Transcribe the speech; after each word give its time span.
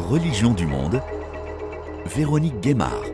Religion 0.00 0.54
du 0.54 0.66
monde, 0.66 1.02
Véronique 2.06 2.58
Guémard. 2.60 3.04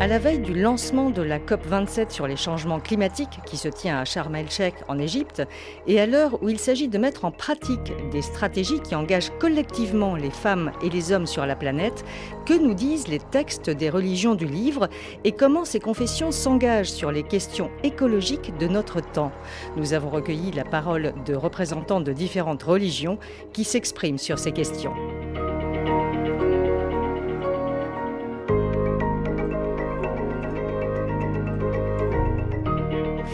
À 0.00 0.06
la 0.06 0.18
veille 0.18 0.40
du 0.40 0.52
lancement 0.52 1.10
de 1.10 1.22
la 1.22 1.38
COP27 1.38 2.10
sur 2.10 2.26
les 2.26 2.36
changements 2.36 2.80
climatiques 2.80 3.38
qui 3.46 3.56
se 3.56 3.68
tient 3.68 3.98
à 3.98 4.04
Sharm 4.04 4.34
el-Sheikh 4.34 4.74
en 4.88 4.98
Égypte, 4.98 5.42
et 5.86 6.00
à 6.00 6.06
l'heure 6.06 6.42
où 6.42 6.48
il 6.48 6.58
s'agit 6.58 6.88
de 6.88 6.98
mettre 6.98 7.24
en 7.24 7.30
pratique 7.30 7.92
des 8.10 8.20
stratégies 8.20 8.80
qui 8.80 8.94
engagent 8.94 9.30
collectivement 9.38 10.16
les 10.16 10.30
femmes 10.30 10.72
et 10.82 10.90
les 10.90 11.12
hommes 11.12 11.26
sur 11.26 11.46
la 11.46 11.54
planète, 11.54 12.04
que 12.46 12.54
nous 12.54 12.74
disent 12.74 13.08
les 13.08 13.20
textes 13.20 13.70
des 13.70 13.90
religions 13.90 14.34
du 14.34 14.46
livre 14.46 14.88
et 15.24 15.32
comment 15.32 15.64
ces 15.64 15.80
confessions 15.80 16.32
s'engagent 16.32 16.90
sur 16.90 17.12
les 17.12 17.22
questions 17.22 17.70
écologiques 17.84 18.56
de 18.58 18.66
notre 18.66 19.00
temps 19.00 19.32
Nous 19.76 19.92
avons 19.92 20.10
recueilli 20.10 20.50
la 20.50 20.64
parole 20.64 21.14
de 21.24 21.34
représentants 21.34 22.00
de 22.00 22.12
différentes 22.12 22.64
religions 22.64 23.18
qui 23.52 23.64
s'expriment 23.64 24.18
sur 24.18 24.38
ces 24.38 24.52
questions. 24.52 24.94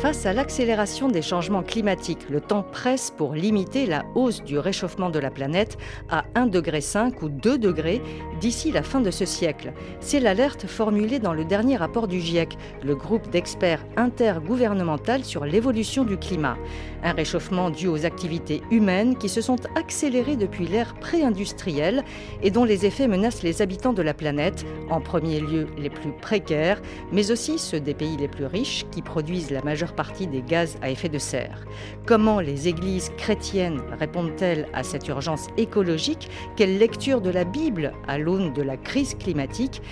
Face 0.06 0.24
à 0.24 0.32
l'accélération 0.32 1.08
des 1.08 1.20
changements 1.20 1.64
climatiques, 1.64 2.30
le 2.30 2.40
temps 2.40 2.62
presse 2.62 3.12
pour 3.16 3.34
limiter 3.34 3.86
la 3.86 4.04
hausse 4.14 4.40
du 4.44 4.56
réchauffement 4.56 5.10
de 5.10 5.18
la 5.18 5.32
planète 5.32 5.78
à 6.08 6.26
1,5 6.36 6.50
degré 6.50 6.80
ou 7.22 7.28
2 7.28 7.58
degrés 7.58 8.02
d'ici 8.38 8.70
la 8.70 8.84
fin 8.84 9.00
de 9.00 9.10
ce 9.10 9.24
siècle. 9.24 9.72
C'est 9.98 10.20
l'alerte 10.20 10.68
formulée 10.68 11.18
dans 11.18 11.32
le 11.32 11.44
dernier 11.44 11.74
rapport 11.74 12.06
du 12.06 12.20
GIEC, 12.20 12.56
le 12.84 12.94
groupe 12.94 13.28
d'experts 13.30 13.84
intergouvernemental 13.96 15.24
sur 15.24 15.44
l'évolution 15.44 16.04
du 16.04 16.16
climat. 16.16 16.56
Un 17.02 17.12
réchauffement 17.12 17.70
dû 17.70 17.88
aux 17.88 18.06
activités 18.06 18.62
humaines 18.70 19.18
qui 19.18 19.28
se 19.28 19.40
sont 19.40 19.58
accélérées 19.74 20.36
depuis 20.36 20.68
l'ère 20.68 20.94
pré-industrielle 20.94 22.04
et 22.44 22.52
dont 22.52 22.64
les 22.64 22.86
effets 22.86 23.08
menacent 23.08 23.42
les 23.42 23.60
habitants 23.60 23.92
de 23.92 24.02
la 24.02 24.14
planète, 24.14 24.64
en 24.88 25.00
premier 25.00 25.40
lieu 25.40 25.66
les 25.76 25.90
plus 25.90 26.12
précaires, 26.12 26.80
mais 27.10 27.32
aussi 27.32 27.58
ceux 27.58 27.80
des 27.80 27.94
pays 27.94 28.16
les 28.16 28.28
plus 28.28 28.46
riches 28.46 28.86
qui 28.92 29.02
produisent 29.02 29.50
la 29.50 29.64
majeure 29.64 29.95
partie 29.96 30.26
des 30.26 30.42
gaz 30.42 30.78
à 30.82 30.90
effet 30.90 31.08
de 31.08 31.18
serre. 31.18 31.64
Comment 32.06 32.38
les 32.40 32.68
églises 32.68 33.10
chrétiennes 33.16 33.82
répondent-elles 33.98 34.68
à 34.72 34.82
cette 34.82 35.08
urgence 35.08 35.48
écologique? 35.56 36.30
Quelle 36.54 36.78
lecture 36.78 37.20
de 37.20 37.30
la 37.30 37.44
Bible 37.44 37.92
à 38.06 38.18
l'aune 38.18 38.52
de 38.52 38.62
la 38.62 38.76
crise 38.76 39.14
climatique? 39.14 39.82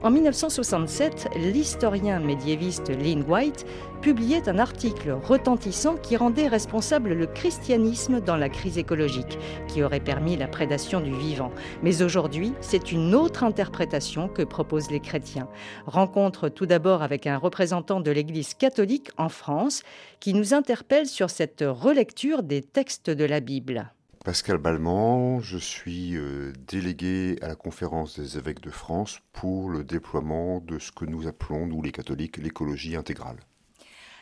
En 0.00 0.10
1967, 0.10 1.30
l'historien 1.36 2.20
médiéviste 2.20 2.88
Lynn 2.90 3.24
White 3.28 3.66
publiait 4.00 4.48
un 4.48 4.60
article 4.60 5.10
retentissant 5.10 5.96
qui 5.96 6.16
rendait 6.16 6.46
responsable 6.46 7.14
le 7.14 7.26
christianisme 7.26 8.20
dans 8.20 8.36
la 8.36 8.48
crise 8.48 8.78
écologique, 8.78 9.38
qui 9.66 9.82
aurait 9.82 9.98
permis 9.98 10.36
la 10.36 10.46
prédation 10.46 11.00
du 11.00 11.10
vivant. 11.10 11.50
Mais 11.82 12.02
aujourd'hui, 12.02 12.52
c'est 12.60 12.92
une 12.92 13.12
autre 13.12 13.42
interprétation 13.42 14.28
que 14.28 14.42
proposent 14.42 14.90
les 14.90 15.00
chrétiens. 15.00 15.48
Rencontre 15.86 16.48
tout 16.48 16.66
d'abord 16.66 17.02
avec 17.02 17.26
un 17.26 17.36
représentant 17.36 18.00
de 18.00 18.12
l'Église 18.12 18.54
catholique 18.54 19.10
en 19.16 19.28
France, 19.28 19.82
qui 20.20 20.32
nous 20.32 20.54
interpelle 20.54 21.06
sur 21.06 21.28
cette 21.28 21.64
relecture 21.66 22.44
des 22.44 22.62
textes 22.62 23.10
de 23.10 23.24
la 23.24 23.40
Bible. 23.40 23.92
Pascal 24.28 24.58
Balmont, 24.58 25.40
je 25.40 25.56
suis 25.56 26.14
euh, 26.14 26.52
délégué 26.66 27.38
à 27.40 27.48
la 27.48 27.54
conférence 27.54 28.20
des 28.20 28.36
évêques 28.36 28.60
de 28.60 28.68
France 28.68 29.20
pour 29.32 29.70
le 29.70 29.84
déploiement 29.84 30.60
de 30.60 30.78
ce 30.78 30.92
que 30.92 31.06
nous 31.06 31.26
appelons, 31.26 31.66
nous 31.66 31.80
les 31.80 31.92
catholiques, 31.92 32.36
l'écologie 32.36 32.94
intégrale. 32.94 33.38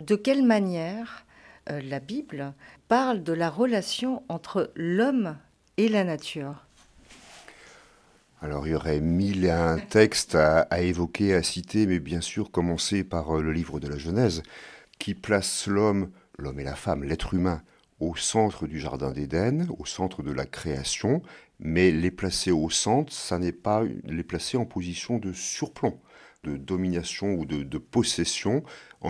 De 0.01 0.15
quelle 0.15 0.45
manière 0.45 1.27
euh, 1.71 1.81
la 1.83 1.99
Bible 1.99 2.55
parle 2.87 3.25
de 3.25 3.33
la 3.33 3.51
relation 3.51 4.23
entre 4.29 4.71
l'homme 4.77 5.39
et 5.77 5.89
la 5.89 6.05
nature? 6.05 6.65
Alors 8.41 8.65
il 8.69 8.75
y 8.75 8.77
aurait 8.77 9.01
mille 9.01 9.45
et 9.45 9.51
un 9.51 9.79
textes 9.79 10.37
à, 10.37 10.61
à, 10.61 10.83
évoquer, 10.83 11.34
à 11.34 11.43
citer, 11.43 11.84
mais 11.84 11.99
bien 11.99 12.21
sûr 12.21 12.53
commencer 12.53 13.03
par 13.03 13.38
euh, 13.38 13.43
le 13.43 13.50
livre 13.50 13.81
de 13.81 13.88
la 13.88 13.99
Genèse, 13.99 14.44
qui 15.00 15.15
place 15.15 15.67
l'homme, 15.67 16.12
l'homme 16.38 16.61
et 16.61 16.65
la 16.65 16.77
femme, 16.77 17.03
l'être 17.03 17.34
humain, 17.34 17.61
au 18.01 18.17
centre 18.17 18.67
du 18.67 18.79
Jardin 18.79 19.11
d'Éden, 19.11 19.67
au 19.79 19.87
centre 19.87 20.23
de 20.23 20.31
la 20.31 20.47
création, 20.47 21.23
mais 21.59 21.91
les 21.91 22.11
placer 22.11 22.51
au 22.51 22.69
centre, 22.69 23.12
ça 23.12 23.39
n'est 23.39 23.53
pas 23.53 23.83
les 24.05 24.25
placer 24.25 24.57
en 24.57 24.67
position 24.67 25.19
de 25.19 25.33
surplomb 25.33 25.99
de 26.47 26.57
domination 26.57 27.34
ou 27.34 27.45
de, 27.45 27.79
possession, 27.79 28.62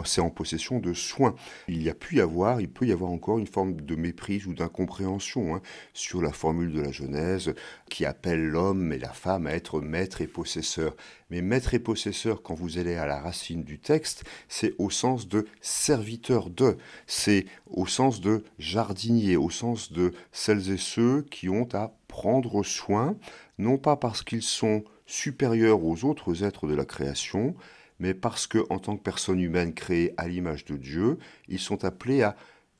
c'est 0.04 0.20
en 0.20 0.30
possession 0.30 0.78
de 0.78 0.92
soins. 0.92 1.34
Il 1.68 1.82
y 1.82 1.88
a 1.88 1.94
pu 1.94 2.16
y 2.16 2.20
avoir, 2.20 2.60
il 2.60 2.68
peut 2.68 2.86
y 2.86 2.92
avoir 2.92 3.10
encore 3.10 3.38
une 3.38 3.46
forme 3.46 3.80
de 3.80 3.96
méprise 3.96 4.46
ou 4.46 4.54
d'incompréhension 4.54 5.54
hein, 5.54 5.62
sur 5.94 6.22
la 6.22 6.32
formule 6.32 6.72
de 6.72 6.80
la 6.80 6.92
Genèse 6.92 7.54
qui 7.88 8.04
appelle 8.04 8.44
l'homme 8.44 8.92
et 8.92 8.98
la 8.98 9.12
femme 9.12 9.46
à 9.46 9.52
être 9.52 9.80
maître 9.80 10.20
et 10.20 10.26
possesseur. 10.26 10.94
Mais 11.30 11.42
maître 11.42 11.74
et 11.74 11.78
possesseur, 11.78 12.42
quand 12.42 12.54
vous 12.54 12.78
allez 12.78 12.94
à 12.94 13.06
la 13.06 13.20
racine 13.20 13.64
du 13.64 13.78
texte, 13.78 14.24
c'est 14.48 14.74
au 14.78 14.90
sens 14.90 15.28
de 15.28 15.46
serviteur 15.60 16.50
de, 16.50 16.76
c'est 17.06 17.46
au 17.66 17.86
sens 17.86 18.20
de 18.20 18.44
jardinier, 18.58 19.36
au 19.36 19.50
sens 19.50 19.92
de 19.92 20.12
celles 20.32 20.70
et 20.70 20.76
ceux 20.76 21.22
qui 21.22 21.48
ont 21.48 21.68
à 21.72 21.92
prendre 22.08 22.62
soin, 22.62 23.16
non 23.58 23.78
pas 23.78 23.96
parce 23.96 24.22
qu'ils 24.22 24.42
sont 24.42 24.84
supérieurs 25.06 25.84
aux 25.84 26.04
autres 26.04 26.44
êtres 26.44 26.66
de 26.66 26.74
la 26.74 26.84
création, 26.84 27.54
mais 27.98 28.14
parce 28.14 28.46
que, 28.46 28.64
en 28.70 28.78
tant 28.78 28.96
que 28.96 29.02
personnes 29.02 29.40
humaines 29.40 29.72
créées 29.72 30.12
à 30.16 30.28
l'image 30.28 30.64
de 30.64 30.76
Dieu, 30.76 31.18
ils 31.48 31.58
sont 31.58 31.84
appelés 31.84 32.22
à 32.22 32.36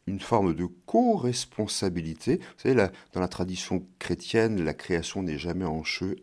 une 0.07 0.21
forme 0.21 0.55
de 0.55 0.67
co-responsabilité. 0.87 2.37
Vous 2.37 2.63
savez, 2.63 2.89
dans 3.13 3.21
la 3.21 3.29
tradition 3.29 3.85
chrétienne, 3.99 4.63
la 4.63 4.75
création 4.75 5.23
n'est 5.23 5.39
jamais 5.39 5.65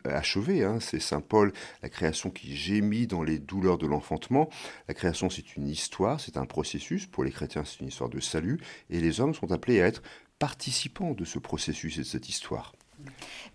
achevée. 0.06 0.63
Hein. 0.63 0.80
C'est 0.80 1.02
Saint 1.02 1.22
Paul, 1.22 1.52
la 1.81 1.90
création 1.90 2.30
qui 2.30 2.56
gémit 2.56 3.08
dans 3.08 3.24
les 3.24 3.40
douleurs 3.40 3.78
de 3.78 3.88
l'enfantement. 3.88 4.50
La 4.88 4.94
création, 4.94 5.30
c'est 5.30 5.58
une 5.58 5.68
histoire, 5.68 6.22
c'est 6.22 6.38
un 6.38 6.46
processus. 6.46 7.08
Pour 7.08 7.24
les 7.24 7.31
chrétiens, 7.31 7.66
c'est 7.66 7.81
une 7.81 7.88
histoire 7.88 8.09
de 8.09 8.22
salut. 8.22 8.59
Et 8.90 9.02
les 9.02 9.19
hommes 9.19 9.34
sont 9.34 9.52
appelés 9.52 9.81
à 9.81 9.88
être 9.88 10.02
participants 10.40 11.12
de 11.12 11.25
ce 11.25 11.40
processus 11.40 11.97
et 11.97 12.02
de 12.02 12.06
cette 12.06 12.30
histoire. 12.30 12.74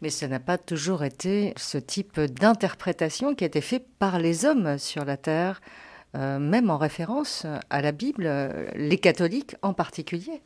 Mais 0.03 0.11
ce 0.11 0.27
n'a 0.27 0.41
pas 0.41 0.59
toujours 0.59 1.05
été 1.05 1.53
ce 1.57 1.79
type 1.79 2.21
d'interprétation 2.21 3.35
qui 3.35 3.45
a 3.45 3.47
été 3.47 3.61
fait 3.61 3.85
par 3.99 4.19
les 4.19 4.45
hommes 4.45 4.79
sur 4.79 5.05
la 5.05 5.17
Terre, 5.17 5.61
euh, 6.17 6.39
même 6.39 6.71
en 6.71 6.79
référence 6.79 7.47
à 7.71 7.83
la 7.83 7.93
Bible, 7.93 8.31
les 8.75 8.99
catholiques 8.99 9.57
en 9.63 9.75
particulier. 9.75 10.43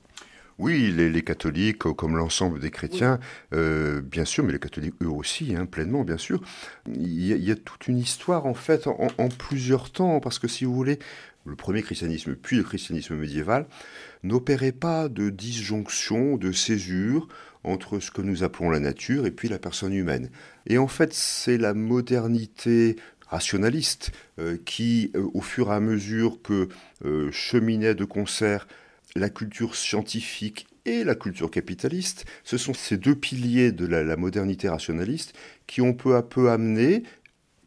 Oui, 0.59 0.93
les, 0.93 1.23
catholiques, 1.23 1.79
comme 1.79 2.17
l'ensemble 2.17 2.61
des 2.61 2.71
chrétiens, 2.71 3.19
euh, 3.55 4.01
bien 4.01 4.25
sûr, 4.25 4.45
mais 4.45 4.53
les 4.53 4.59
catholiques 4.59 4.95
eux 5.03 5.09
aussi, 5.09 5.57
hein, 5.57 5.67
pleinement, 5.67 6.05
bien 6.05 6.19
sûr. 6.19 6.43
Il 6.87 7.25
y, 7.25 7.51
a, 7.51 7.57
toute 7.57 7.89
une 7.89 7.99
histoire, 7.99 8.47
en 8.47 8.55
fait, 8.55 8.87
en, 8.87 9.09
en, 9.19 9.29
plusieurs 9.29 9.91
temps, 9.91 10.21
parce 10.21 10.39
que 10.39 10.49
si 10.49 10.65
vous 10.65 10.75
voulez, 10.75 10.99
le 11.47 11.57
premier 11.57 11.83
christianisme, 11.83 12.37
puis 12.37 12.57
le 12.57 12.65
christianisme 12.65 13.17
médiéval, 13.17 13.67
n'opérait 14.23 14.73
pas 14.73 15.09
de 15.09 15.31
disjonction, 15.31 16.37
de 16.37 16.53
césure 16.53 17.29
entre 17.65 18.01
ce 18.01 18.11
que 18.11 18.23
nous 18.23 18.45
appelons 18.45 18.71
la 18.71 18.81
nature 18.81 19.27
et 19.27 19.31
puis 19.31 19.49
la 19.49 19.59
personne 19.59 19.93
humaine. 19.93 20.31
Et 20.67 20.79
en 20.79 20.89
fait, 20.89 21.13
c'est 21.13 21.59
la 21.59 21.75
modernité 21.75 22.97
rationaliste 23.29 24.13
euh, 24.39 24.59
qui, 24.65 25.11
euh, 25.15 25.27
au 25.33 25.41
fur 25.41 25.71
et 25.71 25.75
à 25.75 25.81
mesure 25.81 26.43
que 26.43 26.69
euh, 27.05 27.31
cheminait 27.33 27.95
de 27.95 28.05
concert 28.05 28.67
la 29.17 29.31
culture 29.31 29.75
scientifique 29.75 30.67
et 30.85 31.05
la 31.05 31.15
culture 31.15 31.51
capitaliste, 31.51 32.25
ce 32.45 32.59
sont 32.59 32.75
ces 32.75 32.97
deux 32.97 33.15
piliers 33.15 33.71
de 33.73 33.87
la 33.87 34.17
modernité 34.17 34.69
rationaliste 34.69 35.33
qui 35.67 35.81
ont 35.81 35.93
peu 35.93 36.17
à 36.17 36.23
peu 36.23 36.51
amené 36.51 37.05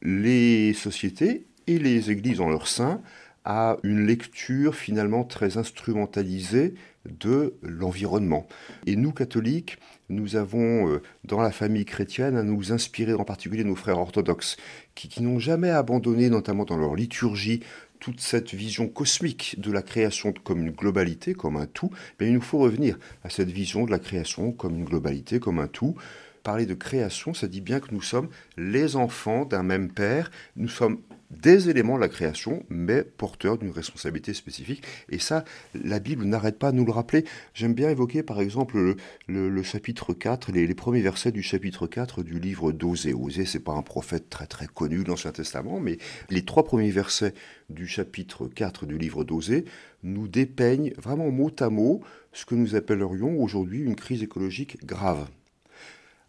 les 0.02 0.74
sociétés 0.74 1.46
et 1.68 1.80
les 1.80 2.12
églises 2.12 2.42
en 2.42 2.50
leur 2.50 2.68
sein 2.68 3.02
à 3.46 3.78
une 3.84 4.06
lecture 4.06 4.76
finalement 4.76 5.24
très 5.24 5.58
instrumentalisée 5.58 6.74
de 7.08 7.56
l'environnement. 7.62 8.48
Et 8.86 8.96
nous, 8.96 9.12
catholiques, 9.12 9.78
nous 10.10 10.36
avons 10.36 10.90
euh, 10.90 11.02
dans 11.24 11.42
la 11.42 11.52
famille 11.52 11.86
chrétienne 11.86 12.36
à 12.36 12.44
nous 12.44 12.72
inspirer 12.72 13.14
en 13.14 13.24
particulier 13.24 13.64
nos 13.64 13.76
frères 13.76 14.00
orthodoxes, 14.00 14.58
qui, 14.94 15.22
n'ont 15.22 15.40
jamais 15.40 15.70
abandonné, 15.70 16.30
notamment 16.30 16.66
dans 16.66 16.78
leur 16.78 16.96
liturgie, 16.96 17.62
toute 18.00 18.20
cette 18.20 18.54
vision 18.54 18.88
cosmique 18.88 19.56
de 19.60 19.72
la 19.72 19.82
création 19.82 20.34
comme 20.44 20.62
une 20.62 20.72
globalité, 20.72 21.34
comme 21.34 21.58
un 21.58 21.66
tout, 21.66 21.92
mais 22.20 22.28
il 22.28 22.34
nous 22.34 22.42
faut 22.42 22.60
revenir 22.60 23.00
à 23.24 23.30
cette 23.30 23.50
vision 23.50 23.86
de 23.86 23.92
la 23.92 24.00
création 24.00 24.52
comme 24.52 24.76
une 24.76 24.86
globalité, 24.86 25.40
comme 25.40 25.60
un 25.60 25.68
tout. 25.68 25.96
Parler 26.46 26.68
de 26.68 26.76
création, 26.76 27.34
ça 27.34 27.48
dit 27.48 27.60
bien 27.60 27.80
que 27.80 27.92
nous 27.92 28.04
sommes 28.04 28.30
les 28.56 28.98
enfants 28.98 29.46
d'un 29.46 29.64
même 29.64 29.92
Père, 29.92 30.30
nous 30.56 30.70
sommes 30.70 31.00
des 31.32 31.72
éléments 31.72 31.96
de 31.96 32.02
la 32.02 32.08
création, 32.08 32.64
mais 32.70 33.02
porteurs 33.02 33.58
d'une 33.58 33.72
responsabilité 33.72 34.32
spécifique. 34.36 34.84
Et 35.10 35.18
ça, 35.18 35.44
la 35.74 36.00
Bible 36.00 36.24
n'arrête 36.24 36.60
pas 36.60 36.72
de 36.72 36.78
nous 36.78 36.86
le 36.86 36.92
rappeler. 36.92 37.26
J'aime 37.56 37.74
bien 37.74 37.90
évoquer 37.90 38.22
par 38.22 38.42
exemple 38.42 38.96
le, 39.26 39.64
chapitre 39.64 40.14
4, 40.14 40.52
les, 40.52 40.76
premiers 40.76 41.02
versets 41.02 41.32
du 41.32 41.42
chapitre 41.42 41.88
4 41.88 42.22
du 42.22 42.40
livre 42.40 42.72
d'Osée. 42.72 43.16
Osée, 43.16 43.46
c'est 43.46 43.60
pas 43.60 43.74
un 43.74 43.82
prophète 43.82 44.30
très 44.30 44.46
très 44.46 44.68
connu 44.68 45.04
de 45.04 45.10
l'Ancien 45.10 45.32
Testament, 45.32 45.80
mais 45.80 45.98
les 46.30 46.46
trois 46.46 46.64
premiers 46.64 46.92
versets 46.92 47.34
du 47.72 47.88
chapitre 47.88 48.48
4 48.48 48.86
du 48.86 49.00
livre 49.00 49.24
d'Osée 49.24 49.66
nous 50.04 50.28
dépeignent 50.28 50.94
vraiment 51.00 51.32
mot 51.32 51.52
à 51.60 51.72
mot 51.72 52.04
ce 52.34 52.46
que 52.46 52.54
nous 52.54 52.76
appellerions 52.76 53.42
aujourd'hui 53.42 53.82
une 53.82 53.96
crise 53.96 54.22
écologique 54.22 54.86
grave. 54.86 55.28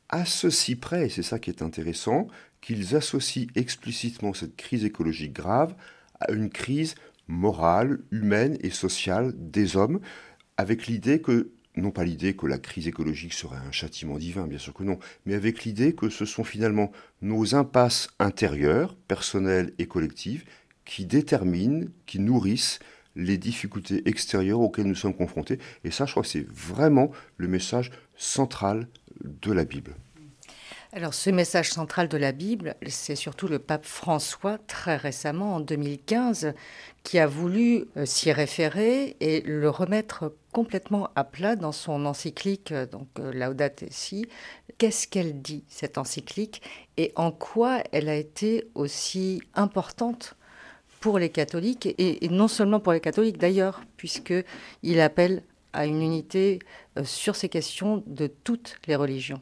À 0.08 0.24
ceci 0.24 0.76
près, 0.76 1.06
et 1.06 1.08
c'est 1.08 1.22
ça 1.22 1.38
qui 1.38 1.50
est 1.50 1.62
intéressant, 1.62 2.28
qu'ils 2.60 2.96
associent 2.96 3.46
explicitement 3.54 4.34
cette 4.34 4.56
crise 4.56 4.84
écologique 4.84 5.32
grave 5.32 5.74
à 6.20 6.32
une 6.32 6.50
crise 6.50 6.94
morale, 7.28 8.00
humaine 8.10 8.56
et 8.60 8.70
sociale 8.70 9.32
des 9.36 9.76
hommes, 9.76 10.00
avec 10.56 10.86
l'idée 10.86 11.20
que, 11.20 11.50
non 11.76 11.90
pas 11.90 12.04
l'idée 12.04 12.34
que 12.34 12.46
la 12.46 12.58
crise 12.58 12.88
écologique 12.88 13.34
serait 13.34 13.56
un 13.56 13.72
châtiment 13.72 14.18
divin, 14.18 14.46
bien 14.46 14.58
sûr 14.58 14.72
que 14.72 14.84
non, 14.84 14.98
mais 15.26 15.34
avec 15.34 15.64
l'idée 15.64 15.94
que 15.94 16.08
ce 16.08 16.24
sont 16.24 16.44
finalement 16.44 16.92
nos 17.20 17.54
impasses 17.54 18.08
intérieures, 18.18 18.96
personnelles 19.08 19.74
et 19.78 19.86
collectives, 19.86 20.44
qui 20.84 21.04
déterminent, 21.04 21.86
qui 22.06 22.20
nourrissent 22.20 22.78
les 23.16 23.38
difficultés 23.38 24.08
extérieures 24.08 24.60
auxquelles 24.60 24.86
nous 24.86 24.94
sommes 24.94 25.16
confrontés. 25.16 25.58
Et 25.84 25.90
ça, 25.90 26.04
je 26.04 26.12
crois 26.12 26.22
que 26.22 26.28
c'est 26.28 26.46
vraiment 26.48 27.10
le 27.38 27.48
message 27.48 27.90
central 28.14 28.88
de 29.24 29.52
la 29.52 29.64
Bible. 29.64 29.94
Alors 30.92 31.12
ce 31.12 31.28
message 31.28 31.70
central 31.70 32.08
de 32.08 32.16
la 32.16 32.32
Bible, 32.32 32.74
c'est 32.86 33.16
surtout 33.16 33.48
le 33.48 33.58
pape 33.58 33.84
François, 33.84 34.56
très 34.66 34.96
récemment, 34.96 35.56
en 35.56 35.60
2015, 35.60 36.54
qui 37.02 37.18
a 37.18 37.26
voulu 37.26 37.84
euh, 37.96 38.06
s'y 38.06 38.32
référer 38.32 39.16
et 39.20 39.42
le 39.42 39.68
remettre 39.68 40.34
complètement 40.52 41.10
à 41.14 41.24
plat 41.24 41.54
dans 41.54 41.72
son 41.72 42.06
encyclique, 42.06 42.72
euh, 42.72 42.86
donc 42.86 43.08
euh, 43.18 43.30
Laudate 43.32 43.84
Si. 43.90 44.26
Qu'est-ce 44.78 45.06
qu'elle 45.06 45.42
dit, 45.42 45.64
cette 45.68 45.98
encyclique, 45.98 46.62
et 46.96 47.12
en 47.14 47.30
quoi 47.30 47.82
elle 47.92 48.08
a 48.08 48.16
été 48.16 48.66
aussi 48.74 49.42
importante 49.54 50.34
pour 51.00 51.18
les 51.18 51.30
catholiques, 51.30 51.94
et, 51.98 52.26
non 52.30 52.48
seulement 52.48 52.80
pour 52.80 52.92
les 52.92 53.00
catholiques 53.00 53.38
d'ailleurs, 53.38 53.82
puisqu'il 53.96 55.00
appelle 55.00 55.42
à 55.76 55.86
une 55.86 56.02
unité 56.02 56.58
euh, 56.98 57.04
sur 57.04 57.36
ces 57.36 57.48
questions 57.48 58.02
de 58.06 58.26
toutes 58.26 58.78
les 58.88 58.96
religions. 58.96 59.40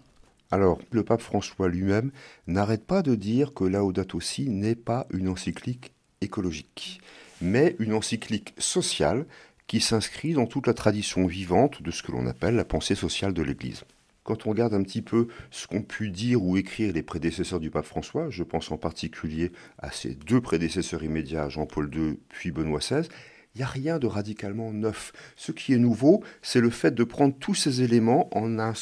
Alors, 0.51 0.79
le 0.91 1.05
pape 1.05 1.23
François 1.23 1.69
lui-même 1.69 2.11
n'arrête 2.47 2.85
pas 2.85 3.03
de 3.03 3.15
dire 3.15 3.55
que 3.55 3.65
Laudato 3.65 4.21
Si 4.21 4.51
n'est 4.51 4.75
pas 4.75 5.07
une 5.11 5.29
encyclique 5.29 5.93
écologique, 6.21 7.01
mais 7.41 7.77
une 7.79 7.95
encyclique 7.95 8.55
sociale 8.59 9.27
qui 9.67 9.81
s'inscrit 9.81 10.35
dans 10.35 10.47
toute 10.47 10.67
la 10.67 10.75
tradition 10.75 11.27
vivante 11.27 11.83
de 11.83 11.91
ce 11.91 12.03
que 12.03 12.13
l'on 12.13 12.27
appelle 12.27 12.57
la 12.57 12.65
pensée 12.65 12.95
sociale 12.95 13.33
de 13.33 13.43
l'Église. 13.43 13.85
Quand 14.25 14.47
on 14.47 14.51
regarde 14.51 14.75
un 14.75 14.83
petit 14.83 15.03
peu 15.03 15.29
ce 15.51 15.67
qu'ont 15.67 15.83
pu 15.83 16.11
dire 16.11 16.43
ou 16.43 16.57
écrire 16.57 16.93
les 16.93 17.03
prédécesseurs 17.03 17.61
du 17.61 17.71
pape 17.71 17.85
François, 17.85 18.31
je 18.31 18.43
pense 18.43 18.71
en 18.71 18.79
particulier 18.79 19.53
à 19.79 19.91
ses 19.91 20.15
deux 20.15 20.41
prédécesseurs 20.41 21.05
immédiats, 21.05 21.49
Jean-Paul 21.49 21.91
II 21.95 22.19
puis 22.29 22.51
Benoît 22.51 22.81
XVI, 22.81 23.09
il 23.55 23.59
n'y 23.59 23.65
a 23.65 23.69
rien 23.69 23.99
de 23.99 24.07
radicalement 24.07 24.73
neuf. 24.73 25.13
Ce 25.37 25.53
qui 25.53 25.75
est 25.75 25.79
nouveau, 25.79 26.25
c'est 26.43 26.61
le 26.61 26.71
fait 26.71 26.93
de 26.93 27.05
prendre 27.05 27.35
tous 27.39 27.55
ces 27.55 27.83
éléments 27.83 28.29
en, 28.37 28.59
en 28.59 28.73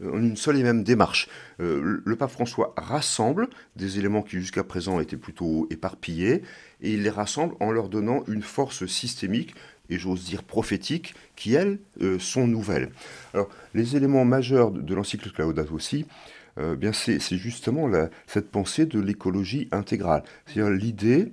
une 0.00 0.36
seule 0.36 0.56
et 0.56 0.62
même 0.62 0.82
démarche. 0.82 1.28
Euh, 1.60 2.00
le 2.04 2.16
pape 2.16 2.30
François 2.30 2.72
rassemble 2.78 3.48
des 3.76 3.98
éléments 3.98 4.22
qui 4.22 4.36
jusqu'à 4.36 4.64
présent 4.64 5.00
étaient 5.00 5.18
plutôt 5.18 5.66
éparpillés, 5.70 6.42
et 6.80 6.94
il 6.94 7.02
les 7.02 7.10
rassemble 7.10 7.54
en 7.60 7.72
leur 7.72 7.90
donnant 7.90 8.24
une 8.26 8.42
force 8.42 8.86
systémique, 8.86 9.54
et 9.90 9.98
j'ose 9.98 10.24
dire 10.24 10.42
prophétique, 10.42 11.14
qui, 11.36 11.54
elles, 11.54 11.78
euh, 12.00 12.18
sont 12.18 12.46
nouvelles. 12.46 12.90
Alors, 13.34 13.48
les 13.74 13.96
éléments 13.96 14.24
majeurs 14.24 14.70
de, 14.70 14.94
l'encyclique 14.94 15.38
Laudato 15.38 15.74
aussi, 15.74 16.06
euh, 16.58 16.74
bien 16.74 16.92
c'est 16.94 17.20
justement 17.36 17.90
cette 18.26 18.50
pensée 18.50 18.86
de 18.86 18.98
l'écologie 18.98 19.68
intégrale. 19.72 20.22
C'est-à-dire 20.46 20.72
l'idée 20.72 21.32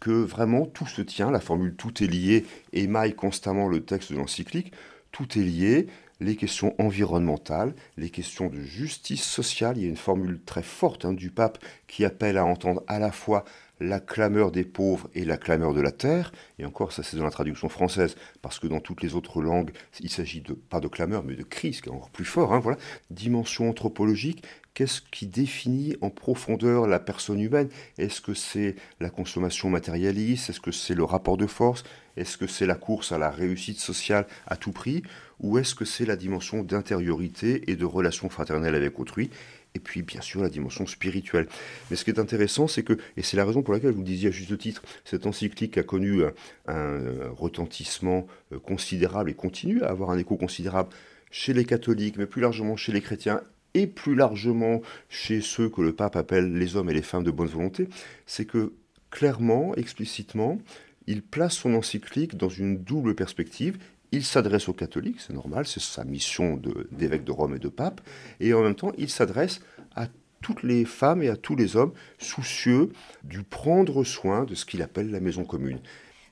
que 0.00 0.10
vraiment 0.10 0.66
tout 0.66 0.86
se 0.86 1.02
tient, 1.02 1.30
la 1.30 1.40
formule 1.40 1.76
tout 1.76 2.02
est 2.02 2.06
lié 2.06 2.46
émaille 2.72 3.14
constamment 3.14 3.68
le 3.68 3.84
texte 3.84 4.12
de 4.12 4.18
l'encyclique, 4.18 4.72
tout 5.12 5.38
est 5.38 5.42
lié, 5.42 5.86
les 6.20 6.36
questions 6.36 6.74
environnementales, 6.78 7.74
les 7.96 8.10
questions 8.10 8.48
de 8.48 8.60
justice 8.60 9.24
sociale, 9.24 9.78
il 9.78 9.84
y 9.84 9.86
a 9.86 9.88
une 9.88 9.96
formule 9.96 10.40
très 10.44 10.62
forte 10.62 11.04
hein, 11.04 11.12
du 11.12 11.30
pape 11.30 11.58
qui 11.86 12.04
appelle 12.04 12.36
à 12.36 12.44
entendre 12.44 12.82
à 12.88 12.98
la 12.98 13.10
fois 13.10 13.44
la 13.80 13.98
clameur 13.98 14.52
des 14.52 14.64
pauvres 14.64 15.08
et 15.14 15.24
la 15.24 15.38
clameur 15.38 15.72
de 15.72 15.80
la 15.80 15.90
terre. 15.90 16.32
Et 16.58 16.66
encore, 16.66 16.92
ça 16.92 17.02
c'est 17.02 17.16
dans 17.16 17.24
la 17.24 17.30
traduction 17.30 17.68
française, 17.68 18.14
parce 18.42 18.58
que 18.58 18.66
dans 18.66 18.80
toutes 18.80 19.02
les 19.02 19.14
autres 19.14 19.40
langues, 19.40 19.72
il 20.00 20.10
s'agit 20.10 20.42
de, 20.42 20.52
pas 20.52 20.80
de 20.80 20.88
clameur, 20.88 21.24
mais 21.24 21.34
de 21.34 21.42
cri, 21.42 21.72
ce 21.72 21.82
qui 21.82 21.88
est 21.88 21.92
encore 21.92 22.10
plus 22.10 22.26
fort. 22.26 22.52
Hein, 22.52 22.60
voilà. 22.60 22.78
Dimension 23.10 23.70
anthropologique, 23.70 24.44
qu'est-ce 24.74 25.00
qui 25.10 25.26
définit 25.26 25.96
en 26.00 26.10
profondeur 26.10 26.86
la 26.86 26.98
personne 26.98 27.40
humaine? 27.40 27.68
Est-ce 27.98 28.20
que 28.20 28.34
c'est 28.34 28.76
la 29.00 29.10
consommation 29.10 29.68
matérialiste? 29.70 30.50
Est-ce 30.50 30.60
que 30.60 30.72
c'est 30.72 30.94
le 30.94 31.04
rapport 31.04 31.36
de 31.36 31.46
force? 31.46 31.84
Est-ce 32.16 32.36
que 32.36 32.46
c'est 32.46 32.66
la 32.66 32.74
course 32.74 33.12
à 33.12 33.18
la 33.18 33.30
réussite 33.30 33.78
sociale 33.78 34.26
à 34.46 34.56
tout 34.56 34.72
prix? 34.72 35.02
Ou 35.40 35.58
est-ce 35.58 35.74
que 35.74 35.84
c'est 35.84 36.04
la 36.04 36.16
dimension 36.16 36.62
d'intériorité 36.62 37.70
et 37.70 37.76
de 37.76 37.84
relation 37.84 38.28
fraternelle 38.28 38.74
avec 38.74 38.98
autrui? 38.98 39.30
Et 39.74 39.78
puis 39.78 40.02
bien 40.02 40.20
sûr 40.20 40.42
la 40.42 40.48
dimension 40.48 40.86
spirituelle. 40.86 41.46
Mais 41.90 41.96
ce 41.96 42.04
qui 42.04 42.10
est 42.10 42.18
intéressant, 42.18 42.66
c'est 42.66 42.82
que, 42.82 42.98
et 43.16 43.22
c'est 43.22 43.36
la 43.36 43.44
raison 43.44 43.62
pour 43.62 43.72
laquelle 43.72 43.92
vous 43.92 44.02
disiez 44.02 44.28
à 44.28 44.32
juste 44.32 44.56
titre, 44.58 44.82
cette 45.04 45.26
encyclique 45.26 45.78
a 45.78 45.82
connu 45.82 46.22
un, 46.66 46.98
retentissement 47.36 48.26
euh, 48.52 48.58
considérable 48.58 49.30
et 49.30 49.34
continue 49.34 49.82
à 49.82 49.90
avoir 49.90 50.10
un 50.10 50.18
écho 50.18 50.36
considérable 50.36 50.90
chez 51.30 51.52
les 51.52 51.64
catholiques, 51.64 52.16
mais 52.16 52.26
plus 52.26 52.42
largement 52.42 52.76
chez 52.76 52.92
les 52.92 53.00
chrétiens 53.00 53.42
et 53.74 53.86
plus 53.86 54.14
largement 54.14 54.80
chez 55.08 55.40
ceux 55.40 55.68
que 55.68 55.80
le 55.80 55.92
pape 55.92 56.16
appelle 56.16 56.52
les 56.52 56.76
hommes 56.76 56.90
et 56.90 56.94
les 56.94 57.02
femmes 57.02 57.24
de 57.24 57.30
bonne 57.30 57.48
volonté, 57.48 57.88
c'est 58.26 58.44
que 58.44 58.72
clairement, 59.10 59.74
explicitement, 59.74 60.58
il 61.06 61.22
place 61.22 61.54
son 61.54 61.74
encyclique 61.74 62.36
dans 62.36 62.48
une 62.48 62.78
double 62.78 63.14
perspective. 63.14 63.78
Il 64.12 64.24
s'adresse 64.24 64.68
aux 64.68 64.72
catholiques, 64.72 65.20
c'est 65.20 65.32
normal, 65.32 65.66
c'est 65.66 65.80
sa 65.80 66.04
mission 66.04 66.60
d'évêque 66.90 67.24
de, 67.24 67.32
Rome 67.32 67.56
et 67.56 67.58
de 67.58 67.68
pape, 67.68 68.00
et 68.40 68.52
en 68.54 68.62
même 68.62 68.74
temps, 68.74 68.92
il 68.98 69.08
s'adresse 69.08 69.60
à 69.94 70.08
toutes 70.42 70.62
les 70.62 70.84
femmes 70.84 71.22
et 71.22 71.28
à 71.28 71.36
tous 71.36 71.54
les 71.54 71.76
hommes 71.76 71.92
soucieux 72.18 72.90
du 73.24 73.42
prendre 73.42 74.04
soin 74.04 74.44
de 74.44 74.54
ce 74.54 74.64
qu'il 74.64 74.82
appelle 74.82 75.10
la 75.10 75.20
maison 75.20 75.44
commune. 75.44 75.80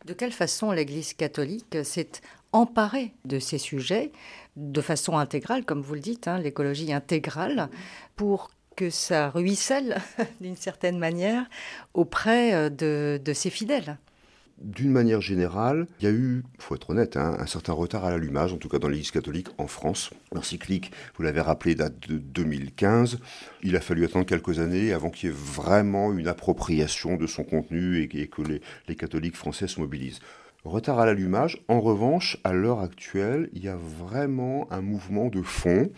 De 0.06 0.14
quelle 0.14 0.32
façon 0.32 0.73
l'Église 0.73 1.12
catholique 1.12 1.76
s'est 1.84 2.11
emparée 2.52 3.12
de 3.25 3.38
ces 3.38 3.58
sujets 3.58 4.11
de 4.58 4.81
façon 4.81 5.16
intégrale, 5.16 5.64
comme 5.64 5.81
vous 5.81 5.94
le 5.94 6.00
dites, 6.00 6.28
hein, 6.28 6.38
l'écologie 6.38 6.93
intégrale, 6.93 7.69
pour 8.16 8.50
que 8.76 8.90
ça 8.90 9.31
ruisselle 9.31 9.99
d'une 10.40 10.56
certaine 10.56 10.99
manière 10.99 11.46
auprès 11.94 12.55
euh, 12.55 12.69
de, 13.19 13.32
ses 13.32 13.50
fidèles 13.50 13.99
d'une 14.60 14.90
manière 14.90 15.20
générale, 15.20 15.87
il 16.00 16.05
y 16.05 16.08
a 16.08 16.10
eu, 16.10 16.43
il 16.56 16.60
faut 16.60 16.75
être 16.75 16.90
honnête, 16.90 17.16
hein, 17.16 17.37
un 17.38 17.46
certain 17.46 17.72
retard 17.72 18.05
à 18.05 18.10
l'allumage, 18.10 18.52
en 18.52 18.56
tout 18.56 18.69
cas 18.69 18.81
dans 18.81 18.88
l'Église 18.88 19.12
catholique 19.12 19.46
en 19.56 19.69
France. 19.69 20.10
L'encyclique, 20.32 20.91
vous 21.17 21.22
l'avez 21.22 21.41
rappelé, 21.41 21.77
date 21.77 22.08
de 22.08 22.19
2015. 22.19 23.20
Il 23.62 23.77
a 23.77 23.81
fallu 23.81 24.05
attendre 24.05 24.27
quelques 24.27 24.58
années 24.58 24.93
avant 24.93 25.10
qu'il 25.10 25.29
y 25.29 25.32
ait 25.32 25.36
vraiment 25.36 26.12
une 26.12 26.27
appropriation 26.27 27.15
de 27.15 27.29
son 27.29 27.44
contenu 27.44 28.03
et, 28.03 28.27
que 28.27 28.43
les 28.88 28.96
catholiques 28.96 29.36
français 29.36 29.69
se 29.69 29.79
mobilisent. 29.79 30.19
Retard 30.69 30.98
à 30.98 31.06
l'allumage. 31.06 31.65
En 31.69 31.81
revanche, 31.81 32.37
à 32.44 32.53
l'heure 32.53 32.81
actuelle, 32.81 33.48
il 33.55 33.65
y 33.65 33.69
a 33.69 33.77
vraiment 33.77 34.70
un 34.70 34.82
mouvement 34.82 35.29
de 35.29 35.41
fond 35.41 35.91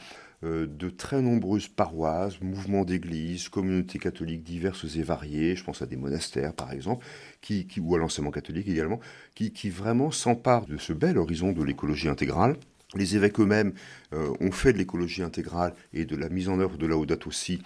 euh, 0.45 0.69
de 0.69 0.89
très 0.89 1.21
nombreuses 1.23 1.67
paroisses, 1.67 2.41
mouvements 2.41 2.85
d'églises, 2.85 3.49
communautés 3.49 3.99
catholiques 3.99 4.45
diverses 4.45 4.97
et 4.97 5.03
variées, 5.03 5.57
je 5.57 5.65
pense 5.65 5.83
à 5.83 5.87
des 5.87 5.97
monastères 5.97 6.55
par 6.55 6.71
exemple, 6.71 7.05
qui, 7.41 7.67
ou 7.81 7.97
à 7.97 7.99
l'enseignement 7.99 8.31
catholique 8.31 8.69
également, 8.69 9.01
qui, 9.35 9.71
vraiment 9.71 10.13
s'emparent 10.13 10.67
de 10.67 10.77
ce 10.77 10.93
bel 10.93 11.19
horizon 11.19 11.51
de 11.51 11.65
l'écologie 11.65 12.09
intégrale. 12.09 12.57
Les 12.95 13.17
évêques 13.17 13.41
eux-mêmes 13.41 13.73
euh, 14.13 14.33
ont 14.41 14.53
fait 14.53 14.73
de 14.73 14.79
l'écologie 14.79 15.25
intégrale 15.25 15.75
et 15.93 16.05
de 16.05 16.15
la 16.15 16.29
mise 16.29 16.49
en 16.49 16.61
œuvre 16.61 16.79
de 16.79 16.87
la 16.87 16.97
Audate 16.97 17.27
aussi 17.27 17.61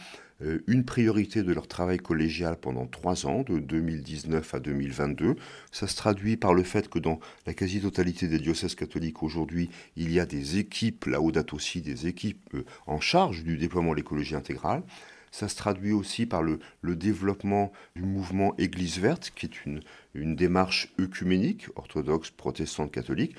une 0.67 0.85
priorité 0.85 1.43
de 1.43 1.53
leur 1.53 1.69
travail 1.69 1.99
collégial 1.99 2.57
pendant 2.57 2.87
trois 2.87 3.27
ans, 3.27 3.43
de 3.43 3.59
2019 3.59 4.55
à 4.55 4.61
2022. 4.61 5.37
Ça 5.71 5.87
se 5.87 5.97
traduit 5.97 6.37
par 6.37 6.55
le 6.55 6.63
fait 6.63 6.89
que 6.89 6.99
dans 6.99 7.21
la 7.47 7.55
quasi-totalité 7.55 8.29
des 8.29 8.39
diocèses 8.39 8.75
catholiques 8.75 9.23
aujourd'hui, 9.23 9.71
il 9.97 10.13
y 10.13 10.21
a 10.21 10.27
des 10.27 10.59
équipes, 10.59 11.07
là 11.07 11.19
date 11.33 11.53
aussi, 11.53 11.81
des 11.81 12.07
équipes 12.07 12.55
euh, 12.55 12.65
en 12.87 13.01
charge 13.01 13.45
du 13.45 13.57
déploiement 13.57 13.93
de 13.93 13.97
l'écologie 13.97 14.37
intégrale. 14.37 14.83
Ça 15.31 15.49
se 15.49 15.57
traduit 15.57 15.93
aussi 15.93 16.27
par 16.27 16.43
le, 16.43 16.61
développement 16.83 17.73
du 17.97 18.03
mouvement 18.03 18.55
Église 18.57 18.99
verte, 18.99 19.33
qui 19.35 19.47
est 19.47 19.65
une, 19.65 19.81
une 20.15 20.37
démarche 20.37 20.93
œcuménique, 21.01 21.67
orthodoxe, 21.75 22.31
protestante, 22.31 22.93
catholique, 22.93 23.35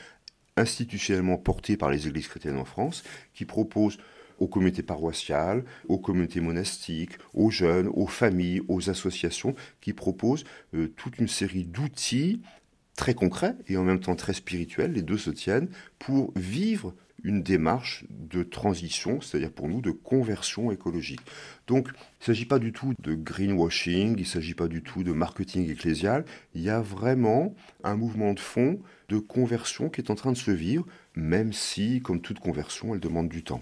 institutionnellement 0.57 1.37
portée 1.37 1.77
par 1.77 1.89
les 1.89 2.07
églises 2.07 2.27
chrétiennes 2.27 2.57
en 2.57 2.65
France, 2.65 3.03
qui 3.33 3.45
propose 3.45 3.97
aux 4.39 4.47
communautés 4.47 4.83
paroissiales, 4.83 5.63
aux 5.87 5.97
communautés 5.97 6.41
monastiques, 6.41 7.17
aux 7.33 7.49
jeunes, 7.49 7.89
aux 7.93 8.07
familles, 8.07 8.61
aux 8.67 8.89
associations 8.89 9.55
qui 9.81 9.93
proposent 9.93 10.43
euh, 10.73 10.87
toute 10.95 11.17
une 11.19 11.27
série 11.27 11.65
d'outils 11.65 12.41
très 12.95 13.13
concrets 13.13 13.55
et 13.67 13.77
en 13.77 13.83
même 13.83 13.99
temps 13.99 14.15
très 14.15 14.33
spirituels, 14.33 14.93
les 14.93 15.01
deux 15.01 15.17
se 15.17 15.29
tiennent, 15.29 15.69
pour 15.99 16.31
vivre 16.35 16.93
une 17.23 17.41
démarche 17.41 18.05
de 18.09 18.43
transition, 18.43 19.19
c'est-à-dire 19.19 19.51
pour 19.51 19.67
nous 19.67 19.81
de 19.81 19.91
conversion 19.91 20.71
écologique. 20.71 21.21
Donc 21.65 21.87
il 21.87 22.21
ne 22.21 22.25
s'agit 22.25 22.45
pas 22.45 22.59
du 22.59 22.71
tout 22.71 22.93
de 22.99 23.15
greenwashing, 23.15 24.13
il 24.15 24.21
ne 24.21 24.25
s'agit 24.25 24.53
pas 24.53 24.67
du 24.67 24.83
tout 24.83 25.03
de 25.03 25.11
marketing 25.11 25.69
ecclésial, 25.69 26.23
il 26.53 26.61
y 26.61 26.69
a 26.69 26.81
vraiment 26.81 27.55
un 27.83 27.95
mouvement 27.95 28.33
de 28.33 28.39
fond 28.39 28.79
de 29.09 29.17
conversion 29.17 29.89
qui 29.89 30.01
est 30.01 30.11
en 30.11 30.15
train 30.15 30.31
de 30.31 30.37
se 30.37 30.51
vivre, 30.51 30.85
même 31.15 31.51
si, 31.51 31.99
comme 32.01 32.21
toute 32.21 32.39
conversion, 32.39 32.93
elle 32.93 33.01
demande 33.01 33.29
du 33.29 33.43
temps. 33.43 33.61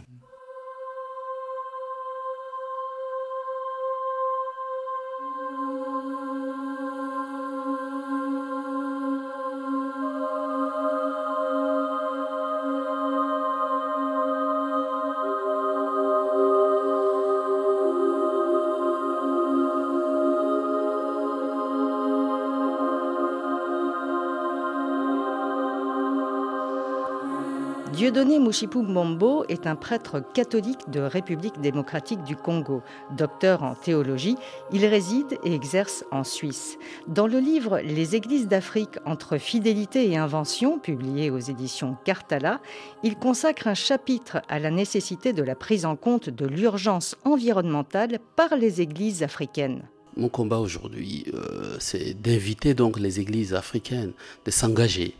Mouchipou 28.39 28.81
Mombo 28.81 29.45
est 29.49 29.67
un 29.67 29.75
prêtre 29.75 30.23
catholique 30.33 30.89
de 30.89 30.99
République 30.99 31.59
démocratique 31.61 32.23
du 32.23 32.35
Congo. 32.35 32.81
Docteur 33.15 33.63
en 33.63 33.75
théologie, 33.75 34.35
il 34.71 34.85
réside 34.85 35.37
et 35.43 35.53
exerce 35.53 36.05
en 36.11 36.23
Suisse. 36.23 36.77
Dans 37.07 37.27
le 37.27 37.39
livre 37.39 37.79
Les 37.79 38.15
églises 38.15 38.47
d'Afrique 38.47 38.97
entre 39.05 39.37
fidélité 39.37 40.09
et 40.09 40.17
invention, 40.17 40.79
publié 40.79 41.29
aux 41.29 41.39
éditions 41.39 41.97
Cartala, 42.05 42.61
il 43.03 43.15
consacre 43.15 43.67
un 43.67 43.73
chapitre 43.73 44.41
à 44.49 44.59
la 44.59 44.71
nécessité 44.71 45.33
de 45.33 45.43
la 45.43 45.55
prise 45.55 45.85
en 45.85 45.95
compte 45.95 46.29
de 46.29 46.45
l'urgence 46.45 47.15
environnementale 47.25 48.19
par 48.35 48.55
les 48.55 48.81
églises 48.81 49.23
africaines. 49.23 49.83
Mon 50.15 50.29
combat 50.29 50.59
aujourd'hui, 50.59 51.25
euh, 51.33 51.75
c'est 51.79 52.13
d'inviter 52.21 52.73
donc 52.73 52.99
les 52.99 53.19
églises 53.19 53.53
africaines 53.53 54.13
de 54.45 54.51
s'engager 54.51 55.15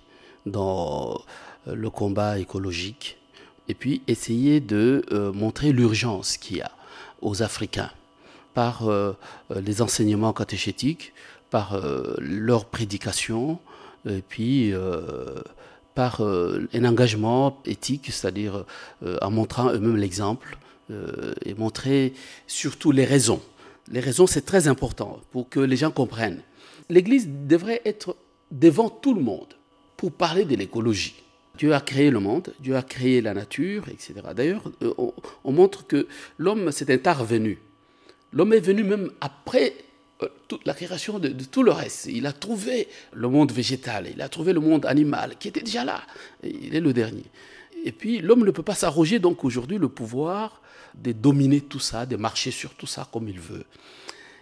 dans 0.46 1.22
le 1.66 1.90
combat 1.90 2.40
écologique 2.40 3.18
et 3.68 3.74
puis 3.74 4.02
essayer 4.08 4.60
de 4.60 5.04
euh, 5.12 5.32
montrer 5.32 5.72
l'urgence 5.72 6.38
qu'il 6.38 6.58
y 6.58 6.62
a 6.62 6.72
aux 7.22 7.42
Africains 7.44 7.92
par 8.54 8.90
euh, 8.90 9.14
les 9.56 9.82
enseignements 9.82 10.34
catéchétiques, 10.34 11.14
par 11.50 11.80
leur 12.20 12.66
prédication, 12.66 13.60
et 14.10 14.24
puis 14.28 14.74
par 15.94 16.22
un 16.22 16.86
engagement 16.86 17.62
éthique, 17.66 18.12
c'est-à-dire 18.12 18.66
en 19.22 19.30
montrant 19.30 19.72
eux-mêmes 19.72 19.98
l'exemple 19.98 20.58
et 20.90 21.54
montrer 21.54 22.14
surtout 22.48 22.92
les 22.92 23.06
raisons. 23.06 23.40
Les 23.92 24.00
raisons, 24.00 24.26
c'est 24.26 24.46
très 24.46 24.68
important 24.68 25.20
pour 25.32 25.48
que 25.48 25.60
les 25.60 25.78
gens 25.78 25.92
comprennent. 25.92 26.42
L'Église 26.90 27.30
devrait 27.30 27.82
être 27.86 28.16
devant 28.52 28.90
tout 28.90 29.14
le 29.14 29.22
monde 29.22 29.54
pour 29.96 30.12
parler 30.12 30.46
de 30.46 30.56
l'écologie. 30.56 31.23
Dieu 31.58 31.74
a 31.74 31.82
créé 31.82 32.10
le 32.10 32.20
monde, 32.20 32.54
Dieu 32.60 32.76
a 32.76 32.82
créé 32.82 33.22
la 33.22 33.34
nature, 33.34 33.88
etc. 33.90 34.16
D'ailleurs, 34.36 34.64
euh, 34.82 34.94
on, 35.44 35.52
montre 35.52 35.86
que 35.86 36.08
l'homme, 36.40 36.72
c'est 36.72 36.90
un 36.90 36.98
tard 36.98 37.24
venu. 37.24 37.60
L'homme 38.32 38.54
est 38.54 38.60
venu 38.60 38.84
même 38.84 39.12
après 39.22 39.76
euh, 40.24 40.28
toute 40.48 40.66
la 40.66 40.74
création 40.74 41.20
de, 41.20 41.30
tout 41.30 41.62
le 41.62 41.72
reste. 41.72 42.06
Il 42.06 42.26
a 42.26 42.34
trouvé 42.34 42.88
le 43.14 43.30
monde 43.30 43.52
végétal, 43.52 44.10
il 44.12 44.22
a 44.22 44.30
trouvé 44.30 44.52
le 44.52 44.62
monde 44.62 44.88
animal, 44.88 45.36
qui 45.38 45.48
était 45.48 45.62
déjà 45.62 45.86
là. 45.86 46.02
Il 46.44 46.76
est 46.76 46.80
le 46.80 46.92
dernier. 46.92 47.26
Et 47.86 47.92
puis, 47.92 48.20
l'homme 48.20 48.46
ne 48.46 48.52
peut 48.52 48.64
pas 48.64 48.76
s'arroger 48.76 49.20
donc 49.20 49.46
aujourd'hui 49.46 49.78
le 49.78 49.90
pouvoir 49.90 50.60
de 50.96 51.12
dominer 51.12 51.62
tout 51.62 51.80
ça, 51.80 52.08
de 52.08 52.16
marcher 52.16 52.50
sur 52.50 52.74
tout 52.74 52.88
ça 52.88 53.08
comme 53.12 53.28
il 53.28 53.40
veut. 53.40 53.66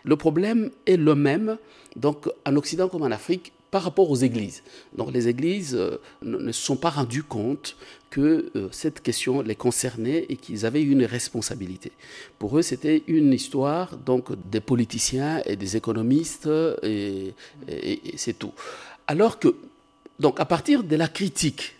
Le 0.04 0.16
problème 0.16 0.72
est 0.86 0.98
le 0.98 1.16
même, 1.16 1.58
donc 1.98 2.30
en 2.46 2.56
Occident 2.56 2.88
comme 2.88 3.04
en 3.04 3.12
Afrique, 3.12 3.52
par 3.72 3.84
rapport 3.84 4.12
aux 4.12 4.18
églises. 4.18 4.62
Donc 4.96 5.14
les 5.14 5.30
églises 5.30 5.76
euh, 5.76 5.98
ne 6.22 6.52
se 6.52 6.62
sont 6.62 6.76
pas 6.76 6.90
rendues 6.90 7.24
compte 7.24 7.78
que 8.10 8.52
euh, 8.58 8.68
cette 8.72 9.02
question 9.02 9.42
les 9.42 9.56
concernait 9.56 10.26
et 10.28 10.36
qu'ils 10.36 10.66
avaient 10.66 10.84
une 10.84 11.06
responsabilité. 11.06 11.94
Pour 12.38 12.58
eux, 12.58 12.62
c'était 12.62 13.02
une 13.08 13.32
histoire 13.32 13.96
donc 13.96 14.28
des 14.50 14.60
politiciens 14.60 15.42
et 15.46 15.56
des 15.56 15.78
économistes 15.78 16.50
et, 16.84 17.34
c'est 18.18 18.38
tout. 18.38 18.52
Alors 19.08 19.40
que 19.40 19.56
donc 20.20 20.40
à 20.42 20.46
partir 20.46 20.84
de 20.84 20.96
la 20.98 21.08
critique, 21.08 21.76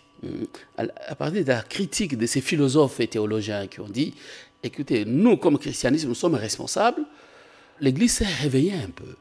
à 0.76 1.14
partir 1.14 1.44
de 1.44 1.48
la 1.48 1.62
critique 1.62 2.16
de 2.16 2.26
ces 2.26 2.40
philosophes 2.40 3.00
et 3.00 3.06
théologiens 3.06 3.66
qui 3.66 3.80
ont 3.80 3.88
dit, 3.88 4.14
écoutez, 4.62 5.04
nous 5.04 5.36
comme 5.36 5.58
christianisme, 5.58 6.08
nous 6.08 6.14
sommes 6.14 6.34
responsables, 6.34 7.02
l'Église 7.80 8.12
s'est 8.12 8.24
réveillée 8.24 8.74
un 8.74 8.90
peu. 8.90 9.14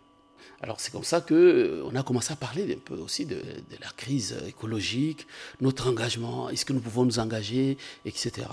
Alors 0.64 0.80
c'est 0.80 0.92
comme 0.92 1.04
ça 1.04 1.22
qu'on 1.22 1.34
euh, 1.34 1.96
a 1.96 2.04
commencé 2.04 2.32
à 2.32 2.36
parler 2.36 2.72
un 2.76 2.80
peu 2.80 2.96
aussi 2.96 3.26
de, 3.26 3.42
la 3.82 3.90
crise 3.98 4.38
écologique, 4.48 5.26
notre 5.60 5.90
engagement, 5.90 6.50
est-ce 6.50 6.66
que 6.66 6.74
nous 6.74 6.82
pouvons 6.82 7.04
nous 7.06 7.20
engager, 7.20 7.78
etc. 8.06 8.48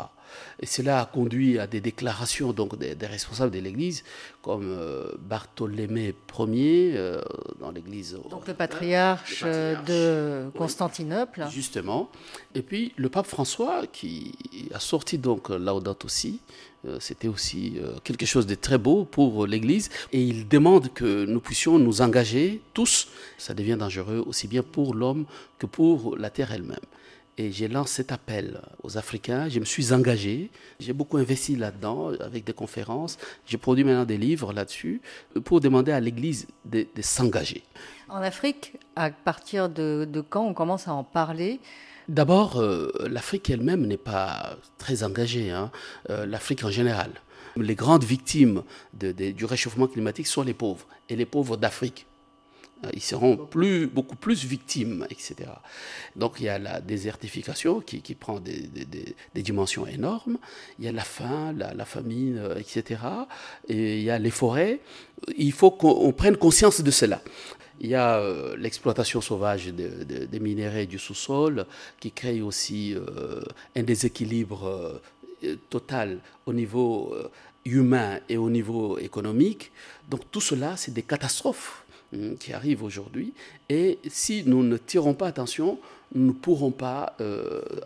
Et 0.61 0.67
cela 0.67 1.01
a 1.01 1.07
conduit 1.07 1.59
à 1.59 1.67
des 1.67 1.81
déclarations 1.81 2.53
donc 2.53 2.79
des, 2.79 2.95
responsables 3.07 3.51
de 3.51 3.59
l'Église, 3.59 4.05
comme 4.43 4.65
euh, 4.65 5.13
Bartholomé 5.19 6.15
Ier 6.39 6.93
euh, 6.97 7.21
dans 7.61 7.71
l'Église. 7.71 8.19
Donc 8.31 8.47
le 8.47 8.55
patriarche, 8.55 9.45
de 9.45 10.51
Constantinople. 10.57 11.47
justement. 11.51 12.11
Et 12.55 12.63
puis 12.63 12.93
le 12.97 13.09
pape 13.09 13.27
François 13.27 13.87
qui 13.87 14.35
a 14.75 14.81
sorti 14.81 15.19
donc 15.19 15.49
Laudato 15.51 16.07
aussi 16.07 16.41
euh, 16.41 16.68
c'était 17.01 17.29
aussi 17.29 17.75
euh, 17.79 17.99
quelque 18.05 18.27
chose 18.27 18.47
de 18.47 18.55
très 18.55 18.79
beau 18.79 19.05
pour 19.05 19.47
l'Église. 19.47 19.91
Et 20.13 20.23
il 20.23 20.49
demande 20.49 20.93
que 20.93 21.25
nous 21.25 21.41
puissions 21.41 21.79
nous 21.79 22.01
engager 22.01 22.61
tous. 22.73 23.09
Ça 23.37 23.55
devient 23.55 23.77
dangereux 23.79 24.23
aussi 24.27 24.47
bien 24.47 24.63
pour 24.63 24.95
l'homme 24.95 25.27
que 25.59 25.67
pour 25.67 26.17
la 26.17 26.31
terre 26.31 26.53
elle-même. 26.53 26.79
Et 27.37 27.53
j'ai 27.53 27.69
lancé 27.69 27.97
cet 27.97 28.13
appel 28.13 28.61
aux 28.83 28.99
Africains. 28.99 29.49
Je 29.49 29.61
me 29.61 29.65
suis 29.65 29.93
engagé. 29.93 30.51
J'ai 30.81 30.93
beaucoup 30.93 31.19
investi 31.19 31.55
là-dedans 31.55 32.11
avec 32.21 32.45
des 32.45 32.53
conférences. 32.53 33.17
J'ai 33.47 33.59
produit 33.59 33.85
maintenant 33.85 34.05
des 34.05 34.19
livres 34.19 34.53
là-dessus 34.53 35.01
pour 35.45 35.61
demander 35.61 35.93
à 35.93 36.01
l'Église 36.01 36.49
de, 36.65 36.87
s'engager. 37.01 37.63
En 38.09 38.23
Afrique, 38.23 38.75
à 38.97 39.11
partir 39.11 39.69
de 39.69 40.25
quand 40.29 40.45
on 40.45 40.55
commence 40.55 40.89
à 40.89 40.95
en 40.95 41.05
parler 41.05 41.61
D'abord, 42.09 42.59
euh, 42.59 42.91
l'Afrique 43.11 43.51
elle-même 43.51 43.87
n'est 43.87 43.99
pas 43.99 44.57
très 44.79 45.03
engagée, 45.03 45.51
hein. 45.51 45.71
euh, 46.09 46.25
l'Afrique 46.25 46.65
en 46.65 46.71
général. 46.71 47.11
Les 47.57 47.75
grandes 47.75 48.05
victimes 48.05 48.63
du 48.95 49.45
réchauffement 49.45 49.89
climatique 49.89 50.27
sont 50.27 50.43
les 50.43 50.55
pauvres, 50.55 50.87
et 51.11 51.17
les 51.17 51.27
pauvres 51.27 51.59
d'Afrique. 51.59 52.07
Euh, 52.85 52.91
ils 52.95 53.03
seront 53.03 53.37
plus, 53.37 53.89
beaucoup 53.89 54.17
plus 54.17 54.45
victimes, 54.45 55.07
etc. 55.11 55.51
Donc 56.17 56.37
il 56.39 56.45
y 56.45 56.49
a 56.49 56.59
la 56.59 56.81
désertification 56.81 57.81
qui, 57.81 58.01
prend 58.15 58.41
des, 58.41 58.71
dimensions 59.35 59.87
énormes, 59.87 60.39
il 60.79 60.87
y 60.87 60.89
a 60.89 60.93
la 60.93 61.05
faim, 61.05 61.53
la, 61.53 61.85
famine, 61.85 62.41
etc. 62.59 63.03
Et 63.69 63.99
il 63.99 64.05
y 64.05 64.11
a 64.11 64.19
les 64.19 64.31
forêts. 64.31 64.81
Il 65.37 65.53
faut 65.53 65.73
qu'on 65.73 66.13
prenne 66.13 66.39
conscience 66.39 66.81
de 66.81 66.91
cela. 66.91 67.21
Il 67.81 67.89
y 67.89 67.95
a 67.95 68.19
euh, 68.19 68.57
l'exploitation 68.57 69.21
sauvage 69.21 69.67
des 69.67 70.41
minéraux 70.41 70.85
du 70.85 70.99
sous-sol 70.99 71.67
qui 72.01 72.11
crée 72.11 72.43
aussi 72.43 72.95
euh, 72.95 73.41
un 73.77 73.83
déséquilibre 73.83 75.01
euh, 75.45 75.57
total 75.71 76.19
au 76.47 76.53
niveau 76.53 77.15
humain 77.65 78.19
et 78.29 78.37
au 78.37 78.51
niveau 78.51 78.99
économique. 78.99 79.71
Donc 80.11 80.23
tout 80.33 80.41
cela, 80.41 80.77
c'est 80.77 80.93
des 80.93 81.03
catastrophes 81.03 81.85
hein, 82.15 82.35
qui 82.41 82.53
arrivent 82.53 82.83
aujourd'hui. 82.83 83.33
Et 83.69 83.99
si 84.09 84.43
nous 84.45 84.65
ne 84.65 84.77
tirons 84.77 85.15
pas 85.15 85.29
attention, 85.29 85.79
nous 86.15 86.27
ne 86.29 86.33
pourrons 86.33 86.73
pas 86.73 87.15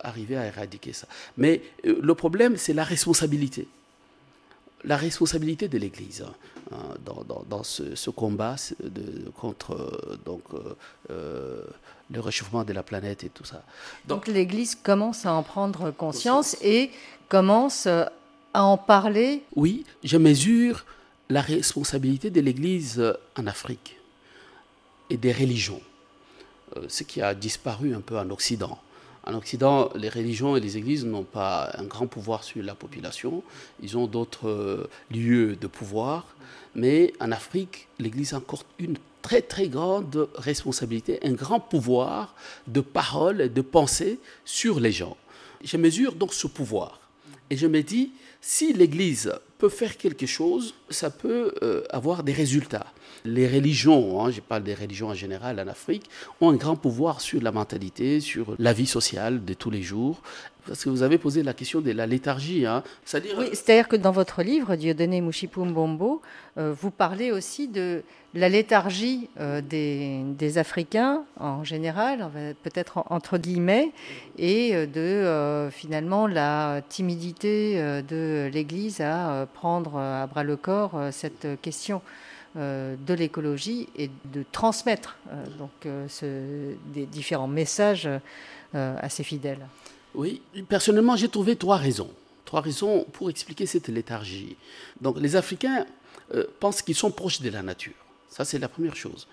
arriver 0.01 0.37
à 0.37 0.47
éradiquer 0.47 0.93
ça. 0.93 1.09
Mais 1.37 1.61
le 1.85 2.15
problème, 2.15 2.57
c'est 2.57 2.73
la 2.73 2.85
responsabilité 2.85 3.67
la 4.85 4.97
responsabilité 4.97 5.69
de 5.69 5.79
l'Église 5.79 6.25
hein, 6.73 6.77
dans, 7.49 7.63
ce, 7.63 8.11
combat 8.11 8.57
de, 8.83 9.31
contre 9.31 9.73
euh, 9.73 10.19
donc, 10.25 10.43
euh, 10.55 10.75
euh, 11.11 11.65
le 12.11 12.21
réchauffement 12.21 12.65
de 12.65 12.73
la 12.73 12.83
planète 12.83 13.25
et 13.25 13.29
tout 13.29 13.45
ça. 13.45 13.63
Donc, 14.07 14.27
l'Église 14.27 14.75
commence 14.75 15.27
à 15.27 15.33
en 15.33 15.43
prendre 15.43 15.91
conscience, 15.91 16.57
et 16.63 16.91
commence 17.29 17.87
à 17.87 18.11
en 18.55 18.77
parler 18.77 19.43
Oui, 19.57 19.85
je 20.05 20.17
mesure 20.17 20.85
la 21.29 21.41
responsabilité 21.41 22.31
de 22.31 22.41
l'Église 22.41 23.03
en 23.39 23.47
Afrique 23.47 23.97
et 25.09 25.17
des 25.17 25.33
religions, 25.33 25.81
ce 26.89 27.05
qui 27.05 27.23
a 27.23 27.35
disparu 27.35 27.95
un 27.95 28.01
peu 28.01 28.19
en 28.19 28.29
Occident. 28.31 28.79
En 29.25 29.35
Occident, 29.35 29.91
les 29.95 30.09
religions 30.09 30.57
et 30.57 30.61
les 30.61 30.77
églises 30.77 31.05
n'ont 31.05 31.23
pas 31.23 31.73
un 31.79 31.85
grand 31.85 32.09
pouvoir 32.09 32.43
sur 32.43 32.63
la 32.63 32.75
population. 32.75 33.43
Ils 33.81 33.97
ont 33.97 34.07
d'autres 34.07 34.49
euh, 34.49 34.91
lieux 35.11 35.55
de 35.55 35.67
pouvoir. 35.69 36.27
Mais 36.75 37.13
en 37.21 37.31
Afrique, 37.31 37.89
l'Église 37.99 38.35
a 38.35 38.39
encore 38.39 38.65
une 38.79 38.97
très 39.21 39.43
très 39.43 39.69
grande 39.69 40.29
responsabilité, 40.35 41.21
un 41.23 41.33
grand 41.33 41.61
pouvoir 41.61 42.35
de 42.67 42.81
parole 42.81 43.43
et 43.43 43.49
de 43.49 43.61
pensée 43.61 44.19
sur 44.45 44.81
les 44.81 44.91
gens. 44.91 45.17
Je 45.63 45.77
mesure 45.77 46.15
donc 46.15 46.35
ce 46.35 46.49
pouvoir. 46.49 46.99
Et 47.49 47.57
je 47.57 47.69
me 47.69 47.83
dis, 47.83 48.13
si 48.41 48.73
l'Église 48.73 49.33
peut 49.59 49.69
faire 49.69 49.97
quelque 49.97 50.27
chose, 50.27 50.75
ça 50.91 51.11
peut 51.11 51.55
euh, 51.63 51.85
avoir 51.91 52.25
des 52.25 52.33
résultats. 52.33 52.87
Les 53.25 53.49
religions, 53.49 54.25
hein, 54.25 54.31
je 54.31 54.41
parle 54.41 54.63
des 54.63 54.75
religions 54.75 55.09
en 55.09 55.15
général 55.15 55.61
en 55.61 55.69
Afrique, 55.69 56.09
ont 56.41 56.51
un 56.51 56.57
grand 56.57 56.77
pouvoir 56.77 57.21
sur 57.21 57.41
la 57.43 57.53
mentalité, 57.53 58.21
sur 58.21 58.55
la 58.59 58.73
vie 58.73 58.87
sociale 58.87 59.45
de 59.45 59.55
tous 59.55 59.71
les 59.71 59.83
jours. 59.83 60.23
Parce 60.67 60.85
que 60.85 60.91
vous 60.91 61.03
avez 61.03 61.19
posé 61.19 61.43
la 61.43 61.55
question 61.55 61.81
de 61.81 61.91
la 61.91 62.07
léthargie. 62.07 62.67
Hein. 62.67 62.83
C'est-à-dire... 63.05 63.89
Que 63.89 63.97
dans 63.97 64.13
votre 64.13 64.43
livre, 64.43 64.77
Dieudonné 64.77 65.21
Mouchipumbombo, 65.21 66.23
euh, 66.57 66.73
vous 66.79 66.91
parlez 66.91 67.33
aussi 67.33 67.67
de 67.67 68.03
la 68.35 68.49
léthargie 68.49 69.29
euh, 69.41 69.61
des, 69.61 70.59
Africains 70.59 71.25
en 71.39 71.65
général, 71.65 72.31
peut-être 72.63 73.05
entre 73.11 73.39
guillemets, 73.39 73.91
et 74.39 74.75
euh, 74.75 74.87
de 74.87 75.71
finalement 75.71 76.27
la 76.27 76.83
timidité 76.89 77.77
de 78.09 78.49
l'Église 78.53 79.01
à 79.01 79.47
prendre 79.53 79.97
à 79.97 80.27
bras 80.27 80.45
le 80.45 80.57
corps 80.57 80.99
cette 81.11 81.47
question. 81.61 82.03
De 82.55 83.15
l'écologie 83.15 83.89
et 83.97 84.11
de 84.33 84.45
transmettre 84.53 85.17
donc 85.59 85.71
ce, 86.09 86.75
des 86.93 87.07
différents 87.07 87.49
messages 87.49 88.09
à 88.75 89.09
ses 89.09 89.23
fidèles. 89.23 89.67
Oui, 90.15 90.43
personnellement, 90.69 91.17
j'ai 91.17 91.29
trouvé 91.29 91.57
trois 91.57 91.77
raisons. 91.77 92.11
Trois 92.45 92.61
raisons 92.61 93.07
pour 93.13 93.31
expliquer 93.31 93.67
cette 93.67 93.89
léthargie. 93.89 94.57
Donc, 95.01 95.19
les 95.19 95.37
Africains 95.37 95.87
euh, 96.35 96.45
pensent 96.61 96.83
qu'ils 96.83 96.95
sont 96.95 97.11
proches 97.11 97.41
de 97.41 97.51
la 97.51 97.63
nature. 97.63 97.95
Ça, 98.29 98.45
c'est 98.45 98.59
la 98.59 98.69
première 98.69 98.97
chose. 98.97 99.27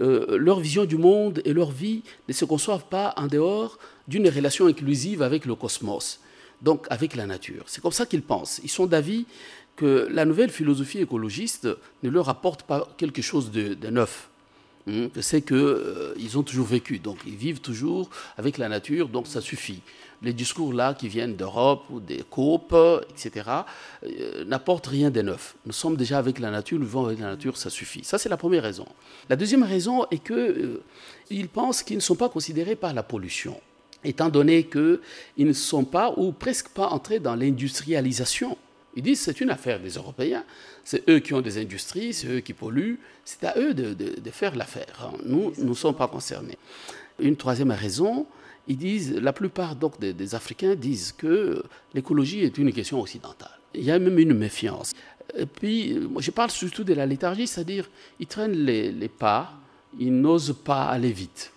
Euh, 0.00 0.36
leur 0.38 0.60
vision 0.60 0.84
du 0.84 0.96
monde 0.96 1.40
et 1.44 1.52
leur 1.52 1.70
vie 1.70 2.02
ne 2.28 2.32
se 2.32 2.44
conçoivent 2.44 2.86
pas 2.86 3.14
en 3.16 3.26
dehors 3.26 3.78
d'une 4.06 4.28
relation 4.28 4.66
inclusive 4.66 5.22
avec 5.22 5.44
le 5.44 5.54
cosmos, 5.54 6.20
donc 6.62 6.86
avec 6.90 7.16
la 7.16 7.26
nature. 7.26 7.64
C'est 7.66 7.80
comme 7.80 7.92
ça 7.92 8.06
qu'ils 8.06 8.22
pensent. 8.22 8.60
Ils 8.62 8.70
sont 8.70 8.86
d'avis 8.86 9.26
que 9.76 10.08
la 10.10 10.24
nouvelle 10.24 10.50
philosophie 10.50 11.00
écologiste 11.00 11.68
ne 12.02 12.10
leur 12.10 12.28
apporte 12.28 12.62
pas 12.62 12.88
quelque 12.96 13.22
chose 13.22 13.50
de, 13.50 13.90
neuf. 13.90 14.28
Hein, 14.86 15.08
c'est 15.20 15.42
qu'ils 15.42 15.56
euh, 15.56 16.36
ont 16.36 16.42
toujours 16.42 16.66
vécu, 16.66 16.98
donc 16.98 17.18
ils 17.26 17.36
vivent 17.36 17.60
toujours 17.60 18.10
avec 18.36 18.58
la 18.58 18.68
nature, 18.68 19.08
donc 19.08 19.26
ça 19.26 19.40
suffit 19.40 19.80
les 20.24 20.32
discours 20.32 20.72
là 20.72 20.94
qui 20.94 21.08
viennent 21.08 21.36
d'Europe 21.36 21.84
ou 21.90 22.00
des 22.00 22.22
COP, 22.28 22.74
etc., 23.10 23.50
euh, 24.04 24.44
n'apportent 24.44 24.86
rien 24.86 25.10
de 25.10 25.22
neuf. 25.22 25.54
Nous 25.66 25.72
sommes 25.72 25.96
déjà 25.96 26.18
avec 26.18 26.38
la 26.38 26.50
nature, 26.50 26.78
nous 26.78 26.86
vivons 26.86 27.06
avec 27.06 27.20
la 27.20 27.26
nature, 27.26 27.56
ça 27.56 27.70
suffit. 27.70 28.02
Ça, 28.04 28.18
c'est 28.18 28.28
la 28.28 28.36
première 28.36 28.62
raison. 28.62 28.86
La 29.28 29.36
deuxième 29.36 29.62
raison 29.62 30.06
est 30.10 30.24
qu'ils 30.24 30.80
euh, 31.30 31.46
pensent 31.52 31.82
qu'ils 31.82 31.96
ne 31.96 32.02
sont 32.02 32.16
pas 32.16 32.28
considérés 32.28 32.76
par 32.76 32.94
la 32.94 33.02
pollution, 33.02 33.60
étant 34.02 34.28
donné 34.28 34.64
qu'ils 34.64 35.00
ne 35.38 35.52
sont 35.52 35.84
pas 35.84 36.12
ou 36.16 36.32
presque 36.32 36.70
pas 36.70 36.88
entrés 36.88 37.20
dans 37.20 37.34
l'industrialisation. 37.34 38.56
Ils 38.96 39.02
disent 39.02 39.20
c'est 39.20 39.40
une 39.40 39.50
affaire 39.50 39.80
des 39.80 39.90
Européens, 39.90 40.44
c'est 40.84 41.08
eux 41.08 41.18
qui 41.18 41.34
ont 41.34 41.40
des 41.40 41.58
industries, 41.58 42.12
c'est 42.14 42.28
eux 42.28 42.40
qui 42.40 42.52
polluent, 42.52 42.98
c'est 43.24 43.44
à 43.44 43.58
eux 43.58 43.74
de, 43.74 43.92
de 43.94 44.30
faire 44.30 44.54
l'affaire. 44.54 45.12
Nous 45.24 45.52
ne 45.58 45.74
sommes 45.74 45.96
pas 45.96 46.08
concernés. 46.08 46.58
Une 47.18 47.36
troisième 47.36 47.70
raison, 47.70 48.26
ils 48.66 48.76
disent, 48.76 49.14
la 49.14 49.32
plupart 49.32 49.76
donc 49.76 50.00
des, 50.00 50.34
Africains 50.34 50.74
disent 50.74 51.12
que 51.12 51.62
l'écologie 51.92 52.40
est 52.40 52.56
une 52.58 52.72
question 52.72 53.00
occidentale. 53.00 53.50
Il 53.74 53.84
y 53.84 53.90
a 53.90 53.98
même 53.98 54.18
une 54.18 54.34
méfiance. 54.34 54.92
Et 55.36 55.46
puis, 55.46 55.98
moi, 56.10 56.22
je 56.22 56.30
parle 56.30 56.50
surtout 56.50 56.84
de 56.84 56.94
la 56.94 57.06
léthargie, 57.06 57.46
c'est-à-dire 57.46 57.88
ils 58.20 58.26
traînent 58.26 58.52
les, 58.52 59.08
pas, 59.08 59.52
ils 59.98 60.12
n'osent 60.12 60.56
pas 60.64 60.84
aller 60.84 61.12
vite. 61.12 61.52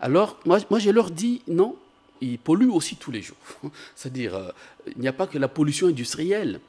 Alors, 0.00 0.38
moi, 0.46 0.58
moi, 0.70 0.78
je 0.78 0.90
leur 0.90 1.10
dis 1.10 1.42
non, 1.46 1.76
ils 2.24 2.38
polluent 2.38 2.70
aussi 2.70 2.96
tous 2.96 3.10
les 3.10 3.22
jours. 3.22 3.36
C'est-à-dire, 3.94 4.34
euh, 4.34 4.50
il 4.94 5.00
n'y 5.00 5.08
a 5.08 5.12
pas 5.12 5.26
que 5.26 5.38
la 5.38 5.48
pollution 5.48 5.88
industrielle. 5.88 6.60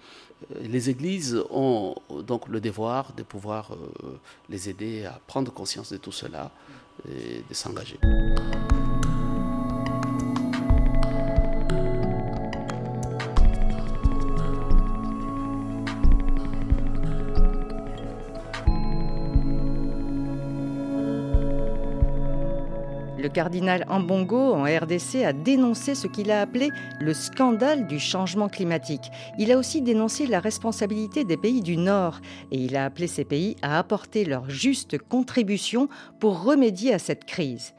Euh, 0.52 0.60
les 0.68 0.90
églises 0.90 1.42
ont 1.50 1.96
donc 2.28 2.48
le 2.48 2.60
devoir 2.60 3.14
de 3.14 3.24
pouvoir 3.24 3.74
euh, 3.74 4.20
les 4.50 4.70
aider 4.70 5.06
à 5.06 5.20
prendre 5.28 5.52
conscience 5.52 5.92
de 5.92 5.98
tout 5.98 6.12
cela 6.12 6.52
et 7.10 7.44
de 7.48 7.54
s'engager. 7.54 8.00
Cardinal 23.36 23.86
Ambongo 23.90 24.54
en 24.54 24.64
RDC 24.64 25.26
a 25.26 25.34
dénoncé 25.34 25.94
ce 25.94 26.08
qu'il 26.08 26.32
a 26.32 26.40
appelé 26.40 26.70
le 27.02 27.14
scandale 27.14 27.86
du 27.86 28.00
changement 28.00 28.48
climatique. 28.48 29.12
Il 29.38 29.52
a 29.52 29.58
aussi 29.58 29.82
dénoncé 29.82 30.26
la 30.26 30.40
responsabilité 30.40 31.26
des 31.26 31.36
pays 31.36 31.62
du 31.62 31.76
Nord 31.76 32.22
et 32.54 32.58
il 32.58 32.78
a 32.78 32.86
appelé 32.86 33.08
ces 33.08 33.26
pays 33.26 33.58
à 33.62 33.78
apporter 33.78 34.24
leur 34.24 34.50
juste 34.50 34.98
contribution 34.98 35.90
pour 36.22 36.44
remédier 36.44 36.94
à 36.94 37.00
cette 37.00 37.26
crise. 37.26 37.74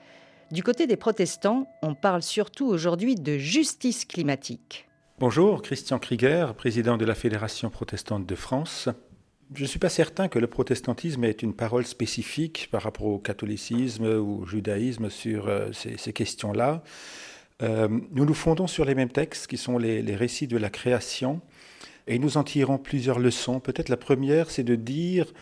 Du 0.51 0.63
côté 0.63 0.87
des 0.87 0.97
protestants, 0.97 1.67
on 1.83 1.95
parle 1.95 2.23
surtout 2.23 2.67
aujourd'hui 2.67 3.15
de 3.15 3.39
justice 3.39 4.05
climatique. 4.05 4.87
Bonjour, 5.19 5.63
Christian 5.63 5.99
Krieger, 5.99 6.53
président 6.55 6.99
de 6.99 7.07
la 7.07 7.15
Fédération 7.15 7.71
protestante 7.71 8.27
de 8.27 8.35
France. 8.35 8.91
Je 9.55 9.63
ne 9.63 9.69
suis 9.69 9.79
pas 9.79 9.89
certain 9.89 10.27
que 10.27 10.41
le 10.41 10.49
protestantisme 10.49 11.23
ait 11.23 11.31
une 11.31 11.55
parole 11.55 11.87
spécifique 11.87 12.69
par 12.73 12.83
rapport 12.83 13.07
au 13.07 13.19
catholicisme 13.19 14.05
ou 14.05 14.43
au 14.43 14.45
judaïsme 14.45 15.09
sur 15.09 15.47
euh, 15.47 15.71
ces, 15.73 16.13
questions-là. 16.13 16.83
Euh, 17.63 17.89
nous 18.11 18.25
nous 18.25 18.35
fondons 18.35 18.67
sur 18.67 18.85
les 18.85 18.97
mêmes 18.97 19.09
textes 19.09 19.47
qui 19.47 19.57
sont 19.57 19.79
les, 19.79 20.17
récits 20.17 20.49
de 20.49 20.57
la 20.57 20.69
création 20.69 21.41
et 22.09 22.19
nous 22.19 22.39
en 22.39 22.43
tirons 22.43 22.77
plusieurs 22.77 23.21
leçons. 23.21 23.61
Peut-être 23.61 23.89
la 23.89 23.97
première, 23.97 24.51
c'est 24.51 24.65
de 24.65 24.75
dire 24.75 25.33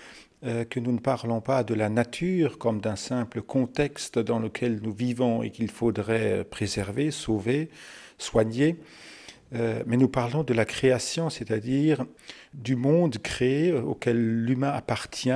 euh, 0.44 0.64
que 0.64 0.80
nous 0.80 0.92
ne 0.92 1.00
parlons 1.00 1.40
pas 1.40 1.64
de 1.64 1.72
la 1.72 1.88
nature 1.88 2.58
comme 2.58 2.82
d'un 2.82 2.96
simple 2.96 3.40
contexte 3.40 4.18
dans 4.18 4.38
lequel 4.38 4.80
nous 4.82 4.92
vivons 4.92 5.42
et 5.42 5.50
qu'il 5.50 5.70
faudrait 5.70 6.44
préserver, 6.44 7.10
sauver, 7.10 7.70
soigner, 8.18 8.76
euh, 9.54 9.82
mais 9.86 9.96
nous 9.96 10.08
parlons 10.08 10.42
de 10.42 10.54
la 10.54 10.64
création, 10.64 11.30
c'est-à-dire 11.30 12.04
du 12.54 12.76
monde 12.76 13.18
créé 13.18 13.72
auquel 13.72 14.44
l'humain 14.44 14.70
appartient, 14.70 15.30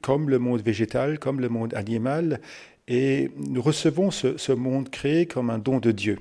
comme 0.00 0.30
le 0.30 0.38
monde 0.38 0.62
végétal, 0.62 1.18
comme 1.18 1.40
le 1.40 1.48
monde 1.48 1.74
animal, 1.74 2.40
et 2.88 3.30
nous 3.36 3.60
recevons 3.60 4.10
ce, 4.10 4.52
monde 4.52 4.88
créé 4.88 5.26
comme 5.26 5.50
un 5.50 5.58
don 5.58 5.78
de 5.78 5.92
Dieu. 5.92 6.18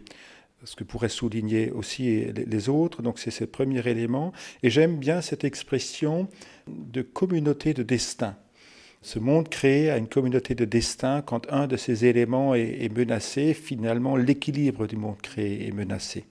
Ce 0.64 0.76
que 0.76 0.84
pourraient 0.84 1.08
souligner 1.08 1.72
aussi 1.72 2.26
les 2.34 2.68
autres, 2.68 3.02
donc 3.02 3.20
c'est 3.20 3.32
ce 3.32 3.46
premier 3.46 3.88
élément. 3.88 4.34
Et 4.64 4.70
j'aime 4.70 4.98
bien 4.98 5.22
cette 5.22 5.46
expression 5.46 6.28
de 6.68 7.02
communauté 7.02 7.74
de 7.74 7.84
destin. 7.84 8.36
Ce 9.02 9.20
monde 9.20 9.48
créé 9.48 9.90
a 9.90 9.98
une 9.98 10.10
communauté 10.10 10.56
de 10.56 10.66
destin. 10.66 11.22
Quand 11.22 11.50
un 11.54 11.68
de 11.68 11.78
ces 11.78 12.06
éléments 12.06 12.54
est 12.54 12.94
menacé, 12.94 13.54
finalement 13.54 14.18
l'équilibre 14.18 14.88
du 14.88 14.98
monde 14.98 15.22
créé 15.22 15.68
est 15.68 15.72
menacé. 15.72 16.26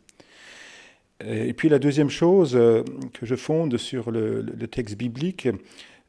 Et 1.25 1.55
puis 1.55 1.69
la 1.69 1.79
deuxième 1.79 2.11
chose 2.11 2.55
euh, 2.55 2.83
que 3.15 3.25
je 3.25 3.37
fonde 3.37 3.79
sur 3.79 4.11
le, 4.11 4.45
texte 4.71 4.97
biblique 4.97 5.49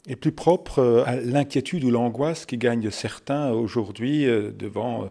est 0.07 0.17
plus 0.17 0.33
propre 0.33 0.79
euh, 0.79 1.03
à 1.05 1.15
l'inquiétude 1.15 1.83
ou 1.85 1.91
l'angoisse 1.91 2.45
qui 2.45 2.57
gagne 2.57 2.89
certains 2.91 3.51
aujourd'hui 3.51 4.25
euh, 4.25 4.51
devant 4.51 5.09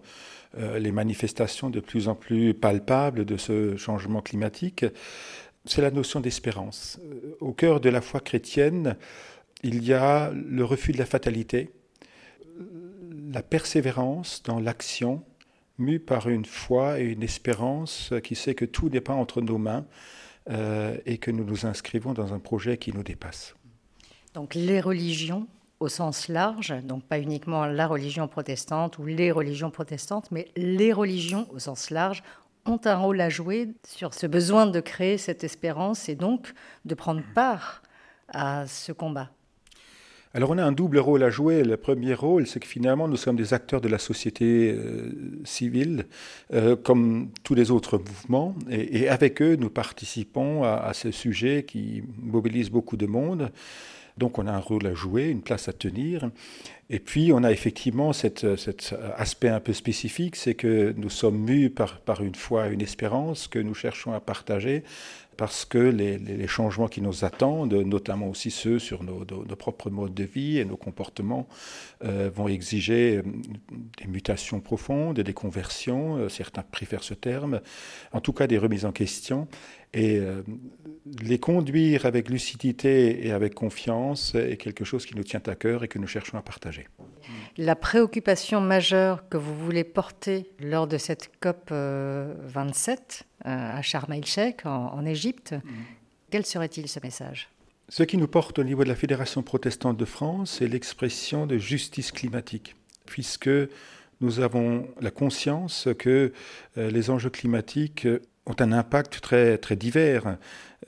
les 0.78 0.90
manifestations 0.90 1.68
de 1.68 1.80
plus 1.80 2.08
en 2.08 2.14
plus 2.14 2.54
palpables 2.54 3.26
de 3.26 3.36
ce 3.36 3.76
changement 3.76 4.22
climatique. 4.22 4.86
C'est 5.66 5.82
la 5.82 5.90
notion 5.90 6.20
d'espérance. 6.20 6.98
Au 7.40 7.52
cœur 7.52 7.78
de 7.78 7.90
la 7.90 8.00
foi 8.00 8.20
chrétienne, 8.20 8.96
il 9.62 9.84
y 9.84 9.92
a 9.92 10.32
le 10.32 10.64
refus 10.64 10.92
de 10.92 10.98
la 10.98 11.04
fatalité, 11.04 11.68
la 13.30 13.42
persévérance 13.42 14.42
dans 14.44 14.58
l'action, 14.58 15.22
mu 15.78 15.98
par 16.00 16.28
une 16.28 16.44
foi 16.44 17.00
et 17.00 17.04
une 17.04 17.22
espérance 17.22 18.12
qui 18.22 18.34
sait 18.34 18.54
que 18.54 18.64
tout 18.64 18.88
n'est 18.88 19.00
pas 19.00 19.14
entre 19.14 19.40
nos 19.40 19.58
mains 19.58 19.84
euh, 20.50 20.96
et 21.06 21.18
que 21.18 21.30
nous 21.30 21.44
nous 21.44 21.66
inscrivons 21.66 22.12
dans 22.12 22.32
un 22.32 22.38
projet 22.38 22.78
qui 22.78 22.92
nous 22.92 23.02
dépasse. 23.02 23.54
Donc 24.34 24.54
les 24.54 24.80
religions 24.80 25.48
au 25.80 25.88
sens 25.88 26.28
large, 26.28 26.74
donc 26.84 27.04
pas 27.04 27.18
uniquement 27.18 27.66
la 27.66 27.86
religion 27.86 28.28
protestante 28.28 28.98
ou 28.98 29.04
les 29.04 29.30
religions 29.30 29.70
protestantes, 29.70 30.30
mais 30.30 30.48
les 30.56 30.92
religions 30.92 31.46
au 31.52 31.58
sens 31.58 31.90
large 31.90 32.22
ont 32.64 32.80
un 32.84 32.96
rôle 32.96 33.20
à 33.20 33.28
jouer 33.28 33.68
sur 33.86 34.14
ce 34.14 34.26
besoin 34.26 34.66
de 34.66 34.80
créer 34.80 35.18
cette 35.18 35.44
espérance 35.44 36.08
et 36.08 36.14
donc 36.14 36.52
de 36.84 36.94
prendre 36.94 37.22
part 37.34 37.82
à 38.28 38.66
ce 38.66 38.92
combat. 38.92 39.30
Alors 40.36 40.50
on 40.50 40.58
a 40.58 40.62
un 40.62 40.72
double 40.72 40.98
rôle 40.98 41.22
à 41.22 41.30
jouer. 41.30 41.64
Le 41.64 41.78
premier 41.78 42.12
rôle, 42.12 42.46
c'est 42.46 42.60
que 42.60 42.66
finalement 42.66 43.08
nous 43.08 43.16
sommes 43.16 43.36
des 43.36 43.54
acteurs 43.54 43.80
de 43.80 43.88
la 43.88 43.96
société 43.96 44.70
euh, 44.70 45.40
civile, 45.44 46.04
euh, 46.52 46.76
comme 46.76 47.30
tous 47.42 47.54
les 47.54 47.70
autres 47.70 47.96
mouvements, 47.96 48.54
et, 48.68 49.08
avec 49.08 49.40
eux 49.40 49.56
nous 49.58 49.70
participons 49.70 50.62
à, 50.62 50.74
à, 50.74 50.92
ce 50.92 51.10
sujet 51.10 51.64
qui 51.66 52.02
mobilise 52.18 52.68
beaucoup 52.68 52.98
de 52.98 53.06
monde. 53.06 53.50
Donc 54.18 54.38
on 54.38 54.46
a 54.46 54.52
un 54.52 54.58
rôle 54.58 54.86
à 54.86 54.92
jouer, 54.92 55.30
une 55.30 55.40
place 55.40 55.68
à 55.68 55.72
tenir. 55.72 56.30
Et 56.88 57.00
puis 57.00 57.32
on 57.32 57.42
a 57.42 57.50
effectivement 57.50 58.12
cet, 58.12 58.46
aspect 59.16 59.48
un 59.48 59.60
peu 59.60 59.72
spécifique, 59.72 60.36
c'est 60.36 60.54
que 60.54 60.94
nous 60.96 61.10
sommes 61.10 61.38
mus 61.38 61.70
par, 61.70 62.00
par 62.00 62.22
une 62.22 62.34
foi, 62.34 62.68
une 62.68 62.80
espérance 62.80 63.48
que 63.48 63.58
nous 63.58 63.74
cherchons 63.74 64.12
à 64.12 64.20
partager 64.20 64.84
parce 65.36 65.64
que 65.64 65.78
les, 65.78 66.46
changements 66.46 66.88
qui 66.88 67.00
nous 67.00 67.24
attendent, 67.24 67.74
notamment 67.74 68.28
aussi 68.28 68.50
ceux 68.50 68.78
sur 68.78 69.02
nos, 69.02 69.24
propres 69.56 69.90
modes 69.90 70.14
de 70.14 70.24
vie 70.24 70.58
et 70.58 70.64
nos 70.64 70.76
comportements, 70.76 71.46
euh, 72.04 72.30
vont 72.34 72.48
exiger 72.48 73.18
euh, 73.18 73.22
des 73.98 74.06
mutations 74.06 74.60
profondes, 74.60 75.20
des 75.20 75.32
conversions, 75.32 76.16
euh, 76.16 76.28
certains 76.28 76.62
préfèrent 76.62 77.02
ce 77.02 77.14
terme, 77.14 77.60
en 78.12 78.20
tout 78.20 78.32
cas 78.32 78.46
des 78.46 78.58
remises 78.58 78.84
en 78.84 78.92
question, 78.92 79.48
et 79.94 80.20
les 81.22 81.38
conduire 81.38 82.04
avec 82.04 82.28
lucidité 82.28 83.26
et 83.26 83.30
avec 83.30 83.54
confiance 83.54 84.34
est 84.34 84.58
quelque 84.58 84.84
chose 84.84 85.06
qui 85.06 85.16
nous 85.16 85.24
tient 85.24 85.40
à 85.46 85.54
cœur 85.54 85.84
et 85.84 85.88
que 85.88 85.98
nous 85.98 86.06
cherchons 86.06 86.36
à 86.36 86.42
partager. 86.42 86.75
La 87.56 87.74
préoccupation 87.74 88.60
majeure 88.60 89.28
que 89.28 89.36
vous 89.36 89.54
voulez 89.56 89.84
porter 89.84 90.50
lors 90.60 90.86
de 90.86 90.98
cette 90.98 91.30
COP 91.40 91.70
27 91.70 93.24
à 93.44 93.82
Sharm 93.82 94.12
el-Sheikh 94.12 94.66
en, 94.66 95.04
Égypte, 95.04 95.52
mm. 95.52 95.70
quel 96.30 96.46
serait-il 96.46 96.88
ce 96.88 97.00
message? 97.02 97.48
Ce 97.88 98.02
qui 98.02 98.16
nous 98.16 98.28
porte 98.28 98.58
au 98.58 98.64
niveau 98.64 98.82
de 98.82 98.88
la 98.88 98.96
Fédération 98.96 99.42
protestante 99.42 99.96
de 99.96 100.04
France, 100.04 100.56
c'est 100.58 100.66
l'expression 100.66 101.46
de 101.46 101.56
justice 101.56 102.10
climatique, 102.10 102.74
puisque 103.04 103.50
nous 104.20 104.40
avons 104.40 104.88
la 105.00 105.10
conscience 105.10 105.88
que 105.98 106.32
euh, 106.78 106.90
les 106.90 107.10
enjeux 107.10 107.30
climatiques 107.30 108.08
ont 108.46 108.56
un 108.58 108.72
impact 108.72 109.20
très, 109.20 109.58
très 109.58 109.76
divers. 109.76 110.36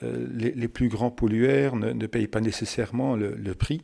Les, 0.03 0.69
plus 0.69 0.89
grands 0.89 1.11
pollueurs 1.11 1.77
ne, 1.77 2.07
payent 2.07 2.29
pas 2.29 2.41
nécessairement 2.41 3.17
le, 3.17 3.55
prix 3.55 3.83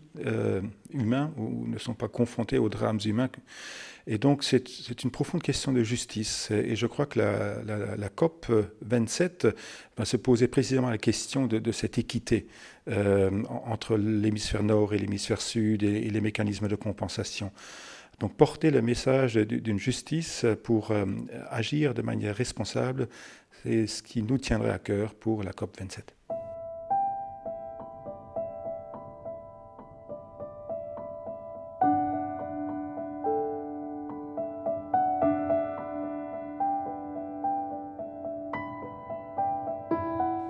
humain 0.92 1.33
ou 1.37 1.66
ne 1.66 1.79
sont 1.79 1.94
pas 1.94 2.09
confrontés 2.09 2.59
aux 2.59 2.68
drames 2.68 3.00
humains 3.05 3.31
et 4.07 4.18
donc, 4.18 4.44
c'est 4.44 5.03
une 5.03 5.11
profonde 5.11 5.42
question 5.42 5.72
de 5.72 5.83
justice. 5.83 6.50
Et 6.50 6.77
je 6.77 6.87
crois 6.87 7.07
que 7.07 7.18
la, 7.18 8.09
COP 8.11 8.46
27 8.83 9.48
va 9.96 10.05
se 10.05 10.16
poser 10.16 10.46
précisément 10.46 10.90
la 10.90 10.98
question 10.98 11.46
de, 11.46 11.72
cette 11.72 11.98
équité 11.98 12.46
euh, 12.88 13.42
entre 13.48 13.96
l'hémisphère 13.96 14.62
nord 14.62 14.92
et 14.92 14.98
l'hémisphère 14.98 15.40
sud 15.40 15.83
et, 15.83 16.11
les 16.11 16.20
mécanismes 16.20 16.68
de 16.68 16.77
compensation. 16.77 17.50
Donc, 18.20 18.37
porter 18.37 18.70
le 18.70 18.83
message 18.83 19.35
d'une 19.35 19.79
justice 19.79 20.44
pour 20.62 20.90
euh, 20.90 21.07
agir 21.48 21.94
de 21.94 22.03
manière 22.03 22.37
responsable, 22.37 23.09
c'est 23.64 23.87
ce 23.87 24.03
qui 24.03 24.22
nous 24.22 24.37
tiendrait 24.37 24.70
à 24.70 24.79
cœur 24.79 25.14
pour 25.14 25.42
la 25.42 25.53
COP 25.53 25.79
27. 25.79 26.14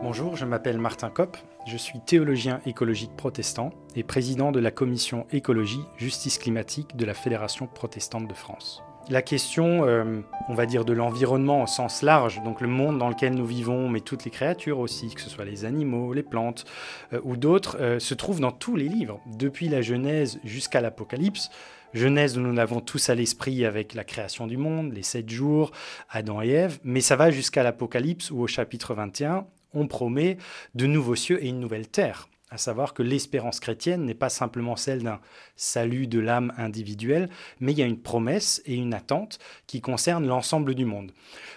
Bonjour, 0.02 0.36
je 0.36 0.44
m'appelle 0.44 0.78
Martin 0.78 1.08
Kopp, 1.08 1.36
je 1.66 1.76
suis 1.76 2.00
théologien 2.00 2.60
écologique 2.66 3.16
protestant 3.16 3.70
et 3.96 4.02
président 4.02 4.52
de 4.52 4.60
la 4.60 4.70
commission 4.70 5.26
écologie, 5.30 5.80
justice 5.96 6.38
climatique 6.38 6.96
de 6.96 7.04
la 7.04 7.14
Fédération 7.14 7.66
protestante 7.66 8.28
de 8.28 8.34
France. 8.34 8.82
La 9.10 9.20
question, 9.20 9.86
euh, 9.86 10.20
on 10.48 10.54
va 10.54 10.64
dire, 10.64 10.86
de 10.86 10.94
l'environnement 10.94 11.64
au 11.64 11.66
sens 11.66 12.00
large, 12.00 12.42
donc 12.42 12.62
le 12.62 12.68
monde 12.68 12.98
dans 12.98 13.10
lequel 13.10 13.34
nous 13.34 13.44
vivons, 13.44 13.90
mais 13.90 14.00
toutes 14.00 14.24
les 14.24 14.30
créatures 14.30 14.78
aussi, 14.78 15.14
que 15.14 15.20
ce 15.20 15.28
soit 15.28 15.44
les 15.44 15.66
animaux, 15.66 16.14
les 16.14 16.22
plantes 16.22 16.64
euh, 17.12 17.20
ou 17.22 17.36
d'autres, 17.36 17.76
euh, 17.80 17.98
se 17.98 18.14
trouve 18.14 18.40
dans 18.40 18.50
tous 18.50 18.76
les 18.76 18.88
livres, 18.88 19.20
depuis 19.26 19.68
la 19.68 19.82
Genèse 19.82 20.40
jusqu'à 20.42 20.80
l'Apocalypse. 20.80 21.50
Genèse, 21.92 22.38
nous 22.38 22.52
l'avons 22.52 22.80
tous 22.80 23.10
à 23.10 23.14
l'esprit 23.14 23.66
avec 23.66 23.92
la 23.92 24.04
création 24.04 24.46
du 24.46 24.56
monde, 24.56 24.94
les 24.94 25.02
sept 25.02 25.28
jours, 25.28 25.72
Adam 26.08 26.40
et 26.40 26.48
Ève, 26.48 26.78
mais 26.82 27.02
ça 27.02 27.14
va 27.14 27.30
jusqu'à 27.30 27.62
l'Apocalypse 27.62 28.30
où 28.30 28.40
au 28.40 28.46
chapitre 28.46 28.94
21, 28.94 29.46
on 29.74 29.86
promet 29.86 30.38
de 30.74 30.86
nouveaux 30.86 31.14
cieux 31.14 31.44
et 31.44 31.48
une 31.48 31.60
nouvelle 31.60 31.88
terre 31.88 32.26
à 32.54 32.56
savoir 32.56 32.94
que 32.94 33.02
l'espérance 33.02 33.58
chrétienne 33.58 34.04
n'est 34.04 34.14
pas 34.14 34.28
simplement 34.28 34.76
celle 34.76 35.02
d'un 35.02 35.18
salut 35.56 36.06
de 36.06 36.20
l'âme 36.20 36.52
individuelle, 36.56 37.28
mais 37.58 37.72
il 37.72 37.78
y 37.78 37.82
a 37.82 37.86
une 37.86 38.00
promesse 38.00 38.62
et 38.64 38.76
une 38.76 38.94
attente 38.94 39.40
qui 39.66 39.80
concernent 39.80 40.28
l'ensemble 40.28 40.76
du 40.76 40.84
monde. 40.84 41.10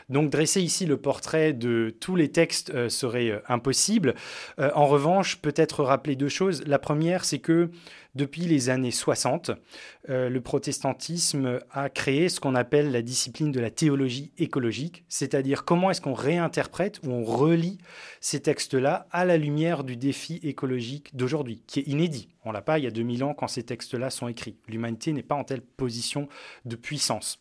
Donc 0.10 0.32
dresser 0.32 0.60
ici 0.60 0.88
le 0.88 0.98
portrait 0.98 1.54
de 1.54 1.96
tous 2.00 2.16
les 2.16 2.32
textes 2.32 2.72
euh, 2.72 2.90
serait 2.90 3.30
euh, 3.30 3.40
impossible. 3.48 4.16
Euh, 4.58 4.72
en 4.74 4.88
revanche, 4.88 5.38
peut-être 5.38 5.84
rappeler 5.84 6.16
deux 6.16 6.30
choses. 6.30 6.64
La 6.66 6.80
première, 6.80 7.26
c'est 7.26 7.40
que 7.40 7.70
depuis 8.18 8.42
les 8.42 8.70
années 8.70 8.92
60, 8.92 9.52
euh, 10.10 10.28
le 10.28 10.42
protestantisme 10.42 11.62
a 11.72 11.90
créé 11.90 12.28
ce 12.28 12.42
qu'on 12.42 12.56
appelle 12.56 12.92
la 12.92 13.02
discipline 13.02 13.52
de 13.52 13.60
la 13.62 13.70
théologie 13.70 14.34
écologique, 14.38 15.06
c'est-à-dire 15.08 15.64
comment 15.64 15.92
est-ce 15.92 16.02
qu'on 16.02 16.14
réinterprète 16.14 17.00
ou 17.06 17.12
on 17.12 17.24
relie 17.24 17.78
ces 18.20 18.42
textes-là 18.42 19.08
à 19.12 19.24
la 19.24 19.38
lumière 19.38 19.84
du 19.86 19.96
défi 19.96 20.40
écologique 20.44 21.16
d'aujourd'hui, 21.16 21.64
qui 21.68 21.80
est 21.80 21.88
inédit. 21.88 22.28
On 22.44 22.52
l'a 22.52 22.62
pas 22.62 22.80
il 22.80 22.84
y 22.84 22.88
a 22.88 22.92
2000 22.92 23.24
ans 23.24 23.34
quand 23.34 23.48
ces 23.48 23.64
textes-là 23.64 24.10
sont 24.10 24.28
écrits. 24.28 24.58
L'humanité 24.68 25.14
n'est 25.14 25.24
pas 25.24 25.36
en 25.36 25.44
telle 25.44 25.62
position 25.62 26.28
de 26.66 26.76
puissance. 26.76 27.40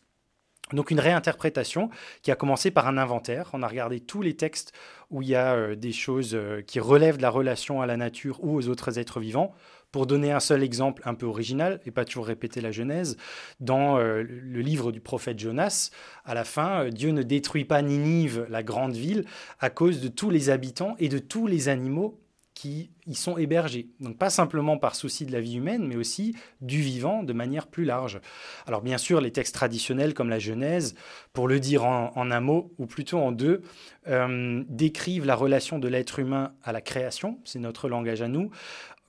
Donc 0.73 0.91
une 0.91 0.99
réinterprétation 0.99 1.89
qui 2.21 2.31
a 2.31 2.35
commencé 2.35 2.71
par 2.71 2.87
un 2.87 2.97
inventaire. 2.97 3.49
On 3.53 3.63
a 3.63 3.67
regardé 3.67 4.01
tous 4.01 4.21
les 4.21 4.35
textes 4.35 4.73
où 5.09 5.21
il 5.21 5.29
y 5.29 5.35
a 5.35 5.53
euh, 5.53 5.75
des 5.75 5.93
choses 5.93 6.35
euh, 6.35 6.61
qui 6.61 6.79
relèvent 6.79 7.17
de 7.17 7.21
la 7.21 7.29
relation 7.29 7.81
à 7.81 7.85
la 7.85 7.95
nature 7.95 8.43
ou 8.43 8.57
aux 8.57 8.67
autres 8.67 8.99
êtres 8.99 9.21
vivants. 9.21 9.53
Pour 9.91 10.05
donner 10.05 10.31
un 10.31 10.39
seul 10.39 10.63
exemple 10.63 11.01
un 11.05 11.13
peu 11.13 11.25
original, 11.25 11.79
et 11.85 11.91
pas 11.91 12.05
toujours 12.05 12.27
répéter 12.27 12.61
la 12.61 12.71
Genèse, 12.71 13.17
dans 13.59 13.97
euh, 13.97 14.23
le 14.23 14.61
livre 14.61 14.91
du 14.91 14.99
prophète 14.99 15.39
Jonas, 15.39 15.91
à 16.25 16.33
la 16.33 16.43
fin, 16.43 16.83
euh, 16.85 16.89
Dieu 16.89 17.11
ne 17.11 17.23
détruit 17.23 17.65
pas 17.65 17.81
Ninive, 17.81 18.45
la 18.49 18.63
grande 18.63 18.95
ville, 18.95 19.25
à 19.59 19.69
cause 19.69 20.01
de 20.01 20.07
tous 20.07 20.29
les 20.29 20.49
habitants 20.49 20.95
et 20.99 21.09
de 21.09 21.19
tous 21.19 21.47
les 21.47 21.69
animaux 21.69 22.19
qui 22.57 22.89
y 23.05 23.13
sont 23.13 23.37
hébergés. 23.37 23.91
Donc 23.99 24.17
pas 24.17 24.31
simplement 24.31 24.79
par 24.79 24.95
souci 24.95 25.27
de 25.27 25.31
la 25.31 25.39
vie 25.39 25.57
humaine, 25.57 25.85
mais 25.87 25.95
aussi 25.95 26.35
du 26.59 26.81
vivant 26.81 27.21
de 27.21 27.31
manière 27.31 27.67
plus 27.67 27.85
large. 27.85 28.19
Alors 28.65 28.81
bien 28.81 28.97
sûr, 28.97 29.21
les 29.21 29.29
textes 29.29 29.53
traditionnels 29.53 30.15
comme 30.15 30.29
la 30.29 30.39
Genèse, 30.39 30.95
pour 31.33 31.47
le 31.47 31.59
dire 31.59 31.85
en, 31.85 32.31
un 32.31 32.39
mot, 32.39 32.73
ou 32.79 32.87
plutôt 32.87 33.19
en 33.19 33.31
deux, 33.31 33.61
euh, 34.07 34.63
décrivent 34.69 35.27
la 35.27 35.35
relation 35.35 35.77
de 35.77 35.87
l'être 35.87 36.17
humain 36.17 36.53
à 36.63 36.71
la 36.71 36.81
création, 36.81 37.37
c'est 37.43 37.59
notre 37.59 37.89
langage 37.89 38.23
à 38.23 38.27
nous, 38.27 38.49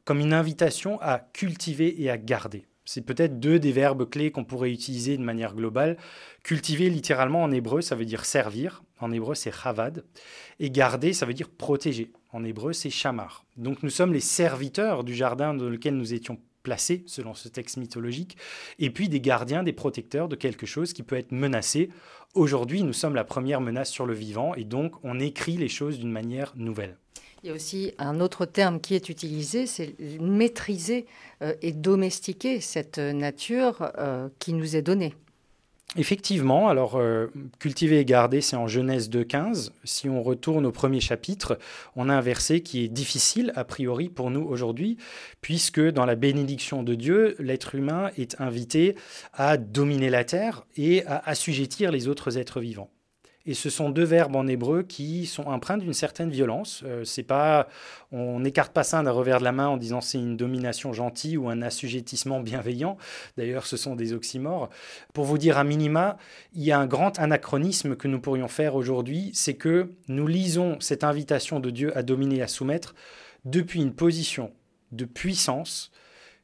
comme 0.08 0.20
une 0.20 0.32
invitation 0.32 0.98
à 1.02 1.18
cultiver 1.18 2.02
et 2.02 2.08
à 2.08 2.16
garder. 2.16 2.64
C'est 2.86 3.04
peut-être 3.04 3.40
deux 3.40 3.58
des 3.58 3.72
verbes 3.72 4.08
clés 4.08 4.30
qu'on 4.30 4.46
pourrait 4.46 4.72
utiliser 4.72 5.18
de 5.18 5.22
manière 5.22 5.54
globale. 5.54 5.98
Cultiver, 6.42 6.88
littéralement 6.88 7.42
en 7.42 7.50
hébreu, 7.50 7.82
ça 7.82 7.94
veut 7.94 8.06
dire 8.06 8.24
servir. 8.24 8.82
En 9.00 9.12
hébreu, 9.12 9.34
c'est 9.34 9.52
chavad. 9.52 10.06
Et 10.60 10.70
garder, 10.70 11.12
ça 11.12 11.26
veut 11.26 11.34
dire 11.34 11.50
protéger. 11.50 12.10
En 12.32 12.42
hébreu, 12.42 12.72
c'est 12.72 12.88
shamar. 12.88 13.44
Donc 13.58 13.82
nous 13.82 13.90
sommes 13.90 14.14
les 14.14 14.20
serviteurs 14.20 15.04
du 15.04 15.14
jardin 15.14 15.52
dans 15.52 15.68
lequel 15.68 15.94
nous 15.94 16.14
étions 16.14 16.38
placés, 16.62 17.04
selon 17.06 17.34
ce 17.34 17.48
texte 17.48 17.76
mythologique, 17.76 18.38
et 18.78 18.88
puis 18.88 19.10
des 19.10 19.20
gardiens, 19.20 19.62
des 19.62 19.74
protecteurs 19.74 20.28
de 20.28 20.36
quelque 20.36 20.64
chose 20.64 20.94
qui 20.94 21.02
peut 21.02 21.18
être 21.18 21.32
menacé. 21.32 21.90
Aujourd'hui, 22.32 22.82
nous 22.82 22.94
sommes 22.94 23.14
la 23.14 23.24
première 23.24 23.60
menace 23.60 23.90
sur 23.90 24.06
le 24.06 24.14
vivant, 24.14 24.54
et 24.54 24.64
donc 24.64 24.94
on 25.02 25.20
écrit 25.20 25.58
les 25.58 25.68
choses 25.68 25.98
d'une 25.98 26.10
manière 26.10 26.54
nouvelle. 26.56 26.96
Il 27.42 27.48
y 27.48 27.50
a 27.50 27.54
aussi 27.54 27.92
un 27.98 28.20
autre 28.20 28.46
terme 28.46 28.80
qui 28.80 28.94
est 28.94 29.08
utilisé, 29.08 29.66
c'est 29.66 29.94
maîtriser 30.20 31.06
euh, 31.42 31.54
et 31.62 31.72
domestiquer 31.72 32.60
cette 32.60 32.98
nature 32.98 33.92
euh, 33.98 34.28
qui 34.38 34.52
nous 34.52 34.74
est 34.74 34.82
donnée. 34.82 35.14
Effectivement, 35.96 36.68
alors 36.68 36.96
euh, 36.96 37.28
cultiver 37.58 38.00
et 38.00 38.04
garder, 38.04 38.42
c'est 38.42 38.56
en 38.56 38.66
Genèse 38.66 39.08
2.15. 39.08 39.70
Si 39.84 40.08
on 40.08 40.22
retourne 40.22 40.66
au 40.66 40.72
premier 40.72 41.00
chapitre, 41.00 41.58
on 41.96 42.10
a 42.10 42.14
un 42.14 42.20
verset 42.20 42.60
qui 42.60 42.84
est 42.84 42.88
difficile 42.88 43.52
a 43.56 43.64
priori 43.64 44.10
pour 44.10 44.30
nous 44.30 44.42
aujourd'hui, 44.42 44.98
puisque 45.40 45.80
dans 45.80 46.04
la 46.04 46.14
bénédiction 46.14 46.82
de 46.82 46.94
Dieu, 46.94 47.36
l'être 47.38 47.74
humain 47.74 48.10
est 48.18 48.38
invité 48.38 48.96
à 49.32 49.56
dominer 49.56 50.10
la 50.10 50.24
terre 50.24 50.66
et 50.76 51.06
à 51.06 51.22
assujettir 51.24 51.90
les 51.90 52.06
autres 52.06 52.36
êtres 52.36 52.60
vivants. 52.60 52.90
Et 53.48 53.54
ce 53.54 53.70
sont 53.70 53.88
deux 53.88 54.04
verbes 54.04 54.36
en 54.36 54.46
hébreu 54.46 54.82
qui 54.82 55.24
sont 55.24 55.44
empreints 55.44 55.78
d'une 55.78 55.94
certaine 55.94 56.28
violence. 56.28 56.82
Euh, 56.84 57.02
c'est 57.04 57.22
pas, 57.22 57.66
on 58.12 58.40
n'écarte 58.40 58.74
pas 58.74 58.84
ça 58.84 59.02
d'un 59.02 59.10
revers 59.10 59.38
de 59.38 59.44
la 59.44 59.52
main 59.52 59.68
en 59.68 59.78
disant 59.78 60.02
c'est 60.02 60.18
une 60.18 60.36
domination 60.36 60.92
gentille 60.92 61.38
ou 61.38 61.48
un 61.48 61.62
assujettissement 61.62 62.40
bienveillant. 62.40 62.98
D'ailleurs, 63.38 63.64
ce 63.66 63.78
sont 63.78 63.96
des 63.96 64.12
oxymores. 64.12 64.68
Pour 65.14 65.24
vous 65.24 65.38
dire 65.38 65.56
à 65.56 65.64
minima, 65.64 66.18
il 66.52 66.62
y 66.62 66.72
a 66.72 66.78
un 66.78 66.86
grand 66.86 67.18
anachronisme 67.18 67.96
que 67.96 68.06
nous 68.06 68.20
pourrions 68.20 68.48
faire 68.48 68.74
aujourd'hui, 68.74 69.30
c'est 69.32 69.54
que 69.54 69.92
nous 70.08 70.26
lisons 70.26 70.76
cette 70.80 71.02
invitation 71.02 71.58
de 71.58 71.70
Dieu 71.70 71.96
à 71.96 72.02
dominer 72.02 72.36
et 72.36 72.42
à 72.42 72.48
soumettre 72.48 72.94
depuis 73.46 73.80
une 73.80 73.94
position 73.94 74.52
de 74.92 75.06
puissance 75.06 75.90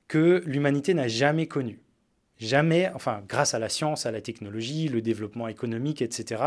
que 0.08 0.42
l'humanité 0.46 0.94
n'a 0.94 1.08
jamais 1.08 1.48
connue. 1.48 1.83
Jamais, 2.38 2.90
enfin, 2.94 3.22
grâce 3.28 3.54
à 3.54 3.58
la 3.58 3.68
science, 3.68 4.06
à 4.06 4.10
la 4.10 4.20
technologie, 4.20 4.88
le 4.88 5.00
développement 5.00 5.48
économique, 5.48 6.02
etc., 6.02 6.42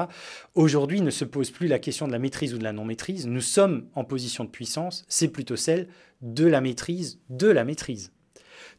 aujourd'hui 0.54 1.02
ne 1.02 1.10
se 1.10 1.23
pose 1.26 1.50
plus 1.50 1.67
la 1.67 1.80
question 1.80 2.08
de 2.08 2.12
la 2.12 2.19
maîtrise 2.19 2.54
ou 2.54 2.58
de 2.58 2.63
la 2.63 2.73
non-maîtrise. 2.73 3.26
Nous 3.26 3.41
sommes 3.41 3.88
en 3.95 4.04
position 4.04 4.43
de 4.43 4.50
puissance, 4.50 5.06
c'est 5.08 5.30
plutôt 5.30 5.56
celle 5.56 5.88
de 6.21 6.45
la 6.45 6.62
maîtrise 6.62 7.19
de 7.30 7.47
la 7.47 7.63
maîtrise. 7.63 8.12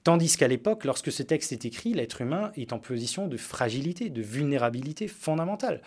Tandis 0.05 0.37
qu'à 0.37 0.49
l'époque, 0.49 0.85
lorsque 0.85 1.13
ce 1.13 1.23
texte 1.23 1.53
est 1.53 1.65
écrit, 1.65 1.93
l'être 1.93 2.21
humain 2.21 2.53
est 2.57 2.73
en 2.73 2.79
position 2.79 3.27
de 3.27 3.37
fragilité, 3.37 4.11
de 4.11 4.23
vulnérabilité 4.23 5.09
fondamentale. 5.09 5.83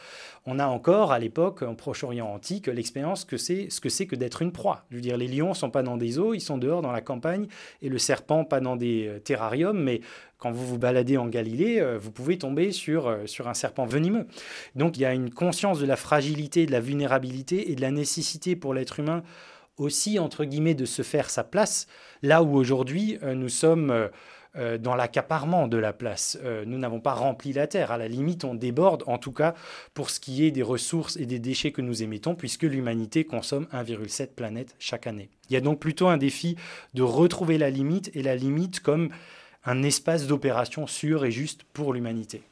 On 0.45 0.59
a 0.59 0.67
encore, 0.67 1.11
à 1.11 1.19
l'époque, 1.19 1.61
en 1.61 1.75
Proche-Orient 1.75 2.27
antique, 2.27 2.67
l'expérience 2.67 3.25
que 3.25 3.37
c'est 3.37 3.69
ce 3.69 3.79
que 3.79 3.89
c'est 3.89 4.05
que 4.05 4.15
d'être 4.15 4.41
une 4.41 4.51
proie. 4.51 4.85
Je 4.91 4.95
veux 4.95 5.01
dire, 5.01 5.17
les 5.17 5.27
lions 5.27 5.53
sont 5.53 5.69
pas 5.69 5.83
dans 5.83 5.97
des 5.97 6.19
eaux, 6.19 6.33
ils 6.33 6.41
sont 6.41 6.57
dehors 6.57 6.81
dans 6.81 6.91
la 6.91 7.01
campagne, 7.01 7.47
et 7.81 7.89
le 7.89 7.97
serpent 7.97 8.43
pas 8.43 8.59
dans 8.59 8.75
des 8.75 9.07
euh, 9.07 9.19
terrariums, 9.19 9.81
mais 9.81 10.01
quand 10.37 10.51
vous 10.51 10.65
vous 10.65 10.79
baladez 10.79 11.17
en 11.17 11.27
Galilée, 11.27 11.79
euh, 11.79 11.97
vous 11.99 12.11
pouvez 12.11 12.37
tomber 12.37 12.71
sur, 12.71 13.07
euh, 13.07 13.25
sur 13.27 13.47
un 13.47 13.53
serpent 13.53 13.85
venimeux. 13.85 14.25
Donc 14.75 14.97
il 14.97 15.01
y 15.01 15.05
a 15.05 15.13
une 15.13 15.29
conscience 15.29 15.79
de 15.79 15.85
la 15.85 15.95
fragilité, 15.95 16.65
de 16.65 16.71
la 16.71 16.79
vulnérabilité 16.79 17.71
et 17.71 17.75
de 17.75 17.81
la 17.81 17.91
nécessité 17.91 18.55
pour 18.55 18.73
l'être 18.73 18.99
humain 18.99 19.23
aussi, 19.77 20.19
entre 20.19 20.45
guillemets, 20.45 20.73
de 20.73 20.85
se 20.85 21.01
faire 21.01 21.29
sa 21.29 21.43
place, 21.43 21.87
là 22.21 22.43
où 22.43 22.55
aujourd'hui 22.55 23.17
euh, 23.23 23.33
nous 23.33 23.49
sommes 23.49 24.09
dans 24.81 24.95
l'accaparement 24.95 25.69
de 25.69 25.77
la 25.77 25.93
place. 25.93 26.37
nous 26.65 26.77
n'avons 26.77 26.99
pas 26.99 27.13
rempli 27.13 27.53
la 27.53 27.67
Terre. 27.67 27.89
À 27.89 27.97
la 27.97 28.09
limite, 28.09 28.43
on 28.43 28.53
déborde, 28.53 29.01
en 29.07 29.17
tout 29.17 29.31
cas 29.31 29.55
pour 29.93 30.09
ce 30.09 30.19
qui 30.19 30.45
est 30.45 30.51
des 30.51 30.61
ressources 30.61 31.15
et 31.15 31.25
des 31.25 31.39
déchets 31.39 31.71
que 31.71 31.81
nous 31.81 32.03
émettons, 32.03 32.35
puisque 32.35 32.63
l'humanité 32.63 33.23
consomme 33.23 33.65
1,7 33.71 34.33
planètes 34.35 34.75
chaque 34.77 35.07
année. 35.07 35.29
Il 35.49 35.53
y 35.53 35.55
a 35.55 35.61
donc 35.61 35.79
plutôt 35.79 36.09
un 36.09 36.17
défi 36.17 36.57
de 36.93 37.01
retrouver 37.01 37.57
la 37.57 37.69
limite, 37.69 38.11
et 38.13 38.23
la 38.23 38.35
limite 38.35 38.81
comme 38.81 39.07
un 39.63 39.83
espace 39.83 40.27
d'opération 40.27 40.87
sûr 40.87 41.23
et 41.23 41.31
juste 41.31 41.63
pour 41.63 41.93
l'humanité. 41.93 42.43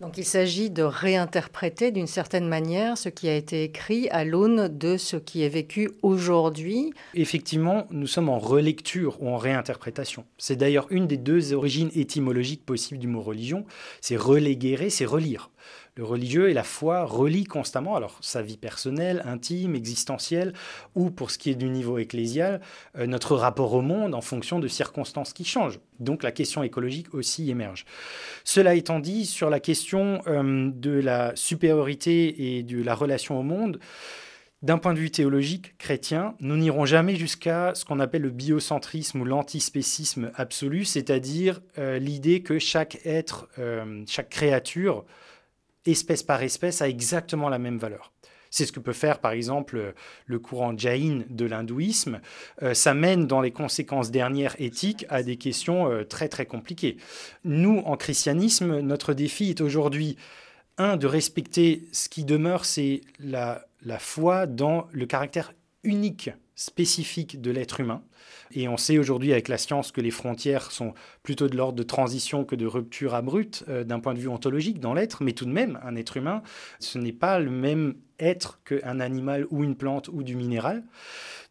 Donc 0.00 0.16
il 0.16 0.24
s'agit 0.24 0.70
de 0.70 0.84
réinterpréter 0.84 1.90
d'une 1.90 2.06
certaine 2.06 2.46
manière 2.46 2.96
ce 2.96 3.08
qui 3.08 3.28
a 3.28 3.34
été 3.34 3.64
écrit 3.64 4.08
à 4.10 4.24
l'aune 4.24 4.68
de 4.68 4.96
ce 4.96 5.16
qui 5.16 5.42
est 5.42 5.48
vécu 5.48 5.90
aujourd'hui. 6.02 6.92
Effectivement, 7.14 7.88
nous 7.90 8.06
sommes 8.06 8.28
en 8.28 8.38
relecture 8.38 9.20
ou 9.20 9.28
en 9.28 9.36
réinterprétation. 9.36 10.24
C'est 10.38 10.54
d'ailleurs 10.54 10.86
une 10.90 11.08
des 11.08 11.16
deux 11.16 11.52
origines 11.52 11.90
étymologiques 11.94 12.64
possibles 12.64 13.00
du 13.00 13.08
mot 13.08 13.20
religion. 13.20 13.64
C'est 14.00 14.16
reléguer, 14.16 14.88
c'est 14.88 15.04
relire. 15.04 15.50
Le 15.98 16.04
religieux 16.04 16.48
et 16.48 16.54
la 16.54 16.62
foi 16.62 17.02
relient 17.02 17.42
constamment, 17.42 17.96
alors 17.96 18.18
sa 18.20 18.40
vie 18.40 18.56
personnelle, 18.56 19.20
intime, 19.24 19.74
existentielle, 19.74 20.52
ou 20.94 21.10
pour 21.10 21.32
ce 21.32 21.38
qui 21.38 21.50
est 21.50 21.56
du 21.56 21.68
niveau 21.68 21.98
ecclésial, 21.98 22.60
euh, 22.96 23.08
notre 23.08 23.34
rapport 23.34 23.74
au 23.74 23.82
monde 23.82 24.14
en 24.14 24.20
fonction 24.20 24.60
de 24.60 24.68
circonstances 24.68 25.32
qui 25.32 25.44
changent. 25.44 25.80
Donc 25.98 26.22
la 26.22 26.30
question 26.30 26.62
écologique 26.62 27.14
aussi 27.14 27.50
émerge. 27.50 27.84
Cela 28.44 28.76
étant 28.76 29.00
dit, 29.00 29.26
sur 29.26 29.50
la 29.50 29.58
question 29.58 30.22
euh, 30.28 30.70
de 30.72 30.92
la 30.92 31.34
supériorité 31.34 32.56
et 32.56 32.62
de 32.62 32.80
la 32.80 32.94
relation 32.94 33.36
au 33.36 33.42
monde, 33.42 33.80
d'un 34.62 34.78
point 34.78 34.94
de 34.94 35.00
vue 35.00 35.10
théologique 35.10 35.76
chrétien, 35.78 36.36
nous 36.38 36.56
n'irons 36.56 36.84
jamais 36.84 37.16
jusqu'à 37.16 37.74
ce 37.74 37.84
qu'on 37.84 37.98
appelle 37.98 38.22
le 38.22 38.30
biocentrisme 38.30 39.22
ou 39.22 39.24
l'antispécisme 39.24 40.30
absolu, 40.36 40.84
c'est-à-dire 40.84 41.60
euh, 41.76 41.98
l'idée 41.98 42.44
que 42.44 42.60
chaque 42.60 43.00
être, 43.04 43.48
chaque 44.06 44.28
créature 44.28 45.04
espèce 45.90 46.22
par 46.22 46.42
espèce, 46.42 46.82
a 46.82 46.88
exactement 46.88 47.48
la 47.48 47.58
même 47.58 47.78
valeur. 47.78 48.12
C'est 48.50 48.66
ce 48.66 48.72
que 48.72 48.80
peut 48.80 48.92
faire 48.92 49.20
par 49.20 49.32
exemple 49.32 49.94
le 50.26 50.38
courant 50.38 50.76
Jain 50.76 51.22
de 51.28 51.44
l'hindouisme. 51.44 52.20
Euh, 52.62 52.74
ça 52.74 52.94
mène 52.94 53.26
dans 53.26 53.40
les 53.40 53.50
conséquences 53.50 54.10
dernières 54.10 54.56
éthiques 54.58 55.04
à 55.08 55.22
des 55.22 55.36
questions 55.36 55.90
euh, 55.90 56.04
très 56.04 56.28
très 56.28 56.46
compliquées. 56.46 56.96
Nous, 57.44 57.82
en 57.84 57.96
christianisme, 57.96 58.80
notre 58.80 59.12
défi 59.12 59.50
est 59.50 59.60
aujourd'hui, 59.60 60.16
un, 60.78 60.96
de 60.96 61.06
respecter 61.06 61.88
ce 61.92 62.08
qui 62.08 62.24
demeure, 62.24 62.64
c'est 62.64 63.00
la 63.20 63.64
foi 63.98 64.46
dans 64.46 64.86
le 64.92 65.06
caractère 65.06 65.52
unique, 65.82 66.30
spécifique 66.58 67.40
de 67.40 67.52
l'être 67.52 67.78
humain. 67.78 68.02
Et 68.50 68.66
on 68.66 68.76
sait 68.76 68.98
aujourd'hui 68.98 69.30
avec 69.30 69.46
la 69.46 69.58
science 69.58 69.92
que 69.92 70.00
les 70.00 70.10
frontières 70.10 70.72
sont 70.72 70.92
plutôt 71.22 71.46
de 71.46 71.56
l'ordre 71.56 71.78
de 71.78 71.84
transition 71.84 72.44
que 72.44 72.56
de 72.56 72.66
rupture 72.66 73.14
abrupte 73.14 73.64
euh, 73.68 73.84
d'un 73.84 74.00
point 74.00 74.12
de 74.12 74.18
vue 74.18 74.28
ontologique 74.28 74.80
dans 74.80 74.92
l'être, 74.92 75.22
mais 75.22 75.32
tout 75.32 75.44
de 75.44 75.52
même, 75.52 75.78
un 75.84 75.94
être 75.94 76.16
humain, 76.16 76.42
ce 76.80 76.98
n'est 76.98 77.12
pas 77.12 77.38
le 77.38 77.50
même 77.50 77.94
être 78.18 78.58
qu'un 78.64 78.98
animal 78.98 79.46
ou 79.50 79.62
une 79.62 79.76
plante 79.76 80.08
ou 80.08 80.24
du 80.24 80.34
minéral. 80.34 80.82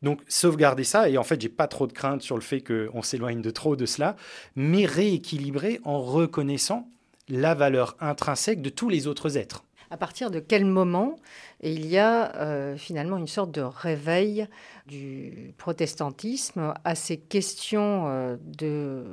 Donc 0.01 0.21
sauvegarder 0.27 0.83
ça, 0.83 1.09
et 1.09 1.17
en 1.17 1.23
fait 1.23 1.39
j'ai 1.39 1.49
pas 1.49 1.67
trop 1.67 1.87
de 1.87 1.93
crainte 1.93 2.21
sur 2.21 2.35
le 2.35 2.41
fait 2.41 2.61
qu'on 2.61 3.01
s'éloigne 3.01 3.41
de 3.41 3.49
trop 3.49 3.77
de 3.77 3.85
cela, 3.85 4.17
mais 4.57 4.85
rééquilibrer 4.85 5.79
en 5.85 6.01
reconnaissant 6.01 6.89
la 7.29 7.55
valeur 7.55 7.95
intrinsèque 8.01 8.61
de 8.61 8.69
tous 8.69 8.89
les 8.89 9.07
autres 9.07 9.37
êtres 9.37 9.63
à 9.89 9.97
partir 9.97 10.31
de 10.31 10.39
quel 10.39 10.65
moment 10.65 11.15
il 11.61 11.85
y 11.85 11.97
a 11.97 12.35
euh, 12.35 12.77
finalement 12.77 13.17
une 13.17 13.27
sorte 13.27 13.51
de 13.51 13.61
réveil 13.61 14.47
du 14.85 15.53
protestantisme 15.57 16.73
à 16.83 16.95
ces 16.95 17.17
questions 17.17 18.07
euh, 18.07 18.37
de 18.41 19.05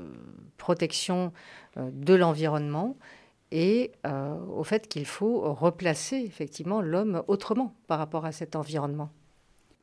protection 0.57 1.33
euh, 1.77 1.91
de 1.93 2.15
l'environnement 2.15 2.97
et 3.53 3.93
au 4.51 4.65
fait 4.65 4.89
qu'il 4.89 5.07
faut 5.07 5.55
replacer 5.55 6.17
effectivement 6.17 6.81
l'homme 6.81 7.23
autrement 7.29 7.73
par 7.87 8.01
rapport 8.01 8.25
à 8.25 8.33
cet 8.33 8.57
environnement? 8.57 9.11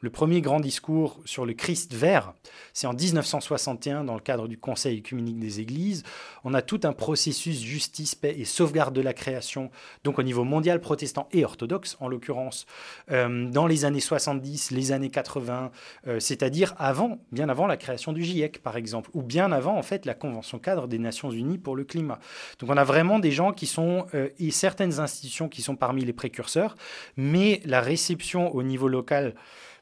Le 0.03 0.09
premier 0.09 0.41
grand 0.41 0.59
discours 0.59 1.19
sur 1.25 1.45
le 1.45 1.53
Christ 1.53 1.93
vert, 1.93 2.33
c'est 2.73 2.87
en 2.87 2.93
1961 2.93 4.03
dans 4.03 4.15
le 4.15 4.19
cadre 4.19 4.47
du 4.47 4.57
Conseil 4.57 4.97
écuménique 4.97 5.37
des 5.37 5.59
Églises. 5.59 6.01
On 6.43 6.55
a 6.55 6.63
tout 6.63 6.79
un 6.85 6.91
processus 6.91 7.61
justice, 7.61 8.15
paix 8.15 8.33
et 8.35 8.45
sauvegarde 8.45 8.95
de 8.95 9.01
la 9.01 9.13
création, 9.13 9.69
donc 10.03 10.17
au 10.17 10.23
niveau 10.23 10.43
mondial 10.43 10.81
protestant 10.81 11.29
et 11.31 11.45
orthodoxe 11.45 11.97
en 11.99 12.07
l'occurrence, 12.07 12.65
euh, 13.11 13.47
dans 13.47 13.67
les 13.67 13.85
années 13.85 13.99
70, 13.99 14.71
les 14.71 14.91
années 14.91 15.11
80, 15.11 15.69
euh, 16.07 16.19
c'est-à-dire 16.19 16.73
avant, 16.79 17.19
bien 17.31 17.47
avant 17.47 17.67
la 17.67 17.77
création 17.77 18.11
du 18.11 18.23
GIEC 18.23 18.63
par 18.63 18.77
exemple, 18.77 19.11
ou 19.13 19.21
bien 19.21 19.51
avant 19.51 19.77
en 19.77 19.83
fait 19.83 20.07
la 20.07 20.15
Convention 20.15 20.57
cadre 20.57 20.87
des 20.87 20.97
Nations 20.97 21.29
Unies 21.29 21.59
pour 21.59 21.75
le 21.75 21.83
climat. 21.83 22.17
Donc 22.57 22.71
on 22.71 22.77
a 22.77 22.83
vraiment 22.83 23.19
des 23.19 23.31
gens 23.31 23.53
qui 23.53 23.67
sont, 23.67 24.07
euh, 24.15 24.29
et 24.39 24.49
certaines 24.49 24.99
institutions 24.99 25.47
qui 25.47 25.61
sont 25.61 25.75
parmi 25.75 26.03
les 26.05 26.13
précurseurs, 26.13 26.75
mais 27.17 27.61
la 27.65 27.81
réception 27.81 28.51
au 28.55 28.63
niveau 28.63 28.87
local, 28.87 29.35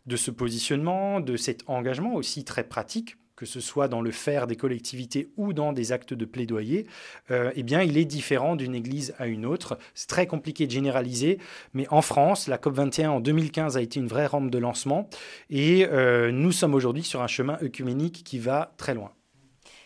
de 0.10 0.18
ce 0.18 0.32
positionnement, 0.32 1.22
de 1.22 1.38
cet 1.38 1.62
engagement 1.68 2.16
aussi 2.16 2.44
très 2.44 2.66
pratique 2.66 3.16
que 3.40 3.46
ce 3.46 3.62
soit 3.62 3.88
dans 3.88 4.02
le 4.02 4.12
faire 4.12 4.48
des 4.48 4.58
collectivités 4.58 5.32
ou 5.38 5.54
dans 5.54 5.72
des 5.72 5.94
actes 5.94 6.14
de 6.14 6.26
plaidoyer, 6.26 6.88
euh, 7.32 7.54
eh 7.56 7.64
bien, 7.64 7.82
il 7.82 7.98
est 7.98 8.04
différent 8.04 8.58
d'une 8.58 8.76
église 8.76 9.16
à 9.18 9.28
une 9.28 9.46
autre. 9.46 9.78
C'est 9.94 10.10
très 10.10 10.28
compliqué 10.28 10.68
de 10.68 10.72
généraliser, 10.72 11.40
mais 11.74 11.88
en 11.90 12.02
France, 12.02 12.50
la 12.50 12.58
COP21 12.58 13.08
en 13.08 13.20
2015 13.22 13.78
a 13.78 13.82
été 13.82 13.98
une 13.98 14.08
vraie 14.08 14.26
rampe 14.26 14.52
de 14.52 14.58
lancement 14.58 15.10
et 15.50 15.86
euh, 15.86 16.34
nous 16.34 16.52
sommes 16.52 16.74
aujourd'hui 16.74 17.04
sur 17.04 17.22
un 17.22 17.28
chemin 17.28 17.58
œcuménique 17.64 18.26
qui 18.26 18.40
va 18.40 18.74
très 18.76 18.94
loin. 18.94 19.14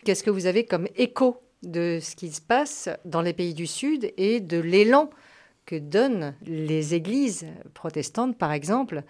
Qu'est-ce 0.03 0.23
que 0.23 0.31
vous 0.31 0.47
avez 0.47 0.65
comme 0.65 0.87
écho 0.95 1.39
de 1.61 1.99
ce 2.01 2.15
qui 2.15 2.31
se 2.31 2.41
passe 2.41 2.89
dans 3.05 3.21
les 3.21 3.33
pays 3.33 3.53
du 3.53 3.67
Sud 3.67 4.11
et 4.17 4.39
de 4.39 4.57
l'élan 4.57 5.11
que 5.67 5.75
donnent 5.75 6.35
les 6.43 6.95
églises 6.95 7.45
protestantes, 7.75 8.35
par 8.35 8.51
exemple, 8.51 9.03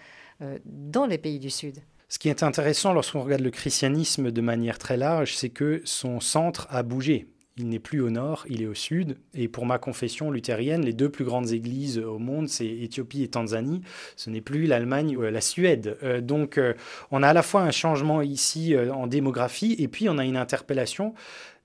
dans 0.65 1.05
les 1.05 1.17
pays 1.17 1.39
du 1.39 1.49
Sud. 1.49 1.79
Ce 2.13 2.19
qui 2.19 2.29
est 2.29 2.43
intéressant 2.43 2.93
lorsqu'on 2.93 3.23
regarde 3.23 3.41
le 3.41 3.49
christianisme 3.49 4.29
de 4.29 4.41
manière 4.41 4.77
très 4.77 4.97
large, 4.97 5.35
c'est 5.35 5.49
que 5.49 5.81
son 5.83 6.19
centre 6.19 6.67
a 6.69 6.83
bougé. 6.83 7.27
Il 7.57 7.69
n'est 7.69 7.79
plus 7.79 8.01
au 8.01 8.11
nord, 8.11 8.45
il 8.49 8.61
est 8.61 8.67
au 8.67 8.73
sud. 8.73 9.17
Et 9.33 9.47
pour 9.47 9.65
ma 9.65 9.79
confession 9.79 10.31
luthérienne, 10.31 10.83
les 10.83 10.93
deux 10.93 11.09
plus 11.09 11.25
grandes 11.25 11.51
églises 11.51 11.99
au 11.99 12.17
monde, 12.17 12.49
c'est 12.49 12.67
Éthiopie 12.67 13.23
et 13.23 13.29
Tanzanie. 13.29 13.81
Ce 14.15 14.31
n'est 14.31 14.41
plus 14.41 14.65
l'Allemagne 14.65 15.17
ou 15.17 15.21
la 15.21 15.41
Suède. 15.41 15.97
Euh, 16.03 16.19
donc 16.19 16.57
euh, 16.57 16.73
on 17.11 17.21
a 17.21 17.29
à 17.29 17.33
la 17.33 17.43
fois 17.43 17.61
un 17.61 17.71
changement 17.71 18.21
ici 18.21 18.75
en 18.77 19.07
démographie 19.07 19.75
et 19.77 19.87
puis 19.87 20.09
on 20.09 20.17
a 20.17 20.25
une 20.25 20.37
interpellation 20.37 21.13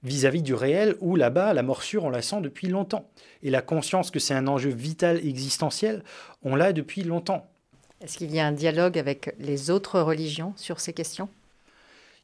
vis-à-vis 0.03 0.41
-vis 0.41 0.45
du 0.45 0.55
réel 0.55 0.97
où 1.01 1.17
là-bas, 1.17 1.55
la 1.55 1.63
morsure, 1.63 2.05
on 2.05 2.11
la 2.11 2.23
sent 2.23 2.41
depuis 2.43 2.69
longtemps. 2.69 3.11
Et 3.43 3.51
la 3.51 3.63
conscience 3.63 4.11
que 4.11 4.19
c'est 4.19 4.35
un 4.35 4.47
enjeu 4.47 4.71
vital, 4.71 5.19
existentiel, 5.27 6.05
on 6.43 6.55
l'a 6.55 6.73
depuis 6.73 7.03
longtemps. 7.03 7.51
Est-ce 8.01 8.17
qu'il 8.17 8.33
y 8.33 8.39
a 8.39 8.47
un 8.47 8.53
dialogue 8.53 8.97
avec 8.97 9.35
les 9.39 9.71
autres 9.71 10.01
religions 10.01 10.53
sur 10.57 10.79
ces 10.79 10.93
questions? 10.93 11.29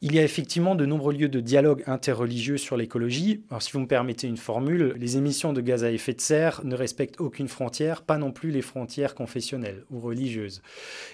Il 0.04 0.14
y 0.14 0.18
a 0.18 0.22
effectivement 0.22 0.74
de 0.74 0.84
nombreux 0.84 1.14
lieux 1.14 1.30
de 1.30 1.40
dialogue 1.40 1.82
interreligieux 1.86 2.58
sur 2.58 2.76
l'écologie. 2.76 3.42
Alors, 3.48 3.62
si 3.62 3.72
vous 3.72 3.80
me 3.80 3.86
permettez 3.86 4.26
une 4.26 4.36
formule, 4.36 4.94
les 4.98 5.16
émissions 5.16 5.54
de 5.54 5.62
gaz 5.62 5.82
à 5.82 5.90
effet 5.90 6.12
de 6.12 6.20
serre 6.20 6.60
ne 6.62 6.74
respectent 6.74 7.22
aucune 7.22 7.48
frontière, 7.48 8.02
pas 8.02 8.18
non 8.18 8.30
plus 8.30 8.50
les 8.50 8.60
frontières 8.60 9.14
confessionnelles 9.14 9.82
ou 9.90 10.00
religieuses. 10.00 10.60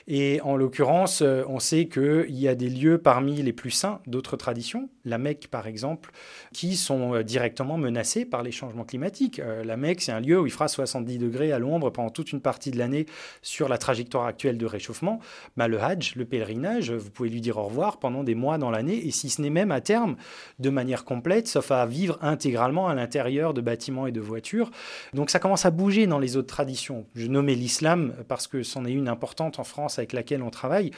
Et 0.09 0.41
en 0.41 0.57
l'occurrence, 0.57 1.23
euh, 1.23 1.45
on 1.47 1.61
sait 1.61 1.87
qu'il 1.87 2.35
y 2.37 2.49
a 2.49 2.57
des 2.57 2.69
lieux 2.69 2.99
parmi 2.99 3.41
les 3.41 3.53
plus 3.53 3.71
saints 3.71 4.01
d'autres 4.09 4.37
traditions, 4.37 4.89
la 5.05 5.19
Mecque 5.19 5.47
par 5.53 5.69
exemple, 5.69 6.11
qui 6.53 6.75
sont 6.75 7.15
euh, 7.15 7.23
directement 7.23 7.79
menacés 7.79 8.25
par 8.25 8.43
les 8.43 8.51
changements 8.51 8.83
climatiques. 8.85 9.39
Euh, 9.39 9.63
la 9.63 9.77
Mecque, 9.77 10.01
c'est 10.01 10.11
un 10.11 10.21
lieu 10.21 10.41
où 10.41 10.47
il 10.47 10.53
fera 10.53 10.67
70 10.67 11.19
degrés 11.19 11.53
à 11.53 11.61
l'ombre 11.61 11.91
pendant 11.91 12.11
toute 12.11 12.33
une 12.33 12.41
partie 12.41 12.73
de 12.73 12.79
l'année 12.79 13.07
sur 13.41 13.69
la 13.69 13.79
trajectoire 13.79 14.27
actuelle 14.27 14.59
de 14.59 14.67
réchauffement. 14.67 15.21
Bah, 15.57 15.69
le 15.69 15.81
Hajj, 15.81 16.17
le 16.17 16.25
pèlerinage, 16.25 16.91
vous 16.91 17.11
pouvez 17.11 17.29
lui 17.29 17.41
dire 17.41 17.57
au 17.57 17.67
revoir 17.67 18.01
pendant 18.01 18.25
des 18.25 18.35
mois 18.35 18.59
dans 18.59 18.73
la 18.73 18.80
et 18.89 19.11
si 19.11 19.31
ce 19.31 19.43
n'est 19.43 19.51
même 19.51 19.71
à 19.71 19.81
terme 19.81 20.17
de 20.59 20.71
manière 20.71 21.05
complète, 21.05 21.49
sauf 21.49 21.71
à 21.71 21.87
vivre 21.87 22.19
intégralement 22.23 22.89
à 22.89 22.95
l'intérieur 22.95 23.55
de 23.55 23.61
bâtiments 23.61 24.07
et 24.07 24.13
de 24.13 24.21
voitures. 24.21 24.71
Donc 25.15 25.31
ça 25.31 25.39
commence 25.39 25.67
à 25.67 25.71
bouger 25.71 26.07
dans 26.07 26.19
les 26.19 26.37
autres 26.37 26.49
traditions. 26.49 27.07
Je 27.15 27.27
nommais 27.27 27.55
l'islam 27.55 28.15
parce 28.29 28.47
que 28.47 28.63
c'en 28.63 28.85
est 28.85 28.93
une 28.93 29.09
importante 29.09 29.59
en 29.59 29.65
France 29.65 29.99
avec 29.99 30.13
laquelle 30.13 30.43
on 30.43 30.51
travaille, 30.51 30.91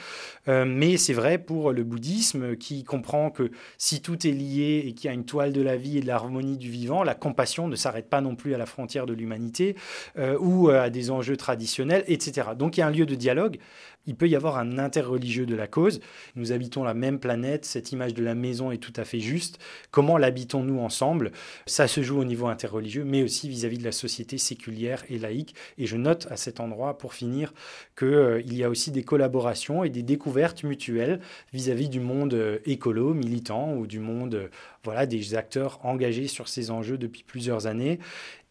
euh, 0.47 0.65
mais 0.65 0.97
c'est 0.97 1.13
vrai 1.13 1.37
pour 1.37 1.71
le 1.71 1.83
bouddhisme 1.83 2.55
qui 2.55 2.83
comprend 2.83 3.29
que 3.29 3.51
si 3.77 4.01
tout 4.01 4.27
est 4.27 4.31
lié 4.31 4.83
et 4.85 4.93
qu'il 4.93 5.07
y 5.07 5.11
a 5.11 5.13
une 5.13 5.25
toile 5.25 5.53
de 5.53 5.61
la 5.61 5.75
vie 5.75 5.97
et 5.97 6.01
de 6.01 6.07
l'harmonie 6.07 6.57
du 6.57 6.69
vivant, 6.69 7.03
la 7.03 7.15
compassion 7.15 7.67
ne 7.67 7.75
s'arrête 7.75 8.09
pas 8.09 8.21
non 8.21 8.35
plus 8.35 8.53
à 8.53 8.57
la 8.57 8.65
frontière 8.65 9.05
de 9.05 9.13
l'humanité 9.13 9.75
euh, 10.17 10.37
ou 10.39 10.69
à 10.69 10.89
des 10.89 11.11
enjeux 11.11 11.37
traditionnels, 11.37 12.03
etc. 12.07 12.49
Donc 12.57 12.77
il 12.77 12.81
y 12.81 12.83
a 12.83 12.87
un 12.87 12.91
lieu 12.91 13.05
de 13.05 13.15
dialogue 13.15 13.57
il 14.05 14.15
peut 14.15 14.27
y 14.27 14.35
avoir 14.35 14.57
un 14.57 14.77
interreligieux 14.77 15.45
de 15.45 15.55
la 15.55 15.67
cause. 15.67 16.01
Nous 16.35 16.51
habitons 16.51 16.83
la 16.83 16.93
même 16.93 17.19
planète, 17.19 17.65
cette 17.65 17.91
image 17.91 18.13
de 18.13 18.23
la 18.23 18.35
maison 18.35 18.71
est 18.71 18.77
tout 18.77 18.93
à 18.95 19.05
fait 19.05 19.19
juste. 19.19 19.59
Comment 19.91 20.17
l'habitons-nous 20.17 20.79
ensemble? 20.79 21.31
Ça 21.65 21.87
se 21.87 22.01
joue 22.01 22.19
au 22.19 22.25
niveau 22.25 22.47
interreligieux, 22.47 23.05
mais 23.05 23.23
aussi 23.23 23.47
vis-à-vis 23.49 23.77
de 23.77 23.83
la 23.83 23.91
société 23.91 24.37
séculière 24.37 25.03
et 25.09 25.17
laïque. 25.17 25.55
Et 25.77 25.85
je 25.85 25.97
note 25.97 26.27
à 26.29 26.37
cet 26.37 26.59
endroit, 26.59 26.97
pour 26.97 27.13
finir, 27.13 27.53
qu'il 27.97 28.07
euh, 28.07 28.41
y 28.41 28.63
a 28.63 28.69
aussi 28.69 28.91
des 28.91 29.03
collaborations 29.03 29.83
et 29.83 29.89
des 29.89 30.03
découvertes 30.03 30.63
mutuelles 30.63 31.19
vis-à-vis 31.53 31.89
du 31.89 31.99
monde 31.99 32.33
euh, 32.33 32.59
écolo, 32.65 33.13
militant, 33.13 33.73
ou 33.73 33.87
du 33.87 33.99
monde, 33.99 34.35
euh, 34.35 34.47
voilà, 34.83 35.05
des 35.05 35.35
acteurs 35.35 35.79
engagés 35.83 36.27
sur 36.27 36.47
ces 36.49 36.71
enjeux 36.71 36.97
depuis 36.97 37.23
plusieurs 37.23 37.67
années 37.67 37.99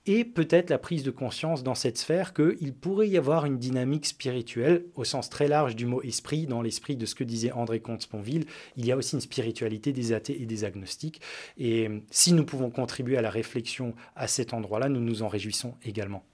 et 0.06 0.24
peut-être 0.24 0.70
la 0.70 0.78
prise 0.78 1.04
de 1.04 1.10
conscience 1.10 1.62
dans 1.62 1.74
cette 1.74 1.98
sphère 1.98 2.34
qu'il 2.34 2.74
pourrait 2.74 3.08
y 3.08 3.16
avoir 3.16 3.46
une 3.46 3.58
dynamique 3.58 4.06
spirituelle 4.06 4.84
au 4.94 5.04
sens 5.04 5.30
très 5.30 5.46
large 5.46 5.76
du 5.76 5.86
mot 5.86 6.02
esprit, 6.02 6.46
dans 6.46 6.62
l'esprit 6.62 6.96
de 6.96 7.06
ce 7.06 7.14
que 7.14 7.24
disait 7.24 7.52
André 7.52 7.80
Comte-Sponville. 7.80 8.46
Il 8.76 8.84
y 8.84 8.92
a 8.92 8.96
aussi 8.96 9.14
une 9.14 9.20
spiritualité 9.20 9.92
des 9.92 10.12
athées 10.12 10.42
et 10.42 10.46
des 10.46 10.64
agnostiques. 10.64 11.20
Et 11.56 11.88
si 12.10 12.32
nous 12.32 12.44
pouvons 12.44 12.70
contribuer 12.70 13.16
à 13.16 13.22
la 13.22 13.30
réflexion 13.30 13.94
à 14.16 14.26
cet 14.26 14.54
endroit-là, 14.54 14.88
nous 14.88 15.00
nous 15.00 15.22
en 15.22 15.28
réjouissons 15.28 15.74
également. 15.84 16.24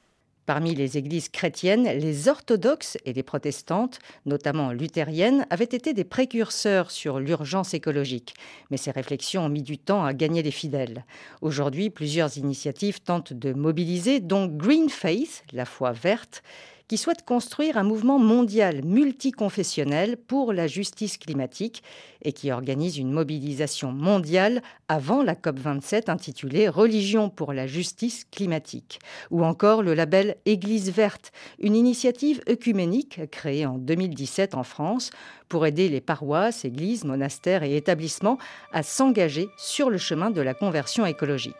Parmi 0.48 0.74
les 0.74 0.96
églises 0.96 1.28
chrétiennes, 1.28 1.84
les 1.84 2.26
orthodoxes 2.26 2.96
et 3.04 3.12
les 3.12 3.22
protestantes, 3.22 3.98
notamment 4.24 4.72
luthériennes, 4.72 5.46
avaient 5.50 5.64
été 5.64 5.92
des 5.92 6.04
précurseurs 6.04 6.90
sur 6.90 7.20
l'urgence 7.20 7.74
écologique. 7.74 8.32
Mais 8.70 8.78
ces 8.78 8.90
réflexions 8.90 9.44
ont 9.44 9.50
mis 9.50 9.62
du 9.62 9.76
temps 9.76 10.06
à 10.06 10.14
gagner 10.14 10.42
les 10.42 10.50
fidèles. 10.50 11.04
Aujourd'hui, 11.42 11.90
plusieurs 11.90 12.38
initiatives 12.38 13.02
tentent 13.02 13.34
de 13.34 13.52
mobiliser, 13.52 14.20
dont 14.20 14.46
Green 14.46 14.88
Faith, 14.88 15.44
la 15.52 15.66
foi 15.66 15.92
verte, 15.92 16.42
qui 16.88 16.96
souhaite 16.96 17.24
construire 17.24 17.76
un 17.76 17.82
mouvement 17.82 18.18
mondial 18.18 18.82
multiconfessionnel 18.84 20.16
pour 20.16 20.52
la 20.52 20.66
justice 20.66 21.18
climatique 21.18 21.82
et 22.22 22.32
qui 22.32 22.50
organise 22.50 22.98
une 22.98 23.12
mobilisation 23.12 23.92
mondiale 23.92 24.62
avant 24.88 25.22
la 25.22 25.34
COP27 25.34 26.10
intitulée 26.10 26.68
Religion 26.68 27.28
pour 27.28 27.52
la 27.52 27.66
justice 27.66 28.24
climatique. 28.32 28.98
Ou 29.30 29.44
encore 29.44 29.82
le 29.82 29.94
label 29.94 30.36
Église 30.46 30.90
verte, 30.90 31.30
une 31.58 31.76
initiative 31.76 32.42
œcuménique 32.48 33.30
créée 33.30 33.66
en 33.66 33.78
2017 33.78 34.54
en 34.54 34.64
France 34.64 35.10
pour 35.48 35.66
aider 35.66 35.88
les 35.88 36.00
paroisses, 36.00 36.64
églises, 36.64 37.04
monastères 37.04 37.62
et 37.62 37.76
établissements 37.76 38.38
à 38.72 38.82
s'engager 38.82 39.48
sur 39.58 39.90
le 39.90 39.98
chemin 39.98 40.30
de 40.30 40.40
la 40.40 40.54
conversion 40.54 41.06
écologique. 41.06 41.54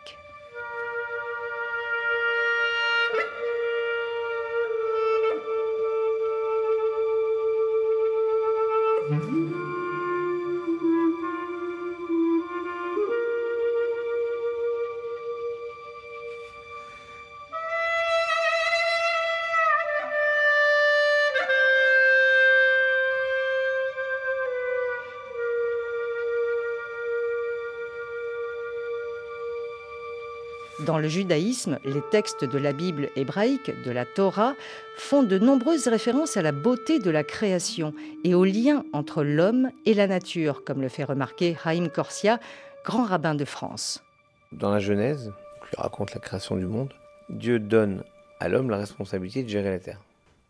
Dans 30.99 31.03
le 31.03 31.09
judaïsme, 31.09 31.79
les 31.85 32.01
textes 32.11 32.45
de 32.45 32.59
la 32.59 32.73
Bible 32.73 33.09
hébraïque, 33.15 33.71
de 33.85 33.93
la 33.93 34.05
Torah, 34.05 34.57
font 34.97 35.23
de 35.23 35.39
nombreuses 35.39 35.87
références 35.87 36.37
à 36.37 36.43
la 36.43 36.51
beauté 36.51 36.99
de 36.99 37.09
la 37.09 37.23
création 37.23 37.95
et 38.25 38.35
au 38.35 38.45
lien 38.45 38.83
entre 38.93 39.23
l'homme 39.23 39.71
et 39.87 39.95
la 39.95 40.09
nature, 40.09 40.65
comme 40.65 40.83
le 40.83 40.89
fait 40.89 41.05
remarquer 41.05 41.57
Haïm 41.65 41.89
Corsia, 41.89 42.41
grand 42.85 43.05
rabbin 43.05 43.37
de 43.37 43.45
France. 43.45 44.03
Dans 44.51 44.73
la 44.73 44.81
Genèse, 44.81 45.33
qui 45.71 45.81
raconte 45.81 46.15
la 46.15 46.21
création 46.21 46.57
du 46.57 46.67
monde, 46.67 46.93
Dieu 47.31 47.61
donne 47.61 48.03
à 48.41 48.49
l'homme 48.49 48.69
la 48.69 48.79
responsabilité 48.79 49.45
de 49.45 49.49
gérer 49.49 49.71
la 49.71 49.79
terre. 49.79 50.01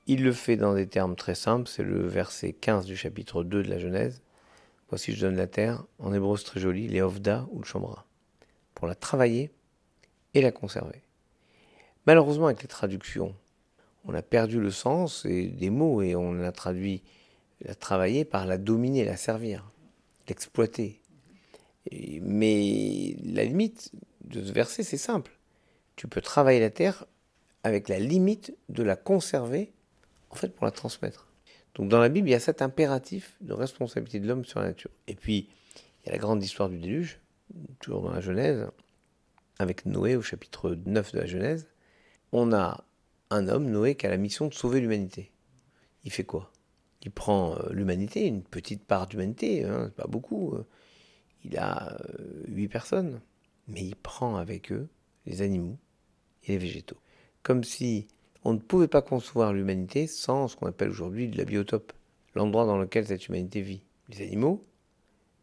Il 0.07 0.25
le 0.25 0.33
fait 0.33 0.57
dans 0.57 0.73
des 0.73 0.87
termes 0.87 1.15
très 1.15 1.35
simples, 1.35 1.69
c'est 1.69 1.85
le 1.85 2.07
verset 2.07 2.55
15 2.55 2.87
du 2.87 2.97
chapitre 2.97 3.45
2 3.45 3.65
de 3.65 3.69
la 3.69 3.79
Genèse. 3.79 4.23
Voici 4.89 5.13
je 5.13 5.21
donne 5.21 5.37
la 5.37 5.47
terre, 5.47 5.85
en 5.99 6.15
hébreu 6.15 6.39
très 6.39 6.59
joli, 6.59 6.89
les 6.89 7.03
ovda 7.03 7.47
ou 7.51 7.59
le 7.59 7.67
chambra. 7.67 8.07
Pour 8.75 8.87
la 8.87 8.95
travailler, 8.95 9.51
et 10.35 10.41
la 10.41 10.53
conserver. 10.53 11.03
Malheureusement, 12.07 12.47
avec 12.47 12.63
les 12.63 12.69
traductions, 12.69 13.35
on 14.05 14.15
a 14.15 14.23
perdu 14.23 14.61
le 14.61 14.71
sens 14.71 15.27
des 15.27 15.71
mots 15.71 16.03
et 16.03 16.17
on 16.17 16.43
a 16.43 16.53
traduit 16.53 17.03
la 17.61 17.75
travailler 17.75 18.25
par 18.25 18.47
la 18.47 18.57
dominer, 18.57 19.05
la 19.05 19.17
servir, 19.17 19.71
l'exploiter. 20.29 21.01
Mais 22.23 23.17
la 23.25 23.45
limite 23.45 23.93
de 24.25 24.43
ce 24.43 24.53
verset, 24.53 24.83
c'est 24.83 24.99
simple. 24.99 25.33
Tu 25.97 26.07
peux 26.07 26.21
travailler 26.21 26.61
la 26.61 26.71
terre 26.71 27.05
avec 27.65 27.89
la 27.89 27.99
limite 27.99 28.57
de 28.69 28.83
la 28.83 28.97
conserver, 28.97 29.73
en 30.31 30.37
fait, 30.37 30.49
pour 30.49 30.65
la 30.65 30.71
transmettre. 30.71 31.27
Donc 31.75 31.89
dans 31.89 31.99
la 31.99 32.09
Bible, 32.09 32.29
il 32.29 32.33
y 32.33 32.35
a 32.35 32.41
cet 32.41 32.63
impératif 32.63 33.37
de 33.41 33.53
responsabilité 33.53 34.21
de 34.21 34.27
l'homme 34.27 34.45
sur 34.45 34.61
la 34.61 34.69
nature. 34.69 34.91
Et 35.07 35.15
puis, 35.15 35.49
il 36.03 36.07
y 36.07 36.09
a 36.11 36.13
la 36.13 36.19
grande 36.19 36.43
histoire 36.43 36.69
du 36.69 36.79
déluge, 36.79 37.21
toujours 37.81 38.03
dans 38.03 38.13
la 38.13 38.21
Genèse, 38.21 38.67
avec 39.59 39.87
Noé 39.87 40.17
au 40.17 40.23
chapitre 40.23 40.79
9 40.87 41.13
de 41.13 41.19
la 41.19 41.27
Genèse, 41.27 41.69
on 42.33 42.53
a 42.53 42.85
un 43.31 43.49
homme, 43.49 43.71
Noé, 43.71 43.95
qui 43.95 44.07
a 44.07 44.11
la 44.11 44.17
mission 44.17 44.47
de 44.47 44.55
sauver 44.55 44.81
l'humanité. 44.81 45.33
Il 46.05 46.13
fait 46.13 46.25
quoi? 46.25 46.53
Il 47.03 47.11
prend 47.11 47.57
euh, 47.57 47.73
l'humanité, 47.73 48.27
une 48.27 48.43
petite 48.43 48.85
part 48.85 49.07
d'humanité, 49.07 49.65
hein, 49.65 49.91
pas 49.97 50.07
beaucoup. 50.07 50.55
Euh. 50.55 50.67
Il 51.45 51.57
a 51.57 51.93
euh, 51.93 52.45
huit 52.49 52.69
personnes, 52.69 53.21
mais 53.69 53.83
il 53.83 53.97
prend 53.97 54.37
avec 54.37 54.73
eux 54.73 54.89
les 55.27 55.43
animaux 55.43 55.79
et 56.45 56.53
les 56.53 56.59
végétaux. 56.59 56.97
Comme 57.43 57.65
si 57.65 58.09
on 58.45 58.53
ne 58.55 58.59
pouvait 58.59 58.89
pas 58.89 59.03
concevoir 59.03 59.53
l'humanité 59.53 60.07
sans 60.07 60.49
ce 60.49 60.57
qu'on 60.57 60.67
appelle 60.67 60.91
aujourd'hui 60.91 61.31
la 61.31 61.45
biotope, 61.45 61.93
l'endroit 62.35 62.67
dans 62.67 62.79
lequel 62.79 63.07
cette 63.07 63.29
humanité 63.29 63.61
vit. 63.61 63.83
Les 64.09 64.23
animaux, 64.23 64.65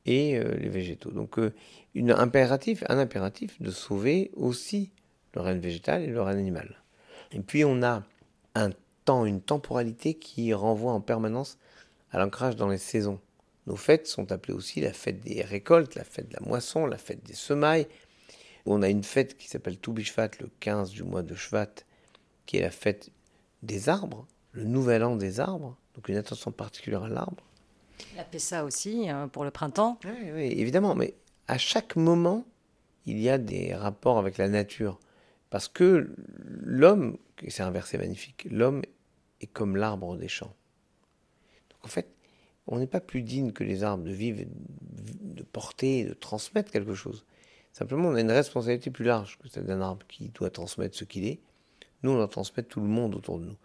et 0.06 0.38
euh, 0.38 0.56
les 0.58 0.70
végétaux. 0.70 1.12
Donc 1.12 1.39
euh, 1.39 1.54
une 1.94 2.12
impératif, 2.12 2.84
un 2.89 2.98
impératif 2.98 3.62
de 3.62 3.72
sauver 3.72 4.32
aussi 4.36 4.91
le 5.34 5.41
règne 5.41 5.60
végétal 5.60 6.04
et 6.04 6.08
le 6.08 6.22
règne 6.22 6.39
animal. 6.39 6.82
Et 7.32 7.39
puis 7.39 7.65
on 7.65 7.84
a 7.84 8.04
un 8.56 8.70
temps, 9.04 9.26
une 9.26 9.41
temporalité 9.41 10.13
qui 10.13 10.54
renvoie 10.54 10.94
en 10.94 11.02
permanence 11.02 11.58
à 12.12 12.20
l'ancrage 12.20 12.56
dans 12.56 12.70
les 12.70 12.78
saisons. 12.78 13.20
Nos 13.68 13.76
fêtes 13.76 14.08
sont 14.08 14.32
appelées 14.32 14.54
aussi 14.54 14.80
la 14.80 14.94
fête 14.94 15.22
des 15.22 15.41
récoltes, 15.41 15.96
la 15.96 16.04
fête 16.04 16.30
de 16.30 16.36
la 16.39 16.46
moisson, 16.46 16.86
la 16.86 16.98
fête 16.98 17.24
des 17.24 17.34
semailles. 17.34 17.88
On 18.65 18.82
a 18.82 18.89
une 18.89 19.04
fête 19.04 19.38
qui 19.38 19.48
s'appelle 19.48 19.78
Toubishvat, 19.78 20.32
le 20.39 20.50
15 20.60 20.91
du 20.91 21.04
mois 21.04 21.24
de 21.24 21.36
Shvat, 21.36 21.74
qui 22.46 22.58
est 22.58 22.62
la 22.62 22.72
fête 22.72 23.10
des 23.63 23.89
arbres, 23.89 24.28
le 24.52 24.63
nouvel 24.63 25.04
an 25.04 25.15
des 25.15 25.39
arbres, 25.39 25.78
donc 25.96 26.10
une 26.10 26.18
attention 26.18 26.52
particulière 26.52 27.04
à 27.04 27.10
l'arbre. 27.10 27.44
La 28.15 28.23
Pessa 28.23 28.63
aussi, 28.63 29.10
hein, 29.10 29.27
pour 29.27 29.43
le 29.43 29.51
printemps. 29.51 29.99
Oui, 30.05 30.31
oui, 30.34 30.53
évidemment, 30.58 30.95
mais 30.95 31.15
à 31.47 31.58
chaque 31.58 31.95
moment, 31.95 32.45
il 33.05 33.19
y 33.19 33.29
a 33.29 33.38
des 33.38 33.73
rapports 33.73 34.17
avec 34.17 34.38
la 34.38 34.47
nature. 34.47 34.99
Parce 35.49 35.67
que 35.67 36.13
l'homme, 36.38 37.17
c'est 37.47 37.63
un 37.63 37.71
verset 37.71 37.97
magnifique, 37.97 38.47
l'homme 38.49 38.81
est 39.41 39.47
comme 39.47 39.75
l'arbre 39.75 40.17
des 40.17 40.27
champs. 40.27 40.53
Donc 41.69 41.86
en 41.86 41.88
fait, 41.88 42.10
on 42.67 42.79
n'est 42.79 42.88
pas 42.88 42.99
plus 42.99 43.21
digne 43.21 43.51
que 43.51 43.63
les 43.63 43.84
arbres 43.84 44.03
de 44.03 44.12
vivre, 44.12 44.43
de 45.21 45.43
porter, 45.43 46.03
de 46.03 46.13
transmettre 46.13 46.71
quelque 46.71 46.95
chose. 46.95 47.25
Simplement, 47.73 48.10
on 48.10 48.15
a 48.15 48.21
une 48.21 48.31
responsabilité 48.31 48.89
plus 48.89 49.05
large 49.05 49.38
que 49.38 49.47
celle 49.47 49.65
d'un 49.65 49.81
arbre 49.81 50.05
qui 50.08 50.29
doit 50.29 50.49
transmettre 50.49 50.97
ce 50.97 51.03
qu'il 51.03 51.25
est. 51.25 51.39
Nous, 52.03 52.12
on 52.12 52.15
doit 52.15 52.27
transmettre 52.27 52.69
tout 52.69 52.79
le 52.79 52.88
monde 52.88 53.15
autour 53.15 53.39
de 53.39 53.45
nous. 53.45 53.58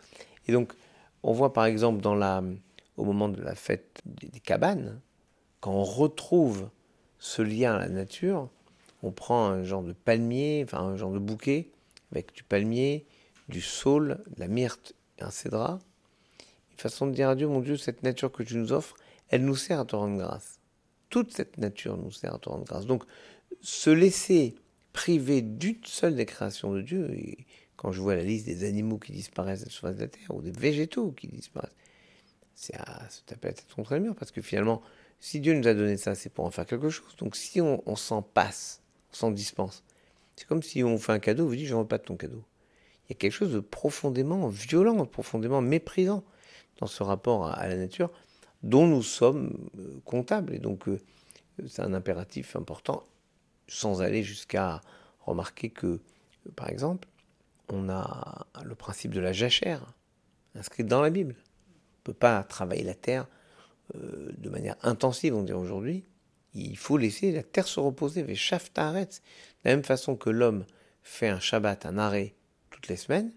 Et 0.49 0.53
donc, 0.53 0.73
on 1.23 1.33
voit 1.33 1.53
par 1.53 1.65
exemple 1.65 2.01
dans 2.01 2.15
la, 2.15 2.43
au 3.01 3.05
moment 3.05 3.29
de 3.29 3.41
la 3.41 3.55
fête 3.55 4.01
des 4.05 4.41
cabanes, 4.41 5.01
quand 5.61 5.73
on 5.73 5.85
retrouve 5.85 6.69
ce 7.19 7.43
lien 7.43 7.75
à 7.75 7.79
la 7.79 7.89
nature, 7.89 8.49
on 9.03 9.11
prend 9.11 9.47
un 9.47 9.63
genre 9.63 9.83
de 9.83 9.93
palmier, 9.93 10.63
enfin 10.65 10.81
un 10.81 10.97
genre 10.97 11.13
de 11.13 11.19
bouquet, 11.19 11.71
avec 12.13 12.35
du 12.35 12.43
palmier, 12.43 13.07
du 13.49 13.61
saule, 13.61 14.23
de 14.37 14.41
la 14.41 14.49
myrte 14.49 14.95
et 15.19 15.23
un 15.23 15.31
cédra. 15.31 15.79
Une 16.73 16.79
façon 16.79 17.07
de 17.07 17.13
dire 17.13 17.31
à 17.31 17.35
Dieu, 17.35 17.49
mon 17.49 17.61
Dieu, 17.61 17.77
cette 17.77 18.03
nature 18.03 18.31
que 18.31 18.43
tu 18.43 18.57
nous 18.57 18.73
offres, 18.73 18.97
elle 19.29 19.45
nous 19.45 19.57
sert 19.57 19.81
à 19.81 19.85
te 19.85 19.97
rendre 19.97 20.19
grâce. 20.19 20.59
Toute 21.09 21.33
cette 21.33 21.59
nature 21.59 21.97
nous 21.97 22.13
sert 22.13 22.35
à 22.35 22.39
te 22.39 22.49
rendre 22.49 22.65
grâce. 22.65 22.87
Donc, 22.87 23.05
se 23.63 23.91
laisser 23.91 24.55
priver 24.93 25.41
d'une 25.41 25.85
seule 25.85 26.17
des 26.17 26.27
créations 26.27 26.73
de 26.73 26.83
Dieu, 26.83 27.11
quand 27.77 27.93
je 27.93 28.01
vois 28.01 28.15
la 28.15 28.23
liste 28.23 28.47
des 28.47 28.65
animaux 28.65 28.99
qui 28.99 29.13
disparaissent 29.13 29.69
sur 29.69 29.87
la 29.87 29.95
de 29.95 30.01
la 30.01 30.09
terre, 30.09 30.35
ou 30.35 30.43
des 30.43 30.51
végétaux 30.51 31.13
qui 31.13 31.29
disparaissent, 31.29 31.77
c'est 32.61 32.77
à 32.77 33.09
se 33.09 33.23
taper 33.23 33.49
la 33.49 33.55
tête 33.55 33.73
contre 33.75 33.95
le 33.95 34.01
mur, 34.01 34.15
parce 34.15 34.31
que 34.31 34.43
finalement, 34.43 34.83
si 35.19 35.41
Dieu 35.41 35.55
nous 35.55 35.67
a 35.67 35.73
donné 35.73 35.97
ça, 35.97 36.15
c'est 36.15 36.29
pour 36.29 36.45
en 36.45 36.51
faire 36.51 36.67
quelque 36.67 36.91
chose. 36.91 37.17
Donc 37.17 37.35
si 37.35 37.63
on, 37.63 37.97
s'en 37.97 38.21
passe, 38.21 38.83
on 39.13 39.17
s'en 39.17 39.31
dispense, 39.31 39.83
c'est 40.37 40.47
comme 40.47 40.63
si 40.63 40.85
on 40.85 40.99
fait 40.99 41.13
un 41.13 41.21
cadeau, 41.21 41.47
vous 41.47 41.57
dites, 41.57 41.67
je 41.67 41.75
ne 41.75 41.81
veux 41.81 41.87
pas 41.87 41.97
de 41.97 42.03
ton 42.03 42.17
cadeau. 42.17 42.45
Il 43.07 43.13
y 43.13 43.13
a 43.13 43.17
quelque 43.17 43.33
chose 43.33 43.55
de 43.55 43.61
profondément 43.61 44.47
violent, 44.49 45.07
profondément 45.07 45.63
méprisant 45.63 46.23
dans 46.81 46.87
ce 46.87 47.03
rapport 47.03 47.47
à, 47.47 47.67
la 47.67 47.77
nature 47.77 48.11
dont 48.63 48.87
nous 48.87 49.03
sommes 49.03 49.71
euh, 49.79 49.99
comptables. 50.05 50.55
Et 50.55 50.59
donc, 50.59 50.87
euh, 50.87 51.01
c'est 51.67 51.81
un 51.81 51.95
impératif 51.95 52.57
important, 52.57 53.05
sans 53.69 54.03
aller 54.03 54.23
jusqu'à 54.23 54.83
remarquer 55.21 55.71
que, 55.71 55.99
par 56.57 56.69
exemple, 56.69 57.09
on 57.71 57.89
a 57.89 58.47
le 58.63 58.75
principe 58.75 59.15
de 59.15 59.21
la 59.21 59.33
jachère 59.33 59.95
inscrit 60.55 60.85
dans 60.85 61.01
la 61.01 61.09
Bible 61.09 61.37
ne 62.01 62.05
peut 62.05 62.15
pas 62.15 62.43
travailler 62.43 62.85
la 62.85 62.95
terre 62.95 63.27
euh, 63.95 64.33
de 64.37 64.49
manière 64.49 64.77
intensive, 64.83 65.35
on 65.35 65.43
dirait 65.43 65.59
aujourd'hui. 65.59 66.05
Il 66.55 66.77
faut 66.77 66.97
laisser 66.97 67.33
la 67.33 67.43
terre 67.43 67.69
se 67.69 67.79
reposer, 67.79 68.23
de 68.23 68.29
la 68.29 69.07
même 69.65 69.85
façon 69.85 70.17
que 70.17 70.31
l'homme 70.31 70.65
fait 71.03 71.29
un 71.29 71.41
Shabbat, 71.41 71.87
un 71.87 71.99
arrêt 71.99 72.35
toutes 72.71 72.89
les 72.89 72.97
semaines, 72.97 73.33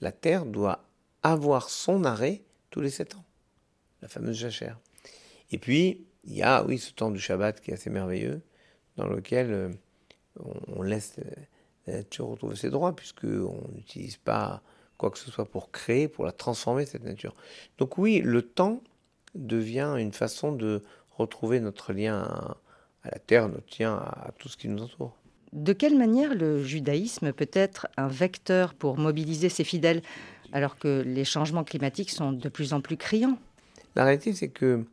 la 0.00 0.12
Terre 0.12 0.46
doit 0.46 0.84
avoir 1.22 1.68
son 1.68 2.04
arrêt 2.04 2.42
tous 2.70 2.80
les 2.80 2.90
sept 2.90 3.14
ans, 3.14 3.24
la 4.02 4.08
fameuse 4.08 4.36
jachère. 4.36 4.78
Et 5.50 5.58
puis, 5.58 6.06
il 6.24 6.34
y 6.34 6.42
a, 6.42 6.64
oui, 6.64 6.78
ce 6.78 6.92
temps 6.92 7.10
du 7.10 7.20
Shabbat 7.20 7.60
qui 7.60 7.70
est 7.70 7.74
assez 7.74 7.90
merveilleux, 7.90 8.40
dans 8.96 9.06
lequel 9.06 9.52
euh, 9.52 9.68
on 10.68 10.82
laisse 10.82 11.16
la 11.86 11.98
nature 11.98 12.28
retrouver 12.28 12.56
ses 12.56 12.70
droits, 12.70 12.96
puisqu'on 12.96 13.68
n'utilise 13.72 14.16
pas 14.16 14.62
quoi 14.98 15.10
que 15.10 15.18
ce 15.18 15.30
soit 15.30 15.44
pour 15.44 15.70
créer, 15.70 16.08
pour 16.08 16.24
la 16.24 16.32
transformer, 16.32 16.86
cette 16.86 17.04
nature. 17.04 17.34
Donc 17.78 17.98
oui, 17.98 18.20
le 18.20 18.42
temps 18.42 18.82
devient 19.34 19.94
une 19.98 20.12
façon 20.12 20.52
de 20.52 20.82
retrouver 21.16 21.60
notre 21.60 21.92
lien 21.92 22.22
à, 22.22 22.56
la 23.04 23.18
terre, 23.18 23.48
notre 23.48 23.80
lien 23.80 23.94
à, 23.94 24.32
tout 24.38 24.48
ce 24.48 24.56
qui 24.56 24.68
nous 24.68 24.82
entoure. 24.82 25.16
De 25.52 25.72
quelle 25.72 25.96
manière 25.96 26.34
le 26.34 26.62
judaïsme 26.62 27.32
peut 27.32 27.50
être 27.52 27.86
un 27.96 28.08
vecteur 28.08 28.74
pour 28.74 28.98
mobiliser 28.98 29.48
ses 29.48 29.64
fidèles 29.64 30.02
alors 30.52 30.78
que 30.78 31.02
les 31.06 31.24
changements 31.24 31.64
climatiques 31.64 32.10
sont 32.10 32.32
de 32.32 32.48
plus 32.48 32.72
en 32.72 32.80
plus 32.80 32.96
criants? 32.96 33.38
La 33.94 34.04
réalité, 34.04 34.32
c'est 34.32 34.48
que 34.48 34.84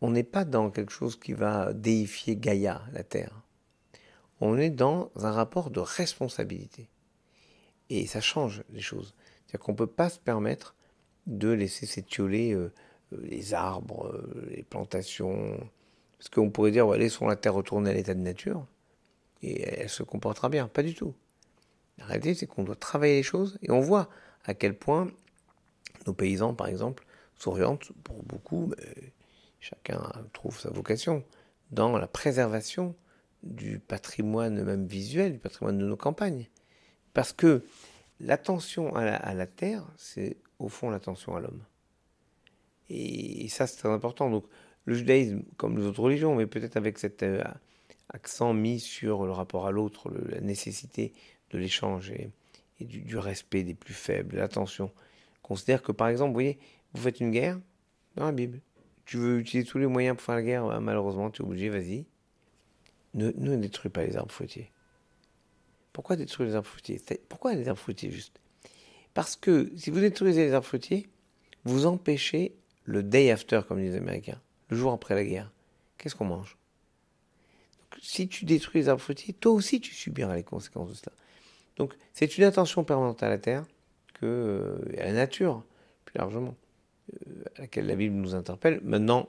on 0.00 0.10
n'est 0.10 0.22
pas 0.22 0.44
dans 0.44 0.70
quelque 0.70 0.92
chose 0.92 1.18
qui 1.18 1.34
va 1.34 1.74
déifier 1.74 2.36
Gaïa, 2.36 2.82
la 2.92 3.02
Terre. 3.02 3.42
On 4.40 4.56
est 4.56 4.70
dans 4.70 5.10
un 5.16 5.30
rapport 5.30 5.70
de 5.70 5.80
responsabilité. 5.80 6.88
Et 7.90 8.06
ça 8.06 8.22
change 8.22 8.62
les 8.70 8.80
choses. 8.80 9.14
C'est-à-dire 9.50 9.64
qu'on 9.64 9.72
ne 9.72 9.76
peut 9.78 9.86
pas 9.86 10.08
se 10.08 10.20
permettre 10.20 10.76
de 11.26 11.48
laisser 11.48 11.84
s'étioler 11.84 12.52
euh, 12.52 12.72
les 13.20 13.52
arbres, 13.52 14.06
euh, 14.06 14.48
les 14.54 14.62
plantations. 14.62 15.58
Parce 16.18 16.28
qu'on 16.28 16.50
pourrait 16.50 16.70
dire, 16.70 16.88
laissons 16.92 17.26
la 17.26 17.34
terre 17.34 17.54
retourner 17.54 17.90
à 17.90 17.94
l'état 17.94 18.14
de 18.14 18.20
nature 18.20 18.64
et 19.42 19.62
elle 19.62 19.88
se 19.88 20.04
comportera 20.04 20.48
bien. 20.48 20.68
Pas 20.68 20.84
du 20.84 20.94
tout. 20.94 21.14
La 21.98 22.04
réalité, 22.04 22.34
c'est 22.34 22.46
qu'on 22.46 22.62
doit 22.62 22.76
travailler 22.76 23.16
les 23.16 23.22
choses 23.24 23.58
et 23.62 23.72
on 23.72 23.80
voit 23.80 24.08
à 24.44 24.54
quel 24.54 24.78
point 24.78 25.08
nos 26.06 26.12
paysans, 26.12 26.54
par 26.54 26.68
exemple, 26.68 27.04
s'orientent 27.34 27.90
pour 28.04 28.22
beaucoup, 28.22 28.72
chacun 29.58 30.00
trouve 30.32 30.58
sa 30.58 30.70
vocation, 30.70 31.24
dans 31.72 31.98
la 31.98 32.06
préservation 32.06 32.94
du 33.42 33.78
patrimoine 33.78 34.62
même 34.62 34.86
visuel, 34.86 35.32
du 35.32 35.38
patrimoine 35.38 35.78
de 35.78 35.86
nos 35.86 35.96
campagnes. 35.96 36.48
Parce 37.14 37.32
que 37.32 37.64
l'attention 38.20 38.94
à 38.94 39.34
la 39.34 39.46
terre, 39.46 39.84
c'est 39.96 40.36
au 40.58 40.68
fond 40.68 40.90
l'attention 40.90 41.36
à 41.36 41.40
l'homme. 41.40 41.62
Et, 42.90 43.48
ça, 43.48 43.66
c'est 43.66 43.78
très 43.78 43.88
important. 43.88 44.30
Donc, 44.30 44.44
le 44.84 44.94
judaïsme, 44.94 45.42
comme 45.56 45.78
les 45.78 45.84
autres 45.84 46.00
religions, 46.00 46.34
mais 46.34 46.46
peut-être 46.46 46.76
avec 46.76 46.98
cet 46.98 47.22
euh, 47.22 47.42
accent 48.08 48.52
mis 48.52 48.80
sur 48.80 49.24
le 49.24 49.32
rapport 49.32 49.66
à 49.66 49.70
l'autre, 49.70 50.10
la 50.28 50.40
nécessité 50.40 51.12
de 51.50 51.58
l'échange 51.58 52.10
et, 52.10 52.30
du, 52.80 53.16
respect 53.18 53.62
des 53.62 53.74
plus 53.74 53.94
faibles, 53.94 54.36
l'attention. 54.36 54.90
Considère 55.42 55.82
que, 55.82 55.92
par 55.92 56.08
exemple, 56.08 56.28
vous 56.28 56.34
voyez, 56.34 56.58
vous 56.94 57.02
faites 57.02 57.20
une 57.20 57.30
guerre 57.30 57.60
dans 58.16 58.24
la 58.24 58.32
Bible. 58.32 58.60
Tu 59.04 59.18
veux 59.18 59.38
utiliser 59.38 59.68
tous 59.68 59.78
les 59.78 59.86
moyens 59.86 60.16
pour 60.16 60.24
faire 60.24 60.36
la 60.36 60.42
guerre, 60.42 60.66
bah, 60.66 60.80
malheureusement, 60.80 61.30
tu 61.30 61.42
es 61.42 61.44
obligé, 61.44 61.68
vas-y. 61.68 62.06
Ne, 63.14 63.32
ne 63.36 63.56
détruis 63.56 63.90
pas 63.90 64.04
les 64.04 64.16
arbres 64.16 64.32
fruitiers. 64.32 64.70
Pourquoi 65.92 66.16
détruire 66.16 66.48
les 66.48 66.54
arbres 66.54 66.68
fruitiers 66.68 67.00
Pourquoi 67.28 67.54
les 67.54 67.68
arbres 67.68 67.80
fruitiers, 67.80 68.10
juste? 68.10 68.38
Parce 69.14 69.36
que 69.36 69.72
si 69.76 69.90
vous 69.90 70.00
détruisez 70.00 70.44
les 70.44 70.52
arbres 70.52 70.66
fruitiers, 70.66 71.08
vous 71.64 71.86
empêchez 71.86 72.54
le 72.84 73.02
day 73.02 73.30
after, 73.30 73.60
comme 73.66 73.80
disent 73.80 73.92
les 73.92 73.98
Américains, 73.98 74.40
le 74.68 74.76
jour 74.76 74.92
après 74.92 75.14
la 75.14 75.24
guerre, 75.24 75.50
qu'est-ce 75.98 76.14
qu'on 76.14 76.24
mange? 76.24 76.56
Si 78.00 78.28
tu 78.28 78.44
détruis 78.44 78.80
les 78.80 78.88
arbres 78.88 79.02
fruitiers, 79.02 79.34
toi 79.34 79.52
aussi 79.52 79.80
tu 79.80 79.94
subiras 79.94 80.36
les 80.36 80.44
conséquences 80.44 80.90
de 80.90 80.94
cela. 80.94 81.12
Donc 81.76 81.94
c'est 82.12 82.38
une 82.38 82.44
attention 82.44 82.84
permanente 82.84 83.22
à 83.22 83.28
la 83.28 83.38
terre, 83.38 83.64
que, 84.14 84.26
euh, 84.26 85.00
à 85.00 85.04
la 85.04 85.12
nature, 85.12 85.64
plus 86.04 86.18
largement, 86.18 86.54
euh, 87.12 87.44
à 87.56 87.62
laquelle 87.62 87.86
la 87.86 87.96
Bible 87.96 88.14
nous 88.14 88.34
interpelle. 88.34 88.80
Maintenant, 88.84 89.28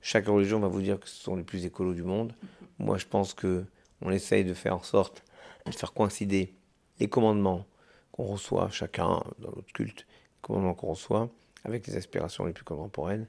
chaque 0.00 0.26
religion 0.26 0.58
va 0.60 0.68
vous 0.68 0.82
dire 0.82 1.00
que 1.00 1.08
ce 1.08 1.22
sont 1.22 1.36
les 1.36 1.44
plus 1.44 1.64
écolos 1.64 1.94
du 1.94 2.02
monde. 2.02 2.34
Moi, 2.78 2.98
je 2.98 3.06
pense 3.06 3.34
que 3.34 3.64
on 4.00 4.10
essaye 4.10 4.44
de 4.44 4.52
faire 4.52 4.76
en 4.76 4.82
sorte 4.82 5.22
de 5.66 5.74
faire 5.74 5.92
coïncider 5.92 6.54
les 6.98 7.08
commandements 7.08 7.66
qu'on 8.12 8.24
reçoit 8.24 8.70
chacun 8.70 9.22
dans 9.38 9.52
notre 9.56 9.72
culte, 9.72 10.06
les 10.08 10.40
commandements 10.42 10.74
qu'on 10.74 10.88
reçoit, 10.88 11.30
avec 11.64 11.86
les 11.86 11.96
aspirations 11.96 12.44
les 12.44 12.52
plus 12.52 12.64
contemporaines, 12.64 13.26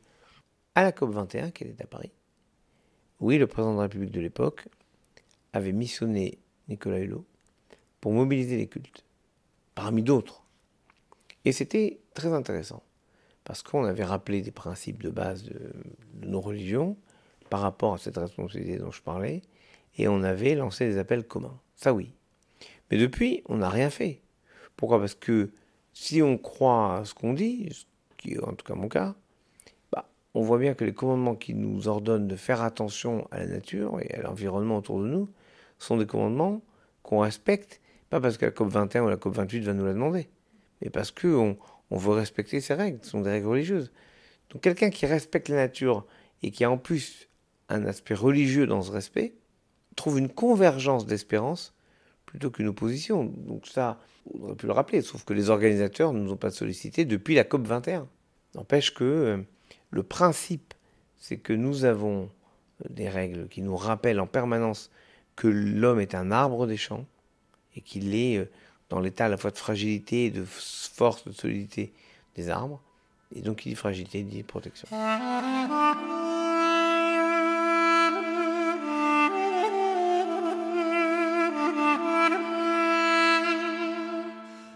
à 0.75 0.83
la 0.83 0.91
COP21 0.91 1.51
qui 1.51 1.65
était 1.65 1.83
à 1.83 1.87
Paris. 1.87 2.11
Oui, 3.19 3.37
le 3.37 3.47
président 3.47 3.73
de 3.73 3.77
la 3.77 3.83
République 3.83 4.11
de 4.11 4.19
l'époque 4.19 4.67
avait 5.53 5.71
missionné 5.71 6.39
Nicolas 6.67 6.99
Hulot 6.99 7.25
pour 8.01 8.11
mobiliser 8.11 8.57
les 8.57 8.67
cultes, 8.67 9.05
parmi 9.75 10.03
d'autres. 10.03 10.43
Et 11.45 11.51
c'était 11.51 12.01
très 12.13 12.33
intéressant, 12.33 12.83
parce 13.43 13.61
qu'on 13.61 13.85
avait 13.85 14.03
rappelé 14.03 14.41
des 14.41 14.51
principes 14.51 15.01
de 15.03 15.09
base 15.09 15.43
de, 15.43 15.73
de, 16.15 16.27
nos 16.27 16.41
religions 16.41 16.97
par 17.49 17.61
rapport 17.61 17.93
à 17.93 17.97
cette 17.97 18.17
responsabilité 18.17 18.77
dont 18.77 18.91
je 18.91 19.01
parlais, 19.01 19.41
et 19.97 20.07
on 20.07 20.23
avait 20.23 20.55
lancé 20.55 20.85
des 20.87 20.97
appels 20.97 21.25
communs. 21.25 21.59
Ça 21.75 21.93
oui. 21.93 22.13
Mais 22.93 22.99
depuis, 22.99 23.41
on 23.47 23.57
n'a 23.57 23.69
rien 23.69 23.89
fait. 23.89 24.21
Pourquoi? 24.77 24.99
Parce 24.99 25.15
que 25.15 25.49
si 25.93 26.21
on 26.21 26.37
croit 26.37 26.97
à 26.97 27.05
ce 27.05 27.15
qu'on 27.15 27.33
dit, 27.33 27.87
qui 28.17 28.33
est 28.33 28.39
en 28.39 28.53
tout 28.53 28.63
cas 28.63 28.75
mon 28.75 28.87
cas, 28.87 29.15
bah, 29.91 30.07
on 30.35 30.43
voit 30.43 30.59
bien 30.59 30.75
que 30.75 30.85
les 30.85 30.93
commandements 30.93 31.33
qui 31.33 31.55
nous 31.55 31.87
ordonnent 31.87 32.27
de 32.27 32.35
faire 32.35 32.61
attention 32.61 33.27
à 33.31 33.39
la 33.39 33.47
nature 33.47 33.99
et 33.99 34.13
à 34.13 34.21
l'environnement 34.21 34.77
autour 34.77 35.01
de 35.01 35.07
nous 35.07 35.27
sont 35.79 35.97
des 35.97 36.05
commandements 36.05 36.61
qu'on 37.01 37.17
respecte, 37.21 37.81
pas 38.11 38.21
parce 38.21 38.37
que 38.37 38.45
la 38.45 38.51
COP 38.51 38.69
21 38.69 39.05
ou 39.05 39.09
la 39.09 39.17
COP 39.17 39.33
28 39.37 39.61
va 39.61 39.73
nous 39.73 39.85
la 39.85 39.93
demander, 39.93 40.29
mais 40.83 40.91
parce 40.91 41.09
qu'on 41.09 41.57
on 41.89 41.97
veut 41.97 42.13
respecter 42.13 42.61
ces 42.61 42.75
règles, 42.75 42.99
ce 43.01 43.09
sont 43.09 43.21
des 43.21 43.31
règles 43.31 43.47
religieuses. 43.47 43.91
Donc 44.51 44.61
quelqu'un 44.61 44.91
qui 44.91 45.07
respecte 45.07 45.49
la 45.49 45.55
nature 45.55 46.05
et 46.43 46.51
qui 46.51 46.63
a 46.63 46.69
en 46.69 46.77
plus 46.77 47.27
un 47.69 47.85
aspect 47.85 48.13
religieux 48.13 48.67
dans 48.67 48.83
ce 48.83 48.91
respect, 48.91 49.33
trouve 49.95 50.19
une 50.19 50.29
convergence 50.29 51.07
d'espérance 51.07 51.73
plutôt 52.33 52.49
qu'une 52.49 52.67
opposition. 52.67 53.25
Donc 53.25 53.67
ça, 53.67 53.99
on 54.33 54.43
aurait 54.43 54.55
pu 54.55 54.65
le 54.65 54.73
rappeler, 54.73 55.01
sauf 55.03 55.23
que 55.23 55.33
les 55.33 55.51
organisateurs 55.51 56.13
ne 56.13 56.19
nous 56.19 56.31
ont 56.31 56.37
pas 56.37 56.49
sollicité 56.49 57.05
depuis 57.05 57.35
la 57.35 57.43
COP 57.43 57.67
21. 57.67 58.07
N'empêche 58.55 58.91
que 58.91 59.03
euh, 59.03 59.37
le 59.91 60.01
principe, 60.01 60.73
c'est 61.19 61.37
que 61.37 61.53
nous 61.53 61.85
avons 61.85 62.23
euh, 62.81 62.87
des 62.89 63.07
règles 63.07 63.47
qui 63.49 63.61
nous 63.61 63.77
rappellent 63.77 64.19
en 64.19 64.25
permanence 64.25 64.89
que 65.35 65.47
l'homme 65.47 65.99
est 65.99 66.15
un 66.15 66.31
arbre 66.31 66.65
des 66.65 66.77
champs 66.77 67.05
et 67.75 67.81
qu'il 67.81 68.15
est 68.15 68.37
euh, 68.37 68.49
dans 68.89 68.99
l'état 68.99 69.25
à 69.25 69.29
la 69.29 69.37
fois 69.37 69.51
de 69.51 69.57
fragilité 69.57 70.25
et 70.25 70.31
de 70.31 70.43
force, 70.43 71.25
de 71.25 71.33
solidité 71.33 71.93
des 72.35 72.49
arbres. 72.49 72.81
Et 73.35 73.41
donc 73.41 73.63
il 73.65 73.69
dit 73.69 73.75
fragilité, 73.75 74.21
il 74.21 74.27
dit 74.27 74.41
protection. 74.41 74.87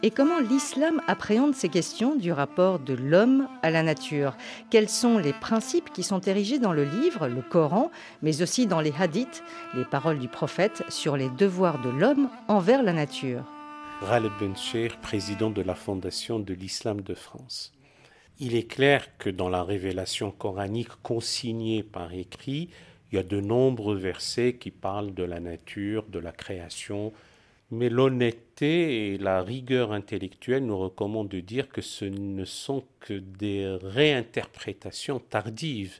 Et 0.08 0.10
comment 0.10 0.40
l'islam 0.40 1.02
appréhende 1.08 1.54
ces 1.54 1.68
questions 1.68 2.16
du 2.16 2.32
rapport 2.32 2.80
de 2.80 2.94
l'homme 2.94 3.50
à 3.62 3.70
la 3.70 3.84
nature? 3.84 4.38
Quels 4.70 4.88
sont 4.88 5.18
les 5.18 5.34
principes 5.34 5.92
qui 5.92 6.02
sont 6.02 6.22
érigés 6.22 6.60
dans 6.60 6.72
le 6.72 6.86
livre, 6.86 7.28
le 7.28 7.42
Coran, 7.42 7.92
mais 8.22 8.42
aussi 8.42 8.68
dans 8.68 8.80
les 8.80 8.94
hadiths, 8.98 9.44
les 9.76 9.84
paroles 9.84 10.20
du 10.20 10.30
prophète 10.30 10.86
sur 10.88 11.18
les 11.18 11.30
devoirs 11.32 11.82
de 11.82 11.90
l'homme 11.90 12.30
envers 12.48 12.84
la 12.84 12.94
nature? 12.94 13.44
Ghaleb 14.02 14.32
Bencher, 14.40 14.92
président 15.02 15.50
de 15.50 15.62
la 15.62 15.76
Fondation 15.76 16.40
de 16.40 16.54
l'Islam 16.54 17.02
de 17.02 17.14
France. 17.14 17.74
Il 18.40 18.56
est 18.56 18.72
clair 18.72 19.10
que 19.18 19.30
dans 19.30 19.50
la 19.50 19.64
révélation 19.64 20.32
coranique 20.32 21.02
consignée 21.04 21.84
par 21.84 22.14
écrit, 22.14 22.70
il 23.12 23.18
y 23.18 23.20
a 23.20 23.24
de 23.24 23.42
nombreux 23.42 23.98
versets 23.98 24.54
qui 24.54 24.72
parlent 24.72 25.14
de 25.14 25.24
la 25.24 25.42
nature, 25.42 26.06
de 26.08 26.20
la 26.20 26.32
création, 26.32 27.12
mais 27.70 27.90
l'honnêteté 27.90 29.14
et 29.14 29.18
la 29.18 29.42
rigueur 29.42 29.92
intellectuelle 29.92 30.66
nous 30.66 30.78
recommandent 30.78 31.30
de 31.30 31.42
dire 31.42 31.70
que 31.70 31.82
ce 31.82 32.06
ne 32.06 32.46
sont 32.46 32.84
que 33.00 33.14
des 33.14 33.78
réinterprétations 33.82 35.20
tardives. 35.20 36.00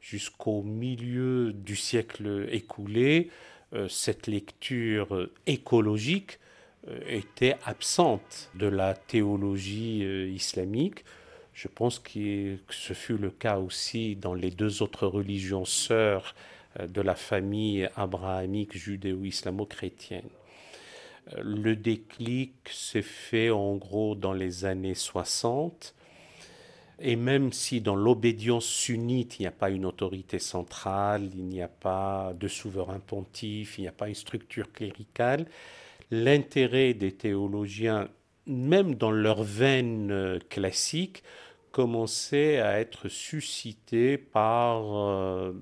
Jusqu'au 0.00 0.62
milieu 0.62 1.52
du 1.52 1.74
siècle 1.74 2.46
écoulé, 2.52 3.30
euh, 3.74 3.88
cette 3.88 4.28
lecture 4.28 5.28
écologique 5.46 6.38
euh, 6.86 7.00
était 7.08 7.56
absente 7.64 8.50
de 8.54 8.66
la 8.66 8.94
théologie 8.94 10.04
euh, 10.04 10.28
islamique. 10.28 11.04
Je 11.52 11.66
pense 11.66 11.98
que 11.98 12.56
ce 12.70 12.92
fut 12.92 13.18
le 13.18 13.30
cas 13.30 13.58
aussi 13.58 14.14
dans 14.14 14.34
les 14.34 14.52
deux 14.52 14.82
autres 14.82 15.08
religions 15.08 15.64
sœurs 15.64 16.36
de 16.78 17.00
la 17.00 17.16
famille 17.16 17.88
abrahamique 17.96 18.76
judéo-islamo-chrétienne. 18.76 20.28
Le 21.36 21.76
déclic 21.76 22.54
s'est 22.70 23.02
fait 23.02 23.50
en 23.50 23.76
gros 23.76 24.14
dans 24.14 24.32
les 24.32 24.64
années 24.64 24.94
60. 24.94 25.94
Et 27.00 27.16
même 27.16 27.52
si 27.52 27.80
dans 27.80 27.94
l'obédience 27.94 28.64
sunnite, 28.64 29.38
il 29.38 29.42
n'y 29.42 29.46
a 29.46 29.52
pas 29.52 29.70
une 29.70 29.84
autorité 29.84 30.38
centrale, 30.38 31.28
il 31.34 31.44
n'y 31.44 31.62
a 31.62 31.68
pas 31.68 32.32
de 32.38 32.48
souverain 32.48 32.98
pontife, 32.98 33.78
il 33.78 33.82
n'y 33.82 33.88
a 33.88 33.92
pas 33.92 34.08
une 34.08 34.14
structure 34.14 34.72
cléricale, 34.72 35.46
l'intérêt 36.10 36.94
des 36.94 37.12
théologiens 37.12 38.08
même 38.48 38.94
dans 38.94 39.10
leur 39.10 39.42
veine 39.42 40.10
euh, 40.10 40.38
classique, 40.48 41.22
commençaient 41.70 42.58
à 42.58 42.80
être 42.80 43.08
suscités 43.08 44.16
par 44.16 44.96
euh, 44.96 45.52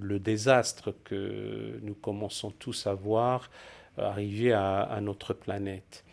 le 0.00 0.20
désastre 0.20 0.94
que 1.04 1.80
nous 1.82 1.94
commençons 1.94 2.50
tous 2.50 2.86
à 2.86 2.94
voir 2.94 3.50
arriver 3.98 4.52
à, 4.52 4.98
notre 5.00 5.34
planète. 5.34 6.04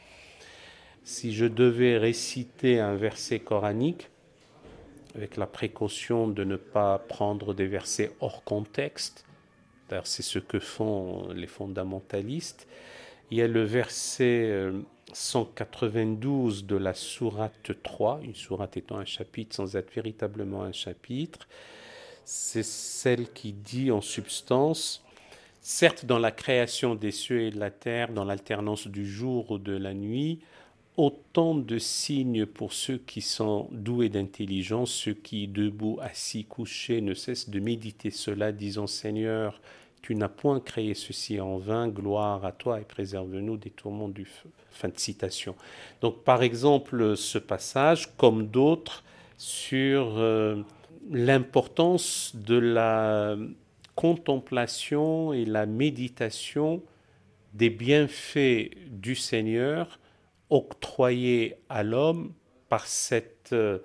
Si 1.03 1.33
je 1.33 1.45
devais 1.45 1.97
réciter 1.97 2.79
un 2.79 2.95
verset 2.95 3.39
coranique, 3.39 4.09
avec 5.15 5.37
la 5.37 5.45
précaution 5.45 6.27
de 6.27 6.43
ne 6.43 6.55
pas 6.55 6.97
prendre 6.97 7.53
des 7.53 7.67
versets 7.67 8.11
hors 8.19 8.43
contexte, 8.43 9.25
c'est 10.03 10.23
ce 10.23 10.39
que 10.39 10.59
font 10.59 11.29
les 11.33 11.45
fondamentalistes, 11.45 12.67
il 13.29 13.37
y 13.37 13.41
a 13.41 13.47
le 13.47 13.63
verset 13.63 14.71
192 15.11 16.63
euh, 16.63 16.65
de 16.65 16.75
la 16.75 16.93
sourate 16.93 17.71
3, 17.83 18.21
une 18.23 18.35
sourate 18.35 18.77
étant 18.77 18.97
un 18.97 19.05
chapitre 19.05 19.55
sans 19.55 19.75
être 19.75 19.93
véritablement 19.93 20.63
un 20.63 20.71
chapitre, 20.71 21.47
c'est 22.25 22.63
celle 22.63 23.31
qui 23.31 23.53
dit 23.53 23.91
en 23.91 24.01
substance, 24.01 25.03
certes 25.63 26.05
dans 26.05 26.19
la 26.19 26.31
création 26.31 26.93
des 26.93 27.11
cieux 27.11 27.41
et 27.41 27.49
de 27.49 27.59
la 27.59 27.71
terre, 27.71 28.11
dans 28.11 28.25
l'alternance 28.25 28.87
du 28.87 29.09
jour 29.09 29.49
ou 29.49 29.57
de 29.57 29.75
la 29.75 29.93
nuit, 29.93 30.39
autant 30.97 31.55
de 31.55 31.79
signes 31.79 32.45
pour 32.45 32.73
ceux 32.73 32.97
qui 32.97 33.21
sont 33.21 33.67
doués 33.71 34.09
d'intelligence, 34.09 34.91
ceux 34.91 35.13
qui, 35.13 35.47
debout, 35.47 35.97
assis, 36.01 36.43
couchés, 36.43 37.01
ne 37.01 37.13
cessent 37.13 37.49
de 37.49 37.59
méditer 37.59 38.11
cela, 38.11 38.51
disant 38.51 38.85
Seigneur, 38.85 39.59
tu 40.01 40.15
n'as 40.15 40.27
point 40.27 40.59
créé 40.59 40.93
ceci 40.93 41.39
en 41.39 41.57
vain, 41.57 41.87
gloire 41.87 42.43
à 42.45 42.51
toi 42.51 42.81
et 42.81 42.83
préserve-nous 42.83 43.55
des 43.55 43.69
tourments 43.69 44.09
du 44.09 44.25
feu. 44.25 44.49
Fin 44.69 44.89
de 44.89 44.99
citation. 44.99 45.55
Donc 46.01 46.23
par 46.25 46.43
exemple 46.43 47.15
ce 47.15 47.37
passage, 47.37 48.15
comme 48.17 48.47
d'autres, 48.47 49.03
sur 49.37 50.17
euh, 50.17 50.61
l'importance 51.09 52.33
de 52.35 52.57
la 52.57 53.37
contemplation 53.95 55.33
et 55.33 55.45
la 55.45 55.65
méditation 55.65 56.83
des 57.53 57.69
bienfaits 57.69 58.71
du 58.87 59.15
Seigneur 59.15 59.99
octroyés 60.49 61.55
à 61.69 61.83
l'homme 61.83 62.33
par 62.69 62.87
cette 62.87 63.53
euh, 63.53 63.79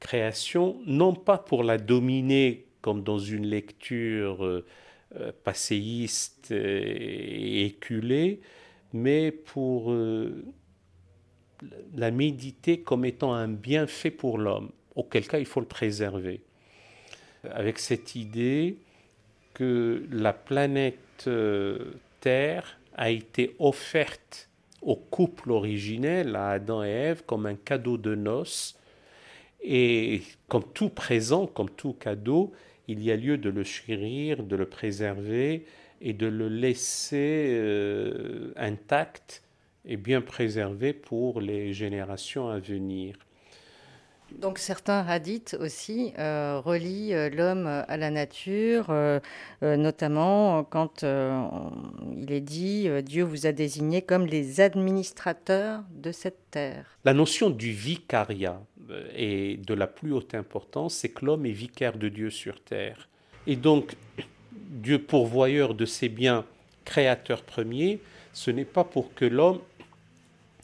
création, 0.00 0.80
non 0.86 1.14
pas 1.14 1.38
pour 1.38 1.62
la 1.62 1.78
dominer 1.78 2.66
comme 2.80 3.02
dans 3.04 3.18
une 3.18 3.46
lecture 3.46 4.44
euh, 4.44 4.66
euh, 5.16 5.32
passéiste 5.44 6.50
et 6.50 7.66
éculé, 7.66 8.40
mais 8.92 9.30
pour 9.30 9.94
la 11.94 12.10
méditer 12.10 12.80
comme 12.80 13.04
étant 13.04 13.32
un 13.32 13.48
bienfait 13.48 14.10
pour 14.10 14.36
l'homme, 14.36 14.70
auquel 14.96 15.26
cas 15.26 15.38
il 15.38 15.46
faut 15.46 15.60
le 15.60 15.66
préserver. 15.66 16.42
Avec 17.44 17.78
cette 17.78 18.14
idée 18.16 18.78
que 19.54 20.04
la 20.10 20.32
planète 20.32 21.24
euh, 21.26 21.92
Terre 22.20 22.78
a 22.94 23.10
été 23.10 23.54
offerte 23.58 24.48
au 24.80 24.96
couple 24.96 25.50
originel, 25.50 26.34
à 26.36 26.50
Adam 26.50 26.82
et 26.82 26.88
Ève, 26.88 27.22
comme 27.24 27.46
un 27.46 27.54
cadeau 27.54 27.96
de 27.96 28.14
noces, 28.14 28.78
et 29.62 30.22
comme 30.48 30.64
tout 30.74 30.88
présent, 30.88 31.46
comme 31.46 31.70
tout 31.70 31.92
cadeau, 31.92 32.52
il 32.88 33.02
y 33.02 33.12
a 33.12 33.16
lieu 33.16 33.38
de 33.38 33.48
le 33.48 33.62
chérir, 33.62 34.42
de 34.42 34.56
le 34.56 34.66
préserver 34.66 35.64
et 36.00 36.12
de 36.12 36.26
le 36.26 36.48
laisser 36.48 37.46
euh, 37.50 38.52
intact 38.56 39.42
et 39.84 39.96
bien 39.96 40.20
préservé 40.20 40.92
pour 40.92 41.40
les 41.40 41.72
générations 41.72 42.48
à 42.48 42.58
venir. 42.58 43.16
Donc 44.38 44.58
certains 44.58 45.06
hadiths 45.06 45.56
aussi 45.60 46.12
euh, 46.18 46.60
relient 46.64 47.14
euh, 47.14 47.30
l'homme 47.30 47.66
à 47.66 47.96
la 47.96 48.10
nature, 48.10 48.94
notamment 49.62 50.64
quand 50.64 51.04
il 51.04 52.32
est 52.32 52.40
dit 52.40 52.88
Dieu 53.02 53.24
vous 53.24 53.46
a 53.46 53.52
désigné 53.52 54.02
comme 54.02 54.26
les 54.26 54.60
administrateurs 54.60 55.82
de 55.94 56.12
cette 56.12 56.50
terre. 56.50 56.98
La 57.04 57.14
notion 57.14 57.50
du 57.50 57.72
vicariat, 57.72 58.60
et 59.14 59.58
de 59.58 59.74
la 59.74 59.86
plus 59.86 60.12
haute 60.12 60.34
importance, 60.34 60.94
c'est 60.94 61.08
que 61.08 61.24
l'homme 61.24 61.46
est 61.46 61.52
vicaire 61.52 61.96
de 61.96 62.08
Dieu 62.08 62.30
sur 62.30 62.60
terre. 62.60 63.08
Et 63.46 63.56
donc, 63.56 63.96
Dieu 64.52 64.98
pourvoyeur 65.00 65.74
de 65.74 65.84
ses 65.86 66.08
biens, 66.08 66.44
créateur 66.84 67.42
premier, 67.42 68.00
ce 68.32 68.50
n'est 68.50 68.64
pas 68.64 68.84
pour 68.84 69.14
que 69.14 69.24
l'homme, 69.24 69.60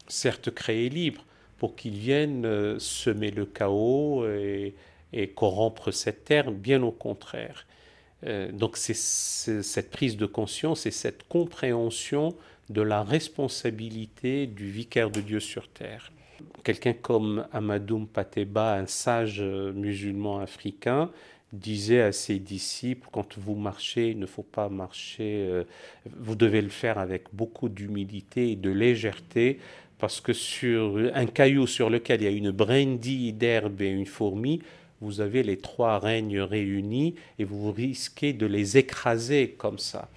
certes 0.08 0.50
créé 0.50 0.88
libre, 0.88 1.24
pour 1.58 1.74
qu'il 1.74 1.94
vienne 1.94 2.46
euh, 2.46 2.78
semer 2.78 3.30
le 3.30 3.44
chaos 3.44 4.24
et, 4.26 4.74
corrompre 5.34 5.90
cette 5.90 6.24
terre, 6.24 6.52
bien 6.52 6.82
au 6.82 6.92
contraire. 6.92 7.66
Euh, 8.26 8.52
donc 8.52 8.76
c'est 8.76 8.94
cette 8.94 9.90
prise 9.90 10.16
de 10.16 10.26
conscience 10.26 10.86
et 10.86 10.90
cette 10.90 11.26
compréhension 11.28 12.34
de 12.68 12.82
la 12.82 13.02
responsabilité 13.02 14.46
du 14.46 14.70
vicaire 14.70 15.10
de 15.10 15.20
Dieu 15.20 15.40
sur 15.40 15.68
terre. 15.68 16.12
Quelqu'un 16.62 16.92
comme 16.92 17.46
Amadoum 17.52 18.06
Pateba, 18.06 18.74
un 18.74 18.86
sage 18.86 19.40
euh, 19.40 19.72
musulman 19.72 20.40
africain, 20.40 21.10
disait 21.52 22.02
à 22.02 22.12
ses 22.12 22.38
disciples, 22.38 23.08
quand 23.10 23.38
vous 23.38 23.54
marchez, 23.54 24.10
il 24.10 24.18
ne 24.18 24.26
faut 24.26 24.42
pas 24.42 24.68
marcher, 24.68 25.64
vous 26.04 26.34
devez 26.34 26.60
le 26.60 26.68
faire 26.68 26.98
avec 26.98 27.24
beaucoup 27.32 27.70
d'humilité 27.70 28.50
et 28.50 28.56
de 28.56 28.68
légèreté, 28.68 29.58
parce 29.98 30.20
que 30.20 30.32
sur 30.32 30.96
un 31.14 31.26
caillou 31.26 31.66
sur 31.66 31.90
lequel 31.90 32.22
il 32.22 32.24
y 32.24 32.28
a 32.28 32.30
une 32.30 32.50
brindille 32.50 33.32
d'herbe 33.32 33.80
et 33.80 33.90
une 33.90 34.06
fourmi, 34.06 34.62
vous 35.00 35.20
avez 35.20 35.42
les 35.42 35.58
trois 35.58 35.98
règnes 35.98 36.40
réunis 36.40 37.14
et 37.38 37.44
vous 37.44 37.70
risquez 37.72 38.32
de 38.32 38.46
les 38.46 38.78
écraser 38.78 39.54
comme 39.56 39.78
ça. 39.78 40.08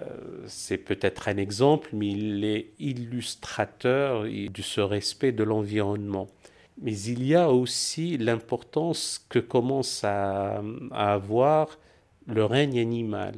Euh, 0.00 0.04
c'est 0.46 0.78
peut-être 0.78 1.28
un 1.28 1.36
exemple, 1.36 1.90
mais 1.92 2.08
il 2.08 2.44
est 2.44 2.70
illustrateur 2.78 4.24
de 4.24 4.62
ce 4.62 4.80
respect 4.80 5.32
de 5.32 5.44
l'environnement. 5.44 6.28
Mais 6.80 6.96
il 6.96 7.24
y 7.26 7.34
a 7.34 7.50
aussi 7.50 8.16
l'importance 8.18 9.24
que 9.28 9.40
commence 9.40 10.04
à, 10.04 10.62
avoir 10.92 11.78
le 12.26 12.44
règne 12.44 12.78
animal. 12.78 13.34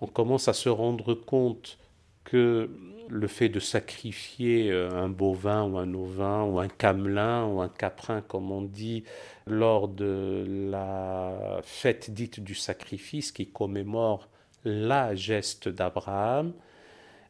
On 0.00 0.06
commence 0.06 0.48
à 0.48 0.54
se 0.54 0.68
rendre 0.68 1.14
compte 1.14 1.78
que 2.24 2.70
le 3.08 3.26
fait 3.26 3.48
de 3.48 3.60
sacrifier 3.60 4.70
euh, 4.70 4.90
un 4.90 5.08
bovin 5.08 5.64
ou 5.64 5.78
un 5.78 5.92
ovin 5.94 6.44
ou 6.44 6.58
un 6.58 6.68
camelin 6.68 7.46
ou 7.46 7.60
un 7.60 7.68
caprin, 7.68 8.20
comme 8.20 8.50
on 8.50 8.62
dit, 8.62 9.04
lors 9.46 9.88
de 9.88 10.44
la 10.70 11.60
fête 11.62 12.10
dite 12.10 12.40
du 12.40 12.54
sacrifice 12.54 13.32
qui 13.32 13.46
commémore 13.46 14.28
la 14.64 15.14
geste 15.14 15.68
d'Abraham, 15.68 16.52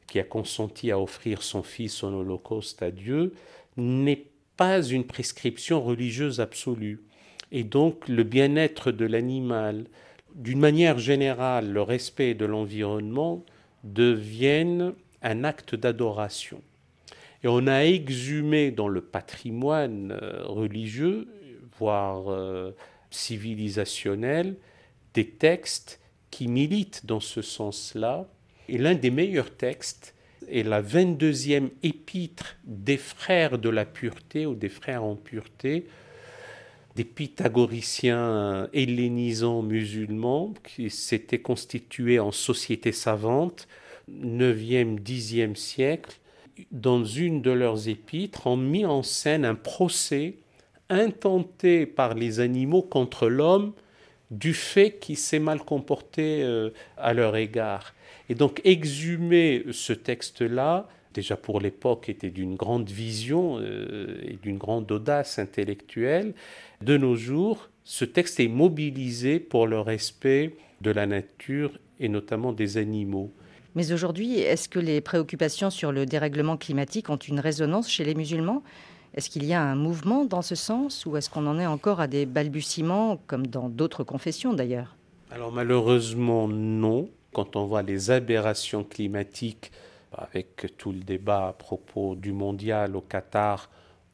qui 0.07 0.19
a 0.19 0.25
consenti 0.25 0.91
à 0.91 0.99
offrir 0.99 1.43
son 1.43 1.63
fils 1.63 2.03
en 2.03 2.15
holocauste 2.15 2.83
à 2.83 2.91
Dieu, 2.91 3.35
n'est 3.77 4.27
pas 4.57 4.83
une 4.83 5.05
prescription 5.05 5.83
religieuse 5.83 6.41
absolue. 6.41 7.03
Et 7.53 7.65
donc 7.65 8.09
le 8.09 8.23
bien-être 8.23 8.91
de 8.91 9.05
l'animal, 9.05 9.87
d'une 10.35 10.59
manière 10.59 10.99
générale, 10.99 11.71
le 11.71 11.83
respect 11.83 12.35
de 12.35 12.45
l'environnement 12.45 13.45
deviennent 13.85 14.95
un 15.23 15.45
acte 15.45 15.75
d'adoration. 15.75 16.63
Et 17.45 17.49
on 17.49 17.67
a 17.67 17.85
exhumé 17.85 18.71
dans 18.71 18.89
le 18.89 19.01
patrimoine 19.01 20.19
euh, 20.21 20.45
religieux, 20.45 21.29
voire 21.79 22.31
euh, 22.31 22.73
civilisationnel, 23.11 24.57
des 25.15 25.27
textes 25.27 26.01
qui 26.31 26.49
milite 26.49 27.07
dans 27.07 27.21
ce 27.21 27.43
sens-là. 27.43 28.27
Et 28.69 28.79
l'un 28.79 28.95
des 28.95 29.11
meilleurs 29.11 29.55
textes 29.55 30.15
est 30.49 30.63
la 30.63 30.83
22e 30.83 31.71
épître 31.83 32.57
des 32.65 32.97
frères 32.97 33.59
de 33.59 33.69
la 33.69 33.85
pureté 33.85 34.47
ou 34.47 34.55
des 34.55 34.69
frères 34.69 35.05
en 35.05 35.17
pureté, 35.17 35.87
des 36.95 37.05
pythagoriciens 37.05 38.69
hellénisants 38.73 39.63
musulmans 39.63 40.55
qui 40.65 40.91
s'étaient 40.91 41.41
constitués 41.41 42.19
en 42.19 42.33
société 42.33 42.93
savante, 42.93 43.69
9e, 44.11 45.01
10e 45.01 45.55
siècle. 45.55 46.19
Dans 46.71 47.05
une 47.05 47.43
de 47.43 47.51
leurs 47.51 47.89
épîtres, 47.89 48.47
ont 48.47 48.57
mis 48.57 48.87
en 48.87 49.03
scène 49.03 49.45
un 49.45 49.55
procès 49.55 50.37
intenté 50.89 51.87
par 51.87 52.15
les 52.15 52.41
animaux 52.41 52.83
contre 52.83 53.29
l'homme 53.29 53.73
du 54.31 54.55
fait 54.55 54.99
qu'il 54.99 55.17
s'est 55.17 55.39
mal 55.39 55.61
comporté 55.61 56.43
euh, 56.43 56.71
à 56.97 57.15
leur 57.15 57.37
égard. 57.37 57.95
Et 58.29 58.35
donc 58.35 58.61
exhumer 58.65 59.65
ce 59.71 59.93
texte-là, 59.93 60.89
déjà 61.15 61.37
pour 61.37 61.61
l'époque, 61.61 62.09
était 62.09 62.31
d'une 62.31 62.57
grande 62.57 62.89
vision 62.89 63.59
euh, 63.61 64.19
et 64.23 64.39
d'une 64.43 64.59
grande 64.59 64.91
audace 64.91 65.39
intellectuelle. 65.39 66.35
De 66.83 66.97
nos 66.97 67.15
jours, 67.15 67.69
ce 67.85 68.05
texte 68.05 68.41
est 68.41 68.49
mobilisé 68.49 69.39
pour 69.39 69.67
le 69.67 69.81
respect 69.81 70.57
de 70.81 70.91
la 70.91 71.07
nature 71.07 71.79
et 72.01 72.09
notamment 72.09 72.53
des 72.53 72.79
animaux. 72.79 73.31
Mais 73.77 73.93
aujourd'hui, 73.93 74.41
est-ce 74.41 74.71
que 74.71 74.79
les 74.79 75.03
préoccupations 75.03 75.69
sur 75.69 75.93
le 75.93 76.07
dérèglement 76.07 76.57
climatique 76.57 77.11
ont 77.11 77.19
une 77.19 77.39
résonance 77.39 77.91
chez 77.91 78.05
les 78.05 78.15
musulmans? 78.15 78.63
Est-ce 79.13 79.29
qu'il 79.29 79.45
y 79.45 79.53
a 79.53 79.63
un 79.63 79.75
mouvement 79.75 80.25
dans 80.25 80.41
ce 80.41 80.55
sens 80.55 81.05
ou 81.05 81.19
est-ce 81.19 81.29
qu'on 81.29 81.47
en 81.47 81.59
est 81.59 81.67
encore 81.67 82.01
à 82.01 82.07
des 82.07 82.25
balbutiements 82.25 83.19
comme 83.27 83.47
dans 83.47 83.69
d'autres 83.69 84.03
confessions 84.03 84.55
d'ailleurs? 84.55 84.97
Alors 85.31 85.53
malheureusement 85.53 86.49
non. 86.49 87.11
Quand 87.35 87.55
on 87.55 87.67
voit 87.67 87.83
les 87.83 88.11
aberrations 88.11 88.83
climatiques 88.83 89.71
avec 90.11 90.75
tout 90.79 90.93
le 90.93 91.01
débat 91.01 91.49
à 91.49 91.53
propos 91.53 92.15
du 92.15 92.33
mondial 92.33 92.97
au 92.97 93.03
Qatar 93.03 93.69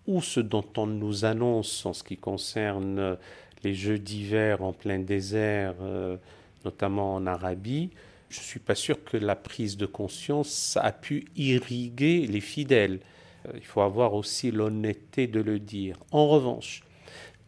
ou 0.08 0.20
ce 0.20 0.40
dont 0.40 0.66
on 0.76 0.86
nous 0.86 1.24
annonce 1.24 1.86
en 1.86 1.92
ce 1.92 2.02
qui 2.02 2.16
concerne 2.16 3.16
les 3.62 3.74
Jeux 3.74 4.00
d'hiver 4.00 4.64
en 4.64 4.72
plein 4.72 4.98
désert, 4.98 5.74
euh, 5.82 6.16
notamment 6.64 7.14
en 7.14 7.28
Arabie, 7.28 7.90
je 8.32 8.40
ne 8.40 8.44
suis 8.44 8.60
pas 8.60 8.74
sûr 8.74 9.04
que 9.04 9.18
la 9.18 9.36
prise 9.36 9.76
de 9.76 9.84
conscience 9.84 10.78
a 10.80 10.90
pu 10.90 11.26
irriguer 11.36 12.26
les 12.26 12.40
fidèles. 12.40 13.00
Euh, 13.46 13.52
il 13.56 13.64
faut 13.64 13.82
avoir 13.82 14.14
aussi 14.14 14.50
l'honnêteté 14.50 15.26
de 15.26 15.40
le 15.40 15.58
dire. 15.58 15.98
En 16.12 16.28
revanche, 16.28 16.82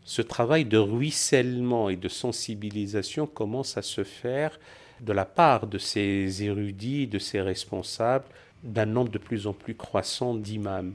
ce 0.05 0.21
travail 0.21 0.67
de 0.67 0.77
ruissellement 0.77 1.89
et 1.89 1.97
de 1.97 2.09
sensibilisation 2.09 3.27
commence 3.27 3.79
à 3.79 3.83
se 3.83 4.05
faire 4.05 4.61
de 5.01 5.15
la 5.15 5.25
part 5.25 5.67
de 5.67 5.79
ces 5.79 6.43
érudits, 6.43 7.07
de 7.07 7.19
ces 7.19 7.41
responsables, 7.41 8.27
d'un 8.63 8.87
nombre 8.87 9.11
de 9.11 9.19
plus 9.19 9.47
en 9.47 9.55
plus 9.55 9.75
croissant 9.75 10.35
d'imams. 10.35 10.95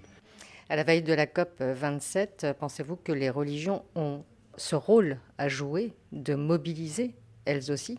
À 0.70 0.76
la 0.76 0.84
veille 0.84 1.02
de 1.02 1.14
la 1.14 1.26
COP 1.26 1.62
27, 1.62 2.46
pensez-vous 2.60 2.96
que 2.98 3.12
les 3.12 3.32
religions 3.32 3.84
ont 3.96 4.24
ce 4.56 4.76
rôle 4.76 5.18
à 5.40 5.48
jouer 5.48 5.94
de 6.12 6.36
mobiliser 6.36 7.16
elles 7.46 7.72
aussi? 7.72 7.98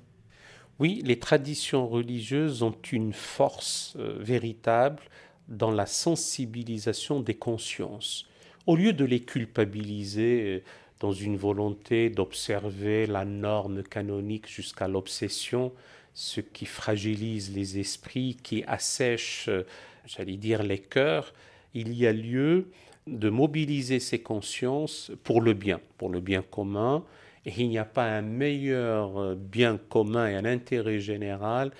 Oui, 0.80 1.02
les 1.04 1.18
traditions 1.18 1.86
religieuses 1.86 2.62
ont 2.62 2.74
une 2.90 3.12
force 3.12 3.92
euh, 3.98 4.16
véritable 4.18 5.02
dans 5.46 5.70
la 5.70 5.84
sensibilisation 5.84 7.20
des 7.20 7.34
consciences. 7.34 8.26
Au 8.66 8.76
lieu 8.76 8.94
de 8.94 9.04
les 9.04 9.20
culpabiliser 9.20 10.42
euh, 10.42 10.62
dans 10.98 11.12
une 11.12 11.36
volonté 11.36 12.08
d'observer 12.08 13.06
la 13.06 13.26
norme 13.26 13.82
canonique 13.82 14.48
jusqu'à 14.48 14.88
l'obsession, 14.88 15.70
ce 16.14 16.40
qui 16.40 16.64
fragilise 16.64 17.54
les 17.54 17.78
esprits, 17.78 18.38
qui 18.42 18.64
assèche, 18.66 19.48
euh, 19.48 19.64
j'allais 20.06 20.38
dire, 20.38 20.62
les 20.62 20.78
cœurs, 20.78 21.34
il 21.74 21.92
y 21.92 22.06
a 22.06 22.12
lieu 22.14 22.70
de 23.06 23.28
mobiliser 23.28 24.00
ces 24.00 24.20
consciences 24.22 25.12
pour 25.24 25.42
le 25.42 25.52
bien, 25.52 25.78
pour 25.98 26.08
le 26.08 26.20
bien 26.20 26.40
commun. 26.40 27.04
Et 27.46 27.52
il 27.56 27.68
n'y 27.68 27.78
a 27.78 27.84
pas 27.84 28.04
un 28.04 28.22
meilleur 28.22 29.18
euh, 29.18 29.34
bien 29.34 29.78
commun 29.88 30.28
et 30.28 30.34
un 30.34 30.44
intérêt 30.44 31.00
général 31.00 31.72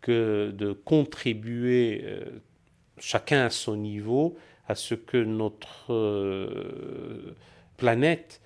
que 0.00 0.52
de 0.56 0.72
contribuer 0.72 2.02
euh, 2.04 2.24
chacun 2.98 3.46
à 3.46 3.50
son 3.50 3.76
niveau 3.76 4.36
à 4.68 4.74
ce 4.74 4.94
que 4.94 5.16
notre 5.16 5.92
euh, 5.92 7.34
planète, 7.76 8.40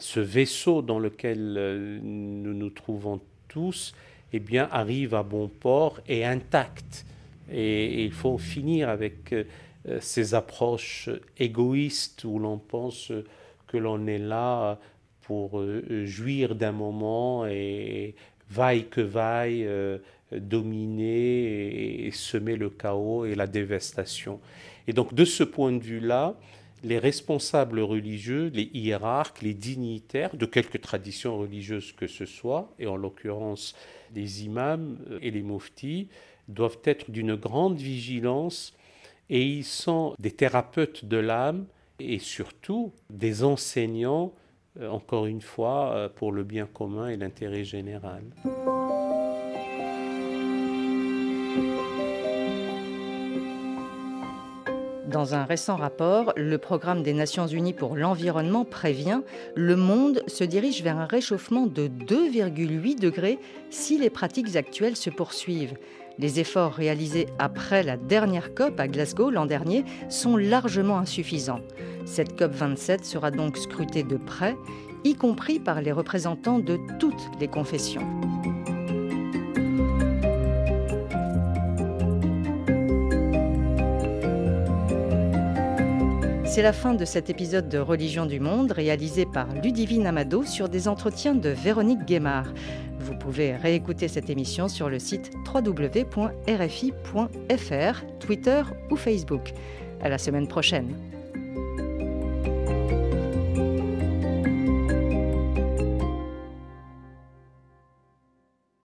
ce 0.00 0.20
vaisseau 0.20 0.82
dans 0.82 0.98
lequel 0.98 2.00
nous 2.02 2.52
nous 2.52 2.68
trouvons 2.68 3.20
tous, 3.48 3.94
eh 4.34 4.38
bien, 4.38 4.68
arrive 4.70 5.14
à 5.14 5.22
bon 5.22 5.48
port 5.48 6.00
et 6.06 6.26
intact. 6.26 7.06
Et, 7.50 8.04
il 8.04 8.12
faut 8.12 8.36
finir 8.36 8.90
avec 8.90 9.34
ces 10.00 10.34
approches 10.34 11.08
égoïstes 11.38 12.24
où 12.24 12.38
l'on 12.38 12.58
pense 12.58 13.12
que 13.66 13.78
l'on 13.78 14.06
est 14.06 14.18
là 14.18 14.78
pour 15.22 15.60
euh, 15.60 16.04
jouir 16.06 16.54
d'un 16.54 16.72
moment 16.72 17.46
et 17.46 18.14
vaille 18.50 18.88
que 18.88 19.00
vaille 19.00 19.64
euh, 19.66 19.98
dominer 20.32 22.06
et 22.06 22.10
semer 22.10 22.56
le 22.56 22.70
chaos 22.70 23.24
et 23.24 23.34
la 23.34 23.46
dévastation. 23.46 24.40
Et 24.86 24.92
donc 24.92 25.14
de 25.14 25.24
ce 25.24 25.44
point 25.44 25.72
de 25.72 25.82
vue-là, 25.82 26.34
les 26.84 26.98
responsables 26.98 27.80
religieux, 27.80 28.50
les 28.52 28.68
hiérarques, 28.74 29.42
les 29.42 29.54
dignitaires 29.54 30.34
de 30.36 30.46
quelque 30.46 30.78
tradition 30.78 31.38
religieuse 31.38 31.92
que 31.92 32.06
ce 32.06 32.26
soit, 32.26 32.72
et 32.78 32.86
en 32.86 32.96
l'occurrence 32.96 33.74
les 34.14 34.44
imams 34.44 34.98
et 35.20 35.30
les 35.30 35.42
muftis, 35.42 36.08
doivent 36.48 36.80
être 36.84 37.10
d'une 37.10 37.36
grande 37.36 37.78
vigilance 37.78 38.74
et 39.30 39.42
ils 39.42 39.64
sont 39.64 40.14
des 40.18 40.32
thérapeutes 40.32 41.04
de 41.04 41.16
l'âme 41.16 41.66
et 41.98 42.18
surtout 42.18 42.92
des 43.10 43.44
enseignants, 43.44 44.26
euh, 44.26 44.41
encore 44.80 45.26
une 45.26 45.42
fois, 45.42 45.92
euh, 45.94 46.08
pour 46.08 46.32
le 46.32 46.44
bien 46.44 46.66
commun 46.66 47.08
et 47.08 47.16
l'intérêt 47.16 47.64
général. 47.64 48.22
Dans 55.12 55.34
un 55.34 55.44
récent 55.44 55.76
rapport, 55.76 56.32
le 56.36 56.56
programme 56.56 57.02
des 57.02 57.12
Nations 57.12 57.46
Unies 57.46 57.74
pour 57.74 57.96
l'environnement 57.96 58.64
prévient 58.64 59.20
le 59.54 59.76
monde 59.76 60.22
se 60.26 60.42
dirige 60.42 60.82
vers 60.82 60.96
un 60.96 61.04
réchauffement 61.04 61.66
de 61.66 61.86
2,8 61.86 62.98
degrés 62.98 63.38
si 63.68 63.98
les 63.98 64.08
pratiques 64.08 64.56
actuelles 64.56 64.96
se 64.96 65.10
poursuivent. 65.10 65.74
Les 66.18 66.40
efforts 66.40 66.72
réalisés 66.72 67.26
après 67.38 67.82
la 67.82 67.96
dernière 67.96 68.54
COP 68.54 68.78
à 68.78 68.88
Glasgow 68.88 69.30
l'an 69.30 69.46
dernier 69.46 69.84
sont 70.08 70.36
largement 70.36 70.98
insuffisants. 70.98 71.60
Cette 72.04 72.36
COP 72.38 72.52
27 72.52 73.04
sera 73.04 73.30
donc 73.30 73.56
scrutée 73.56 74.02
de 74.02 74.16
près, 74.16 74.56
y 75.04 75.14
compris 75.14 75.58
par 75.58 75.80
les 75.80 75.92
représentants 75.92 76.58
de 76.58 76.78
toutes 76.98 77.30
les 77.40 77.48
confessions. 77.48 78.06
C'est 86.54 86.60
la 86.60 86.74
fin 86.74 86.92
de 86.92 87.06
cet 87.06 87.30
épisode 87.30 87.70
de 87.70 87.78
Religion 87.78 88.26
du 88.26 88.38
Monde 88.38 88.72
réalisé 88.72 89.24
par 89.24 89.46
Ludivine 89.54 90.06
Amado 90.06 90.44
sur 90.44 90.68
des 90.68 90.86
entretiens 90.86 91.34
de 91.34 91.48
Véronique 91.48 92.04
Guémard. 92.04 92.52
Vous 93.02 93.16
pouvez 93.16 93.56
réécouter 93.56 94.06
cette 94.06 94.30
émission 94.30 94.68
sur 94.68 94.88
le 94.88 95.00
site 95.00 95.32
www.rfi.fr, 95.52 96.18
Twitter 98.20 98.62
ou 98.90 98.96
Facebook. 98.96 99.52
À 100.00 100.08
la 100.08 100.18
semaine 100.18 100.46
prochaine. 100.46 100.94